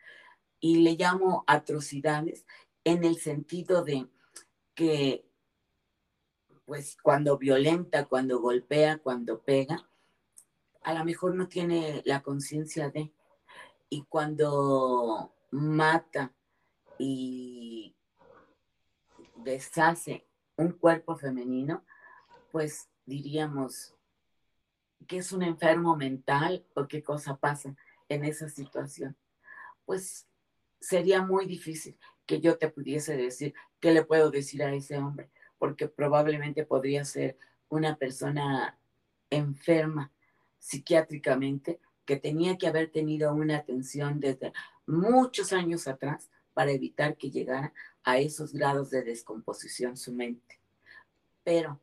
y 0.65 0.77
le 0.77 0.95
llamo 0.95 1.43
atrocidades 1.45 2.43
en 2.83 3.03
el 3.03 3.17
sentido 3.19 3.83
de 3.83 4.09
que, 4.73 5.23
pues 6.65 6.97
cuando 7.03 7.37
violenta, 7.37 8.05
cuando 8.05 8.39
golpea, 8.39 8.97
cuando 8.97 9.43
pega, 9.43 9.87
a 10.81 10.95
lo 10.95 11.05
mejor 11.05 11.35
no 11.35 11.47
tiene 11.47 12.01
la 12.03 12.23
conciencia 12.23 12.89
de, 12.89 13.13
y 13.89 14.05
cuando 14.05 15.35
mata 15.51 16.33
y 16.97 17.95
deshace 19.35 20.25
un 20.55 20.71
cuerpo 20.71 21.15
femenino, 21.15 21.85
pues 22.51 22.89
diríamos 23.05 23.93
que 25.05 25.17
es 25.17 25.31
un 25.31 25.43
enfermo 25.43 25.95
mental 25.95 26.65
o 26.73 26.87
qué 26.87 27.03
cosa 27.03 27.37
pasa 27.37 27.75
en 28.09 28.25
esa 28.25 28.49
situación. 28.49 29.15
Pues 29.85 30.27
sería 30.85 31.21
muy 31.23 31.47
difícil 31.47 31.97
que 32.27 32.39
yo 32.39 32.57
te 32.57 32.69
pudiese 32.69 33.17
decir 33.17 33.55
qué 33.79 33.91
le 33.91 34.05
puedo 34.05 34.29
decir 34.29 34.61
a 34.63 34.73
ese 34.73 34.97
hombre, 34.97 35.29
porque 35.57 35.87
probablemente 35.87 36.63
podría 36.63 37.03
ser 37.05 37.37
una 37.69 37.95
persona 37.95 38.77
enferma 39.31 40.11
psiquiátricamente 40.59 41.79
que 42.05 42.17
tenía 42.17 42.57
que 42.57 42.67
haber 42.67 42.91
tenido 42.91 43.33
una 43.33 43.57
atención 43.57 44.19
desde 44.19 44.53
muchos 44.85 45.53
años 45.53 45.87
atrás 45.87 46.29
para 46.53 46.71
evitar 46.71 47.17
que 47.17 47.31
llegara 47.31 47.73
a 48.03 48.19
esos 48.19 48.53
grados 48.53 48.91
de 48.91 49.01
descomposición 49.03 49.97
su 49.97 50.13
mente. 50.13 50.59
Pero 51.43 51.81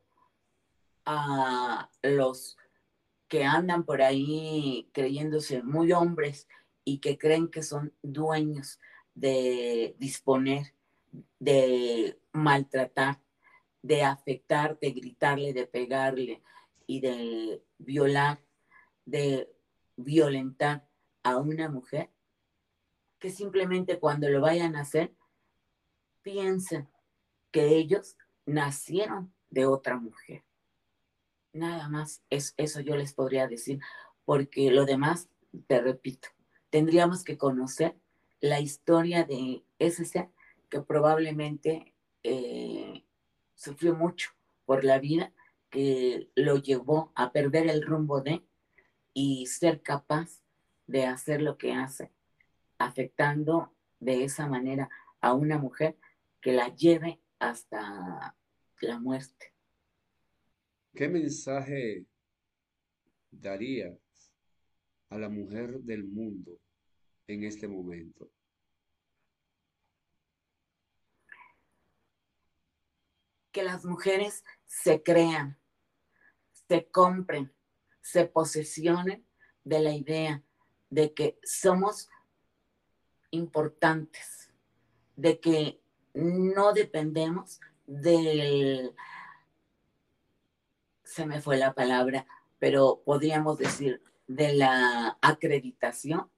a 1.04 1.90
los 2.02 2.56
que 3.26 3.44
andan 3.44 3.84
por 3.84 4.00
ahí 4.00 4.88
creyéndose 4.92 5.62
muy 5.64 5.92
hombres 5.92 6.46
y 6.84 6.98
que 6.98 7.18
creen 7.18 7.48
que 7.48 7.62
son 7.62 7.92
dueños 8.02 8.78
de 9.14 9.94
disponer, 9.98 10.74
de 11.39 12.18
maltratar, 12.32 13.20
de 13.82 14.02
afectar, 14.02 14.78
de 14.78 14.90
gritarle, 14.93 15.52
de 15.52 15.66
pegarle 15.66 16.43
y 16.86 17.01
de 17.01 17.62
violar, 17.78 18.40
de 19.05 19.52
violentar 19.97 20.89
a 21.22 21.36
una 21.39 21.68
mujer, 21.68 22.10
que 23.18 23.30
simplemente 23.30 23.98
cuando 23.98 24.28
lo 24.28 24.40
vayan 24.40 24.76
a 24.76 24.80
hacer, 24.80 25.14
piensen 26.22 26.89
que 27.51 27.76
ellos 27.76 28.16
nacieron 28.47 29.32
de 29.51 29.66
otra 29.66 29.97
mujer. 29.97 30.44
Nada 31.52 31.89
más 31.89 32.22
es 32.30 32.55
eso 32.56 32.80
yo 32.80 32.97
les 32.97 33.12
podría 33.12 33.47
decir, 33.47 33.80
porque 34.24 34.70
lo 34.70 34.86
demás, 34.86 35.28
te 35.66 35.80
repito, 35.80 36.28
tendríamos 36.70 37.24
que 37.24 37.36
conocer 37.36 37.97
la 38.43 38.60
historia 38.60 39.24
de 39.24 39.64
ese 39.78 40.05
ser 40.05 40.28
que 40.69 40.81
probablemente 40.82 41.94
eh, 42.24 43.05
sufrió 43.55 43.94
mucho 43.94 44.31
por 44.66 44.85
la 44.85 44.98
vida, 44.98 45.32
que 45.70 46.28
lo 46.35 46.56
llevó 46.56 47.12
a 47.14 47.32
perder 47.32 47.70
el 47.70 47.86
rumbo 47.86 48.20
de 48.20 48.44
y 49.14 49.47
ser 49.47 49.81
capaz 49.81 50.43
de 50.86 51.06
hacer 51.06 51.40
lo 51.40 51.56
que 51.56 51.73
hace, 51.73 52.10
afectando 52.78 53.73
de 54.01 54.24
esa 54.24 54.48
manera 54.48 54.90
a 55.20 55.35
una 55.35 55.56
mujer 55.56 55.97
que 56.40 56.52
la 56.52 56.74
lleve 56.74 57.20
hasta 57.39 58.36
la 58.81 58.98
muerte. 58.98 59.55
¿Qué 60.94 61.09
mensaje 61.09 62.05
daría 63.31 63.97
a 65.10 65.19
la 65.19 65.28
mujer 65.28 65.81
del 65.81 66.05
mundo 66.05 66.61
en 67.32 67.44
este 67.44 67.68
momento? 67.68 68.30
Que 73.50 73.62
las 73.62 73.84
mujeres 73.84 74.44
se 74.66 75.02
crean, 75.02 75.59
se 76.68 76.88
compren, 76.90 77.52
se 78.00 78.24
posesionen 78.24 79.26
de 79.64 79.80
la 79.80 79.92
idea 79.92 80.42
de 80.90 81.12
que 81.14 81.38
somos 81.42 82.09
importantes, 83.30 84.50
de 85.16 85.40
que 85.40 85.80
no 86.14 86.72
dependemos 86.72 87.60
del, 87.86 88.94
se 91.04 91.26
me 91.26 91.40
fue 91.40 91.56
la 91.56 91.74
palabra, 91.74 92.26
pero 92.59 93.02
podríamos 93.04 93.59
decir 93.59 94.02
de 94.26 94.54
la 94.54 95.18
acreditación 95.20 96.31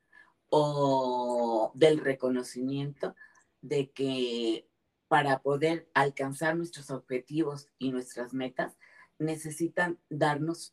o 0.57 1.73
del 1.75 1.99
reconocimiento 1.99 3.17
de 3.61 3.91
que 3.91 4.69
para 5.09 5.43
poder 5.43 5.91
alcanzar 5.95 6.57
nuestros 6.57 6.93
objetivos 6.93 7.71
y 7.77 7.91
nuestras 7.91 8.33
metas 8.35 8.79
necesitan 9.19 9.99
darnos 10.09 10.73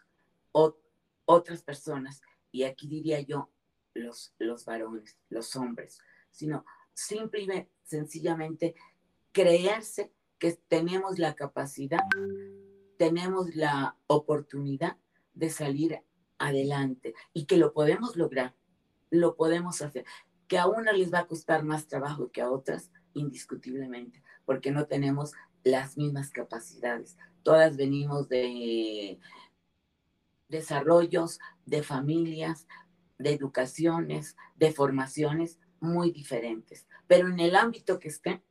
otras 1.25 1.63
personas, 1.63 2.21
y 2.51 2.61
aquí 2.65 2.87
diría 2.87 3.21
yo 3.21 3.49
los, 3.95 4.35
los 4.37 4.65
varones, 4.65 5.17
los 5.29 5.55
hombres, 5.55 5.97
sino 6.29 6.63
simplemente, 6.93 7.71
sencillamente 7.81 8.75
creerse 9.31 10.13
que 10.37 10.53
tenemos 10.67 11.17
la 11.17 11.33
capacidad, 11.33 12.01
tenemos 12.99 13.55
la 13.55 13.97
oportunidad 14.05 14.97
de 15.33 15.49
salir 15.49 16.03
adelante 16.37 17.15
y 17.33 17.45
que 17.45 17.57
lo 17.57 17.73
podemos 17.73 18.15
lograr, 18.15 18.55
lo 19.11 19.35
podemos 19.35 19.81
hacer. 19.83 20.05
Que 20.47 20.57
a 20.57 20.67
una 20.67 20.91
les 20.91 21.13
va 21.13 21.19
a 21.19 21.27
costar 21.27 21.63
más 21.63 21.87
trabajo 21.87 22.31
que 22.31 22.41
a 22.41 22.49
otras, 22.49 22.91
indiscutiblemente, 23.13 24.23
porque 24.45 24.71
no 24.71 24.87
tenemos 24.87 25.33
las 25.63 25.97
mismas 25.97 26.31
capacidades. 26.31 27.17
Todas 27.43 27.77
venimos 27.77 28.27
de 28.29 29.19
desarrollos, 30.49 31.39
de 31.65 31.83
familias, 31.83 32.67
de 33.19 33.33
educaciones, 33.33 34.35
de 34.55 34.71
formaciones 34.71 35.59
muy 35.79 36.11
diferentes. 36.11 36.87
Pero 37.07 37.27
en 37.27 37.39
el 37.39 37.55
ámbito 37.55 37.99
que 37.99 38.09
estén, 38.09 38.43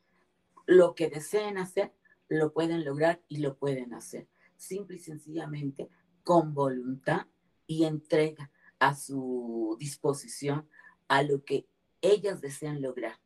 lo 0.67 0.95
que 0.95 1.09
deseen 1.09 1.59
hacer, 1.59 1.93
lo 2.29 2.53
pueden 2.53 2.85
lograr 2.85 3.21
y 3.29 3.39
lo 3.39 3.57
pueden 3.57 3.93
hacer. 3.93 4.29
Simple 4.57 4.97
y 4.97 5.01
sencillamente 5.01 5.89
con 6.23 6.55
voluntad 6.55 7.27
y 7.67 7.85
entrega 7.85 8.51
a 8.81 8.97
su 8.97 9.77
disposición 9.79 10.69
a 11.07 11.23
lo 11.23 11.45
que 11.45 11.67
ellas 12.01 12.41
desean 12.41 12.83
lograr. 12.83 13.21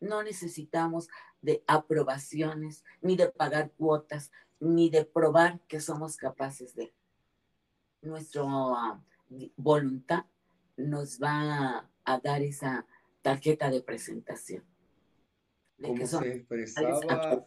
No 0.00 0.22
necesitamos 0.22 1.08
de 1.40 1.62
aprobaciones, 1.66 2.84
ni 3.00 3.16
de 3.16 3.28
pagar 3.28 3.72
cuotas, 3.72 4.30
ni 4.60 4.90
de 4.90 5.04
probar 5.04 5.60
que 5.68 5.80
somos 5.80 6.16
capaces 6.16 6.74
de. 6.74 6.92
nuestra 8.02 8.44
voluntad 9.56 10.24
nos 10.76 11.20
va 11.20 11.90
a 12.04 12.20
dar 12.20 12.42
esa 12.42 12.86
tarjeta 13.22 13.70
de 13.70 13.82
presentación. 13.82 14.64
como 15.80 16.06
se 16.06 16.36
expresaba 16.36 17.44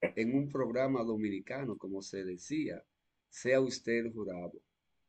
en 0.00 0.36
un 0.36 0.50
programa 0.50 1.02
dominicano, 1.02 1.76
como 1.76 2.02
se 2.02 2.24
decía, 2.24 2.82
sea 3.28 3.60
usted 3.60 4.12
jurado. 4.12 4.52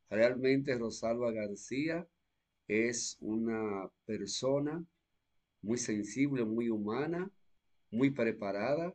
Realmente 0.10 0.78
Rosalba 0.78 1.32
García 1.32 2.08
es 2.68 3.18
una 3.20 3.90
persona 4.06 4.86
muy 5.62 5.78
sensible, 5.78 6.46
muy 6.46 6.70
humana, 6.70 7.30
muy 7.92 8.12
preparada 8.12 8.94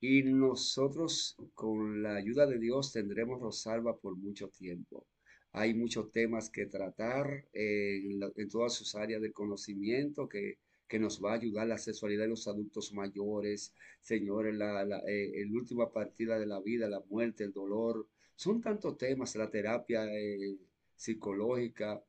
y 0.00 0.22
nosotros 0.22 1.36
con 1.54 2.02
la 2.02 2.16
ayuda 2.16 2.46
de 2.46 2.58
Dios 2.58 2.92
tendremos 2.92 3.40
Rosalba 3.40 3.96
por 3.96 4.16
mucho 4.16 4.48
tiempo. 4.48 5.06
Hay 5.52 5.72
muchos 5.72 6.10
temas 6.12 6.50
que 6.50 6.66
tratar 6.66 7.46
en, 7.52 8.20
todas 8.50 8.74
sus 8.74 8.94
áreas 8.96 9.22
de 9.22 9.32
conocimiento 9.32 10.28
que, 10.28 10.58
nos 11.00 11.20
va 11.20 11.32
a 11.32 11.34
ayudar 11.34 11.66
la 11.66 11.78
sexualidad 11.78 12.22
de 12.22 12.28
los 12.28 12.46
adultos 12.46 12.92
mayores, 12.92 13.74
señores, 14.00 14.54
la, 14.54 14.84
la 14.84 15.02
eh, 15.08 15.44
última 15.52 15.90
partida 15.90 16.38
de 16.38 16.46
la 16.46 16.60
vida, 16.60 16.88
la 16.88 17.02
muerte, 17.10 17.42
el 17.42 17.52
dolor. 17.52 18.06
Son 18.36 18.60
tantos 18.60 18.96
temas, 18.98 19.36
la 19.36 19.50
terapia 19.50 20.04
eh, 20.06 20.58
psicológica. 20.94 22.02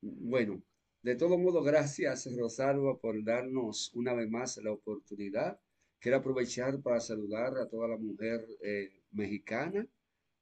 Bueno, 0.00 0.62
de 1.02 1.16
todo 1.16 1.38
modo, 1.38 1.62
gracias 1.62 2.28
Rosalba 2.36 2.98
por 2.98 3.22
darnos 3.24 3.92
una 3.94 4.14
vez 4.14 4.28
más 4.28 4.56
la 4.58 4.72
oportunidad. 4.72 5.58
Quiero 5.98 6.18
aprovechar 6.18 6.80
para 6.82 7.00
saludar 7.00 7.56
a 7.58 7.68
toda 7.68 7.88
la 7.88 7.96
mujer 7.96 8.46
eh, 8.62 9.02
mexicana 9.12 9.86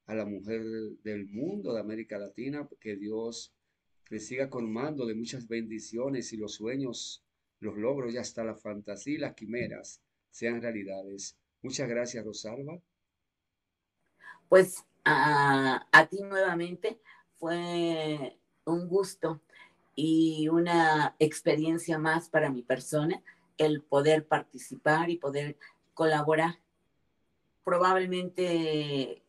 a 0.07 0.15
la 0.15 0.27
mujer 0.27 0.63
del 1.03 1.27
mundo, 1.27 1.73
de 1.73 1.81
América 1.81 2.19
Latina, 2.19 2.69
que 2.81 2.97
Dios 2.97 3.55
le 4.11 4.21
siga 4.21 4.51
colmando 4.51 5.07
de 5.07 5.15
muchas 5.15 5.49
bendiciones 5.49 6.33
y 6.33 6.37
los 6.37 6.55
sueños, 6.55 7.25
los 7.61 7.77
logros 7.77 8.13
y 8.13 8.19
hasta 8.19 8.45
la 8.45 8.55
fantasía 8.55 9.15
y 9.15 9.19
las 9.19 9.35
quimeras 9.35 10.03
sean 10.31 10.61
realidades. 10.61 11.39
Muchas 11.63 11.89
gracias, 11.89 12.25
Rosalba. 12.25 12.81
Pues 14.55 14.87
a, 15.05 15.85
ti 16.09 16.23
nuevamente 16.23 17.01
fue 17.41 18.39
un 18.65 18.87
gusto 18.87 19.41
y 19.97 20.47
una 20.47 21.17
experiencia 21.19 21.99
más 21.99 22.29
para 22.29 22.51
mi 22.51 22.63
persona 22.63 23.21
el 23.59 23.83
poder 23.83 24.29
participar 24.29 25.11
y 25.11 25.17
poder 25.17 25.59
colaborar. 25.93 26.61
Probablemente 27.65 29.25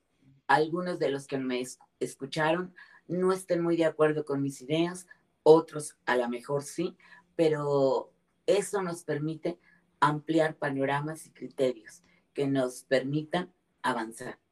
algunos 0.45 0.99
de 0.99 1.09
los 1.09 1.25
que 1.25 1.39
me 1.39 1.63
escucharon 1.99 2.75
no 3.07 3.33
estén 3.33 3.63
muy 3.63 3.77
de 3.77 3.85
acuerdo 3.85 4.25
con 4.25 4.43
mis 4.43 4.61
ideas, 4.61 5.07
otros 5.41 5.97
a 6.05 6.17
lo 6.17 6.29
mejor 6.29 6.61
sí, 6.61 6.95
pero 7.35 8.11
eso 8.45 8.83
nos 8.83 9.03
permite 9.03 9.57
ampliar 9.99 10.55
panoramas 10.55 11.25
y 11.25 11.31
criterios 11.31 12.03
que 12.35 12.45
nos 12.45 12.83
permitan 12.83 13.51
avanzar. 13.81 14.44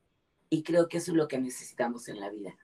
Y 0.54 0.62
creo 0.62 0.88
que 0.88 0.98
eso 0.98 1.10
es 1.10 1.18
lo 1.18 1.28
que 1.28 1.40
necesitamos 1.40 2.08
en 2.10 2.20
la 2.20 2.30
vida, 2.30 2.56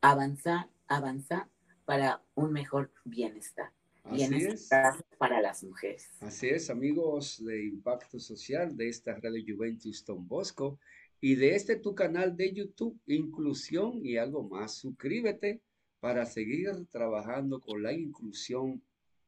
avanzar, 0.00 0.68
avanzar 0.88 1.48
para 1.84 2.20
un 2.34 2.52
mejor 2.52 2.90
bienestar. 3.04 3.70
bienestar 4.10 4.94
para 5.16 5.40
las 5.40 5.62
mujeres. 5.62 6.10
Así 6.18 6.48
es, 6.48 6.70
amigos 6.70 7.40
de 7.44 7.66
Impacto 7.66 8.18
Social 8.18 8.76
de 8.76 8.88
esta 8.88 9.14
Radio 9.20 9.44
Juventus 9.46 10.04
Don 10.04 10.26
Bosco 10.26 10.80
y 11.20 11.36
de 11.36 11.54
este 11.54 11.76
tu 11.76 11.94
canal 11.94 12.36
de 12.36 12.52
YouTube, 12.52 12.98
Inclusión 13.06 14.04
y 14.04 14.16
algo 14.16 14.42
más. 14.42 14.74
Suscríbete 14.74 15.60
para 16.00 16.26
seguir 16.26 16.72
trabajando 16.90 17.60
con 17.60 17.80
la 17.80 17.92
inclusión 17.92 18.82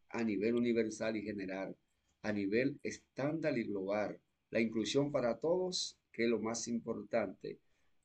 a 0.08 0.24
nivel 0.24 0.56
universal 0.56 1.16
y 1.16 1.22
general, 1.22 1.76
a 2.22 2.32
nivel 2.32 2.80
estándar 2.82 3.56
y 3.56 3.62
global. 3.62 4.18
La 4.50 4.58
inclusión 4.58 5.12
para 5.12 5.38
todos, 5.38 5.96
que 6.10 6.24
es 6.24 6.28
lo 6.28 6.40
más 6.40 6.66
importante. 6.66 7.60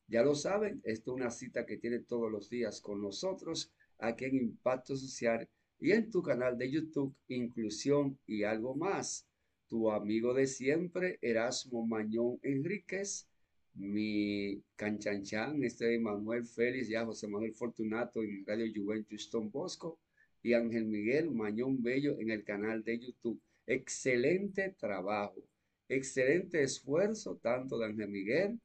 Ya 0.08 0.24
lo 0.24 0.36
saben, 0.36 0.82
esto 0.84 1.12
es 1.12 1.22
una 1.22 1.30
cita 1.32 1.66
que 1.66 1.78
tiene 1.78 2.00
todos 2.00 2.32
los 2.32 2.50
días 2.50 2.82
con 2.82 3.02
nosotros 3.02 3.72
aquí 3.98 4.26
en 4.26 4.36
Impacto 4.36 4.96
Social 4.96 5.48
y 5.80 5.92
en 5.92 6.10
tu 6.10 6.22
canal 6.22 6.58
de 6.58 6.72
YouTube, 6.72 7.16
Inclusión 7.28 8.18
y 8.26 8.44
algo 8.44 8.76
más. 8.76 9.28
Tu 9.68 9.92
amigo 9.92 10.34
de 10.34 10.48
siempre, 10.48 11.18
Erasmo 11.22 11.86
Mañón 11.86 12.40
Enríquez 12.44 13.28
mi 13.76 14.62
canchanchan, 14.76 15.64
este 15.64 16.00
Manuel 16.00 16.46
Félix, 16.46 16.90
ya 16.90 17.06
José 17.06 17.28
Manuel 17.28 17.54
Fortunato 17.54 18.22
en 18.22 18.46
Radio 18.46 18.72
Juventus 18.74 19.30
Don 19.32 19.50
Bosco 19.50 20.00
y 20.44 20.54
Ángel 20.54 20.86
Miguel 20.86 21.32
Mañón 21.32 21.82
Bello 21.82 22.20
en 22.20 22.30
el 22.30 22.44
canal 22.44 22.84
de 22.84 23.00
YouTube. 23.00 23.42
Excelente 23.66 24.76
trabajo, 24.78 25.42
excelente 25.90 26.62
esfuerzo 26.62 27.38
tanto 27.42 27.80
de 27.80 27.86
Ángel 27.86 28.10
Miguel 28.10 28.60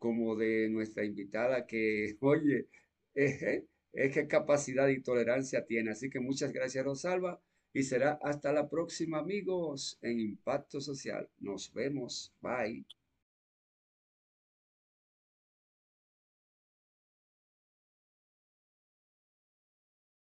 como 0.00 0.34
de 0.34 0.68
nuestra 0.70 1.04
invitada 1.04 1.66
que, 1.66 2.16
oye, 2.20 2.66
es 3.14 4.12
que 4.14 4.26
capacidad 4.26 4.88
y 4.88 5.02
tolerancia 5.02 5.64
tiene. 5.66 5.92
Así 5.92 6.10
que 6.10 6.20
muchas 6.20 6.52
gracias 6.52 6.84
Rosalba 6.84 7.40
y 7.72 7.84
será 7.84 8.18
hasta 8.22 8.52
la 8.52 8.68
próxima 8.68 9.18
amigos 9.18 9.98
en 10.02 10.18
Impacto 10.20 10.80
Social. 10.80 11.28
Nos 11.38 11.72
vemos. 11.72 12.32
Bye. 12.40 12.84